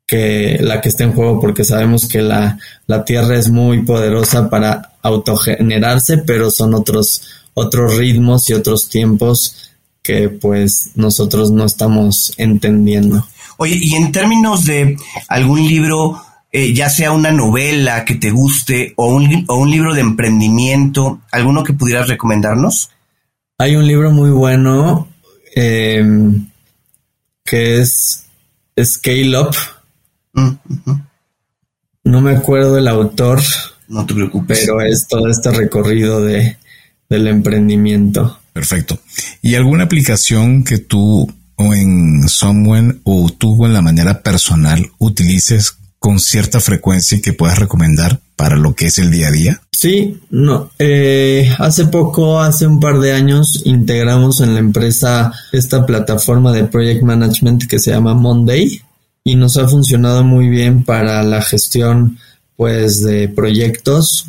que 0.07 0.59
la 0.61 0.81
que 0.81 0.89
está 0.89 1.05
en 1.05 1.13
juego 1.13 1.41
porque 1.41 1.65
sabemos 1.65 2.07
que 2.07 2.23
la, 2.23 2.59
la 2.87 3.05
Tierra 3.05 3.37
es 3.37 3.49
muy 3.49 3.83
poderosa 3.83 4.51
para 4.51 4.93
autogenerarse, 5.03 6.19
pero 6.19 6.51
son 6.51 6.75
otros, 6.75 7.23
otros 7.55 7.97
ritmos 7.97 8.49
y 8.51 8.55
otros 8.55 8.89
tiempos 8.89 9.73
que 10.03 10.29
pues 10.29 10.91
nosotros 10.95 11.51
no 11.51 11.65
estamos 11.65 12.33
entendiendo. 12.37 13.27
Oye, 13.57 13.79
y 13.81 13.95
en 13.95 14.11
términos 14.11 14.65
de 14.65 14.97
algún 15.29 15.67
libro, 15.67 16.21
eh, 16.51 16.75
ya 16.75 16.91
sea 16.91 17.13
una 17.13 17.31
novela 17.31 18.05
que 18.05 18.17
te 18.17 18.31
guste 18.31 18.95
o 18.97 19.15
un, 19.15 19.45
o 19.49 19.57
un 19.57 19.71
libro 19.71 19.95
de 19.95 20.01
emprendimiento, 20.01 21.21
¿alguno 21.31 21.63
que 21.63 21.73
pudieras 21.73 22.09
recomendarnos? 22.09 22.91
Hay 23.59 23.77
un 23.77 23.87
libro 23.87 24.11
muy 24.11 24.31
bueno 24.31 25.09
eh, 25.55 26.05
que 27.45 27.81
es 27.81 28.27
Scale 28.83 29.39
Up. 29.39 29.55
Mm, 30.33 30.51
no 32.05 32.21
me 32.21 32.33
acuerdo 32.33 32.79
el 32.79 32.89
autor. 32.89 33.41
No 33.87 34.05
te 34.07 34.15
preocupes. 34.15 34.61
Pero 34.61 34.81
es 34.81 35.07
todo 35.07 35.29
este 35.29 35.53
recorrido 35.53 36.23
de, 36.23 36.57
del 37.13 37.29
emprendimiento. 37.29 38.39
Perfecto. 38.53 38.99
¿Y 39.43 39.55
alguna 39.55 39.85
aplicación 39.85 40.65
que 40.65 40.79
tú 40.79 41.31
o 41.57 41.75
en 41.75 42.27
Someone 42.29 42.97
o 43.05 43.31
tú 43.31 43.67
en 43.67 43.75
la 43.75 43.83
manera 43.83 44.23
personal 44.23 44.91
utilices 44.99 45.77
con 45.99 46.19
cierta 46.19 46.59
frecuencia 46.59 47.19
y 47.19 47.21
que 47.21 47.35
puedas 47.35 47.59
recomendar 47.59 48.19
para 48.35 48.57
lo 48.57 48.75
que 48.75 48.87
es 48.87 48.99
el 48.99 49.11
día 49.11 49.29
a 49.29 49.31
día? 49.31 49.63
Sí, 49.71 50.21
no. 50.31 50.71
Eh, 50.79 51.55
hace 51.59 51.87
poco, 51.87 52.41
hace 52.41 52.67
un 52.67 52.81
par 52.81 52.99
de 52.99 53.13
años, 53.13 53.63
integramos 53.65 54.41
en 54.41 54.55
la 54.55 54.61
empresa 54.61 55.33
esta 55.53 55.85
plataforma 55.85 56.53
de 56.53 56.65
project 56.65 57.03
management 57.03 57.67
que 57.69 57.79
se 57.79 57.91
llama 57.91 58.15
Monday 58.15 58.81
y 59.23 59.37
nos 59.37 59.59
ha 59.59 59.69
funcionado 59.69 60.25
muy 60.25 60.49
bien 60.49 60.83
para 60.83 61.23
la 61.23 61.43
gestión 61.43 62.19
pues 62.57 63.03
de 63.03 63.29
proyectos 63.29 64.27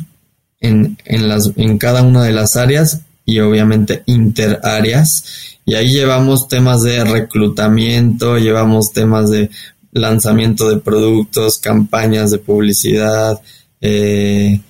en, 0.64 0.98
en, 1.04 1.28
las, 1.28 1.52
en 1.56 1.78
cada 1.78 2.02
una 2.02 2.24
de 2.24 2.32
las 2.32 2.56
áreas 2.56 3.00
y 3.24 3.40
obviamente 3.40 4.02
interáreas. 4.06 5.24
Y 5.64 5.74
ahí 5.74 5.90
llevamos 5.92 6.48
temas 6.48 6.82
de 6.82 7.04
reclutamiento, 7.04 8.38
llevamos 8.38 8.92
temas 8.92 9.30
de 9.30 9.50
lanzamiento 9.92 10.68
de 10.68 10.78
productos, 10.78 11.58
campañas 11.58 12.30
de 12.30 12.38
publicidad, 12.38 13.40
eh, 13.80 14.60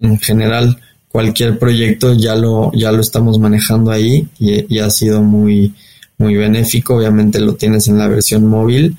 en 0.00 0.18
general 0.20 0.78
cualquier 1.08 1.58
proyecto 1.58 2.14
ya 2.14 2.36
lo, 2.36 2.70
ya 2.72 2.92
lo 2.92 3.00
estamos 3.00 3.38
manejando 3.38 3.90
ahí 3.90 4.28
y, 4.38 4.78
ha 4.78 4.90
sido 4.90 5.22
muy, 5.22 5.74
muy 6.18 6.36
benéfico. 6.36 6.96
Obviamente 6.96 7.40
lo 7.40 7.54
tienes 7.54 7.88
en 7.88 7.98
la 7.98 8.08
versión 8.08 8.46
móvil 8.46 8.96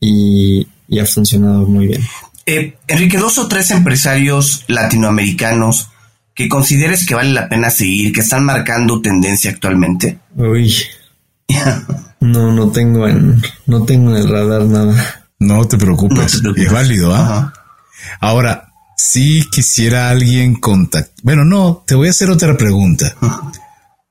y, 0.00 0.66
ha 1.00 1.06
funcionado 1.06 1.66
muy 1.66 1.88
bien. 1.88 2.02
Eh, 2.46 2.76
Enrique, 2.88 3.18
dos 3.18 3.38
o 3.38 3.48
tres 3.48 3.70
empresarios 3.70 4.64
latinoamericanos 4.68 5.90
que 6.34 6.48
consideres 6.48 7.06
que 7.06 7.14
vale 7.14 7.32
la 7.32 7.48
pena 7.48 7.70
seguir, 7.70 8.12
que 8.12 8.20
están 8.20 8.44
marcando 8.44 9.00
tendencia 9.00 9.50
actualmente. 9.50 10.18
Uy. 10.36 10.74
No, 12.20 12.52
no 12.52 12.70
tengo 12.70 13.06
en, 13.06 13.42
no 13.66 13.84
tengo 13.84 14.10
en 14.10 14.16
el 14.16 14.28
radar 14.28 14.64
nada. 14.64 15.26
No 15.38 15.66
te 15.66 15.76
preocupes, 15.76 16.40
es 16.56 16.72
válido, 16.72 17.14
¿ah? 17.14 17.52
Ahora, 18.20 18.72
si 18.96 19.44
quisiera 19.50 20.10
alguien 20.10 20.54
contactar. 20.54 21.14
Bueno, 21.22 21.44
no, 21.44 21.84
te 21.86 21.94
voy 21.94 22.08
a 22.08 22.10
hacer 22.10 22.30
otra 22.30 22.56
pregunta. 22.56 23.14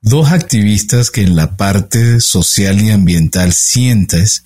Dos 0.00 0.32
activistas 0.32 1.10
que 1.10 1.22
en 1.22 1.34
la 1.34 1.56
parte 1.56 2.20
social 2.20 2.80
y 2.80 2.90
ambiental 2.90 3.52
sientes 3.52 4.44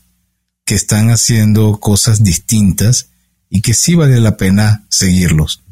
que 0.65 0.75
están 0.75 1.11
haciendo 1.11 1.79
cosas 1.81 2.23
distintas 2.23 3.11
y 3.51 3.61
que 3.61 3.75
sí 3.75 3.95
vale 3.95 4.21
la 4.21 4.37
pena 4.37 4.85
seguirlos. 4.89 5.63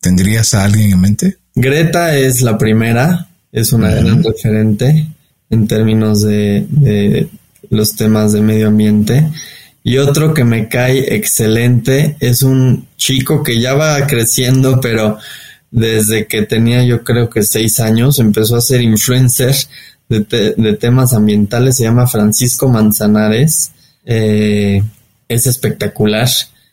¿Tendrías 0.00 0.54
a 0.54 0.64
alguien 0.64 0.92
en 0.92 1.00
mente? 1.00 1.38
Greta 1.54 2.16
es 2.16 2.42
la 2.42 2.58
primera, 2.58 3.28
es 3.52 3.72
una 3.72 3.90
gran 3.90 4.22
referente 4.22 5.08
en 5.50 5.66
términos 5.66 6.22
de, 6.22 7.28
los 7.70 7.96
temas 7.96 8.32
de 8.32 8.42
medio 8.42 8.68
ambiente. 8.68 9.28
Y 9.82 9.98
otro 9.98 10.34
que 10.34 10.44
me 10.44 10.68
cae 10.68 11.14
excelente 11.14 12.16
es 12.20 12.42
un 12.42 12.88
chico 12.96 13.42
que 13.42 13.60
ya 13.60 13.74
va 13.74 14.06
creciendo, 14.06 14.80
pero 14.80 15.18
desde 15.70 16.26
que 16.26 16.42
tenía 16.42 16.84
yo 16.84 17.04
creo 17.04 17.30
que 17.30 17.42
seis 17.42 17.80
años 17.80 18.18
empezó 18.18 18.56
a 18.56 18.60
ser 18.60 18.82
influencer 18.82 19.54
de, 20.08 20.76
temas 20.80 21.14
ambientales. 21.14 21.76
Se 21.76 21.84
llama 21.84 22.06
Francisco 22.06 22.68
Manzanares. 22.68 23.72
Eh, 24.04 24.82
es 25.28 25.46
espectacular 25.46 26.28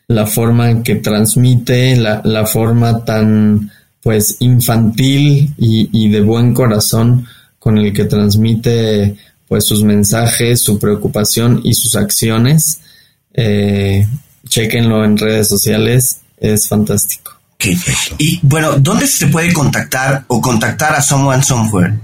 la 0.08 0.26
forma 0.26 0.70
en 0.70 0.82
que 0.82 0.96
transmite, 0.96 1.96
la, 1.96 2.20
la 2.24 2.46
forma 2.46 3.04
tan 3.04 3.70
pues 4.02 4.36
infantil 4.40 5.54
y, 5.56 5.88
y 5.92 6.10
de 6.10 6.20
buen 6.20 6.52
corazón 6.52 7.26
con 7.58 7.78
el 7.78 7.92
que 7.92 8.04
transmite 8.04 9.16
pues 9.48 9.64
sus 9.64 9.82
mensajes, 9.82 10.62
su 10.62 10.78
preocupación 10.78 11.60
y 11.64 11.74
sus 11.74 11.96
acciones. 11.96 12.80
Eh, 13.32 14.06
chequenlo 14.46 15.04
en 15.04 15.16
redes 15.16 15.48
sociales, 15.48 16.20
es 16.38 16.68
fantástico. 16.68 17.32
Y 18.18 18.40
bueno, 18.42 18.78
¿dónde 18.78 19.06
se 19.06 19.28
puede 19.28 19.52
contactar 19.52 20.24
o 20.28 20.40
contactar 20.40 20.94
a 20.94 21.00
Someone 21.00 21.42
Somewhere? 21.42 21.94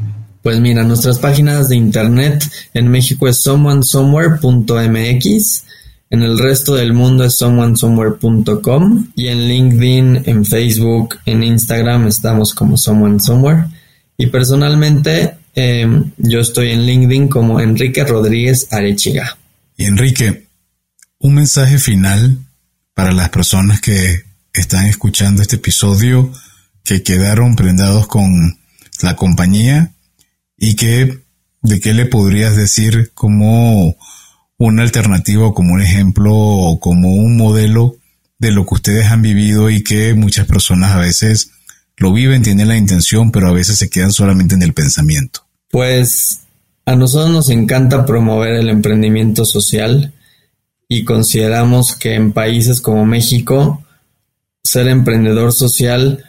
Pues 0.42 0.58
mira, 0.58 0.82
nuestras 0.84 1.18
páginas 1.18 1.68
de 1.68 1.76
internet 1.76 2.42
en 2.72 2.88
México 2.88 3.28
es 3.28 3.42
someonesomewhere.mx, 3.42 5.64
En 6.10 6.22
el 6.22 6.40
resto 6.40 6.74
del 6.74 6.92
mundo 6.92 7.24
es 7.24 7.38
someonesomewhere.com 7.38 9.12
y 9.14 9.28
en 9.28 9.46
LinkedIn, 9.46 10.22
en 10.26 10.44
Facebook, 10.44 11.20
en 11.24 11.44
Instagram 11.44 12.08
estamos 12.08 12.52
como 12.52 12.76
Someone 12.76 13.20
Somewhere. 13.20 13.66
Y 14.16 14.26
personalmente 14.26 15.36
em, 15.54 16.10
yo 16.18 16.40
estoy 16.40 16.72
en 16.72 16.84
LinkedIn 16.84 17.28
como 17.28 17.60
Enrique 17.60 18.02
Rodríguez 18.04 18.66
Arechiga. 18.72 19.38
Y 19.76 19.84
Enrique, 19.84 20.48
un 21.20 21.34
mensaje 21.34 21.78
final 21.78 22.38
para 22.92 23.12
las 23.12 23.28
personas 23.28 23.80
que 23.80 24.24
están 24.52 24.86
escuchando 24.86 25.42
este 25.42 25.56
episodio, 25.56 26.32
que 26.82 27.04
quedaron 27.04 27.54
prendados 27.54 28.08
con 28.08 28.58
la 29.00 29.14
compañía 29.14 29.92
y 30.58 30.74
que 30.74 31.20
de 31.62 31.80
qué 31.80 31.94
le 31.94 32.06
podrías 32.06 32.56
decir 32.56 33.12
como 33.14 33.96
una 34.60 34.82
alternativa 34.82 35.46
o 35.46 35.54
como 35.54 35.72
un 35.72 35.80
ejemplo 35.80 36.34
o 36.34 36.78
como 36.80 37.14
un 37.14 37.36
modelo 37.36 37.96
de 38.38 38.52
lo 38.52 38.66
que 38.66 38.74
ustedes 38.74 39.06
han 39.06 39.22
vivido 39.22 39.70
y 39.70 39.82
que 39.82 40.12
muchas 40.12 40.46
personas 40.46 40.92
a 40.92 40.98
veces 40.98 41.50
lo 41.96 42.12
viven, 42.12 42.42
tienen 42.42 42.68
la 42.68 42.76
intención, 42.76 43.32
pero 43.32 43.48
a 43.48 43.52
veces 43.52 43.78
se 43.78 43.88
quedan 43.88 44.12
solamente 44.12 44.54
en 44.54 44.62
el 44.62 44.74
pensamiento. 44.74 45.40
Pues 45.70 46.40
a 46.84 46.94
nosotros 46.94 47.30
nos 47.30 47.48
encanta 47.48 48.04
promover 48.04 48.52
el 48.54 48.68
emprendimiento 48.68 49.46
social 49.46 50.12
y 50.88 51.04
consideramos 51.04 51.96
que 51.96 52.14
en 52.14 52.32
países 52.32 52.82
como 52.82 53.06
México 53.06 53.82
ser 54.62 54.88
emprendedor 54.88 55.54
social 55.54 56.22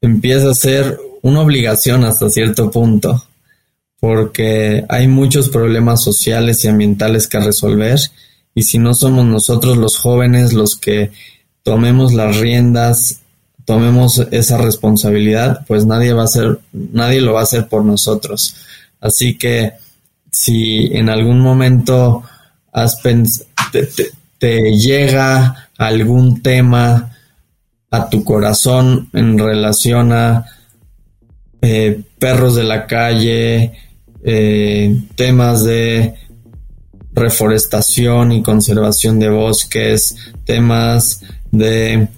empieza 0.00 0.50
a 0.50 0.54
ser 0.54 0.96
una 1.22 1.40
obligación 1.40 2.04
hasta 2.04 2.30
cierto 2.30 2.70
punto, 2.70 3.24
porque 4.04 4.84
hay 4.90 5.08
muchos 5.08 5.48
problemas 5.48 6.02
sociales 6.02 6.62
y 6.62 6.68
ambientales 6.68 7.26
que 7.26 7.40
resolver 7.40 7.98
y 8.54 8.64
si 8.64 8.78
no 8.78 8.92
somos 8.92 9.24
nosotros 9.24 9.78
los 9.78 9.96
jóvenes 9.96 10.52
los 10.52 10.76
que 10.76 11.10
tomemos 11.62 12.12
las 12.12 12.36
riendas, 12.36 13.22
tomemos 13.64 14.18
esa 14.30 14.58
responsabilidad, 14.58 15.64
pues 15.66 15.86
nadie 15.86 16.12
va 16.12 16.20
a 16.20 16.26
hacer, 16.26 16.60
nadie 16.74 17.22
lo 17.22 17.32
va 17.32 17.40
a 17.40 17.44
hacer 17.44 17.66
por 17.66 17.82
nosotros. 17.82 18.54
Así 19.00 19.38
que 19.38 19.72
si 20.30 20.94
en 20.94 21.08
algún 21.08 21.40
momento 21.40 22.24
has 22.72 23.00
te, 23.00 24.76
llega 24.76 25.70
algún 25.78 26.42
tema 26.42 27.10
a 27.90 28.10
tu 28.10 28.22
corazón 28.22 29.08
en 29.14 29.38
relación 29.38 30.12
a 30.12 30.44
eh, 31.62 32.02
perros 32.18 32.54
de 32.54 32.64
la 32.64 32.86
calle, 32.86 33.72
eh, 34.24 34.96
temas 35.14 35.64
de 35.64 36.14
reforestación 37.12 38.32
y 38.32 38.42
conservación 38.42 39.20
de 39.20 39.28
bosques, 39.28 40.16
temas 40.44 41.22
de 41.52 42.08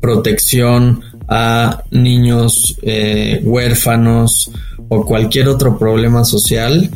protección 0.00 1.02
a 1.28 1.84
niños 1.90 2.76
eh, 2.82 3.40
huérfanos 3.44 4.50
o 4.88 5.06
cualquier 5.06 5.48
otro 5.48 5.78
problema 5.78 6.24
social, 6.24 6.90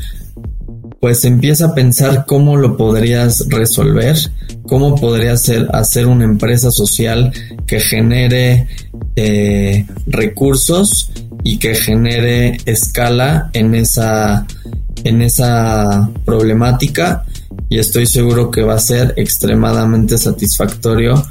pues 1.04 1.22
empieza 1.26 1.66
a 1.66 1.74
pensar 1.74 2.24
cómo 2.26 2.56
lo 2.56 2.78
podrías 2.78 3.46
resolver, 3.50 4.16
cómo 4.66 4.94
podrías 4.94 5.50
hacer, 5.70 6.06
una 6.06 6.24
empresa 6.24 6.70
social 6.70 7.30
que 7.66 7.78
genere 7.78 8.66
eh, 9.14 9.84
recursos 10.06 11.10
y 11.42 11.58
que 11.58 11.74
genere 11.74 12.56
escala 12.64 13.50
en 13.52 13.74
esa, 13.74 14.46
en 15.04 15.20
esa 15.20 16.08
problemática 16.24 17.26
y 17.68 17.80
estoy 17.80 18.06
seguro 18.06 18.50
que 18.50 18.62
va 18.62 18.76
a 18.76 18.78
ser 18.78 19.12
extremadamente 19.18 20.16
satisfactorio 20.16 21.22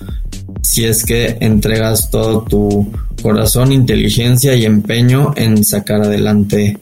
si 0.62 0.86
es 0.86 1.04
que 1.04 1.36
entregas 1.40 2.12
todo 2.12 2.44
tu 2.44 2.92
corazón, 3.24 3.72
inteligencia 3.72 4.54
y 4.54 4.66
empeño 4.66 5.34
en 5.36 5.66
sacar 5.66 6.04
adelante 6.04 6.78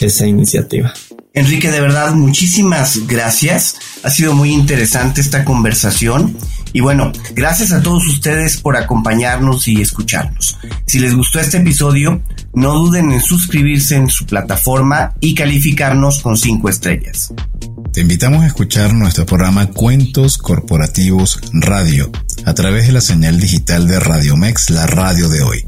esa 0.00 0.26
iniciativa. 0.26 0.92
Enrique, 1.36 1.70
de 1.70 1.82
verdad, 1.82 2.14
muchísimas 2.14 3.06
gracias. 3.06 3.76
Ha 4.02 4.08
sido 4.08 4.32
muy 4.32 4.52
interesante 4.52 5.20
esta 5.20 5.44
conversación. 5.44 6.34
Y 6.72 6.80
bueno, 6.80 7.12
gracias 7.34 7.72
a 7.72 7.82
todos 7.82 8.06
ustedes 8.06 8.56
por 8.56 8.74
acompañarnos 8.74 9.68
y 9.68 9.82
escucharnos. 9.82 10.56
Si 10.86 10.98
les 10.98 11.14
gustó 11.14 11.38
este 11.38 11.58
episodio, 11.58 12.22
no 12.54 12.72
duden 12.72 13.12
en 13.12 13.20
suscribirse 13.20 13.96
en 13.96 14.08
su 14.08 14.24
plataforma 14.24 15.12
y 15.20 15.34
calificarnos 15.34 16.20
con 16.20 16.38
cinco 16.38 16.70
estrellas. 16.70 17.34
Te 17.92 18.00
invitamos 18.00 18.42
a 18.42 18.46
escuchar 18.46 18.94
nuestro 18.94 19.26
programa 19.26 19.66
Cuentos 19.66 20.38
Corporativos 20.38 21.38
Radio 21.52 22.10
a 22.46 22.54
través 22.54 22.86
de 22.86 22.94
la 22.94 23.02
señal 23.02 23.38
digital 23.38 23.86
de 23.86 24.00
Radio 24.00 24.38
Mex, 24.38 24.70
la 24.70 24.86
radio 24.86 25.28
de 25.28 25.42
hoy. 25.42 25.66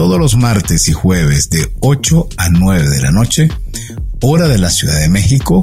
Todos 0.00 0.18
los 0.18 0.34
martes 0.38 0.88
y 0.88 0.94
jueves 0.94 1.50
de 1.50 1.70
8 1.80 2.28
a 2.38 2.48
9 2.48 2.88
de 2.88 3.02
la 3.02 3.10
noche 3.10 3.50
hora 4.22 4.48
de 4.48 4.56
la 4.56 4.70
Ciudad 4.70 4.98
de 4.98 5.10
México 5.10 5.62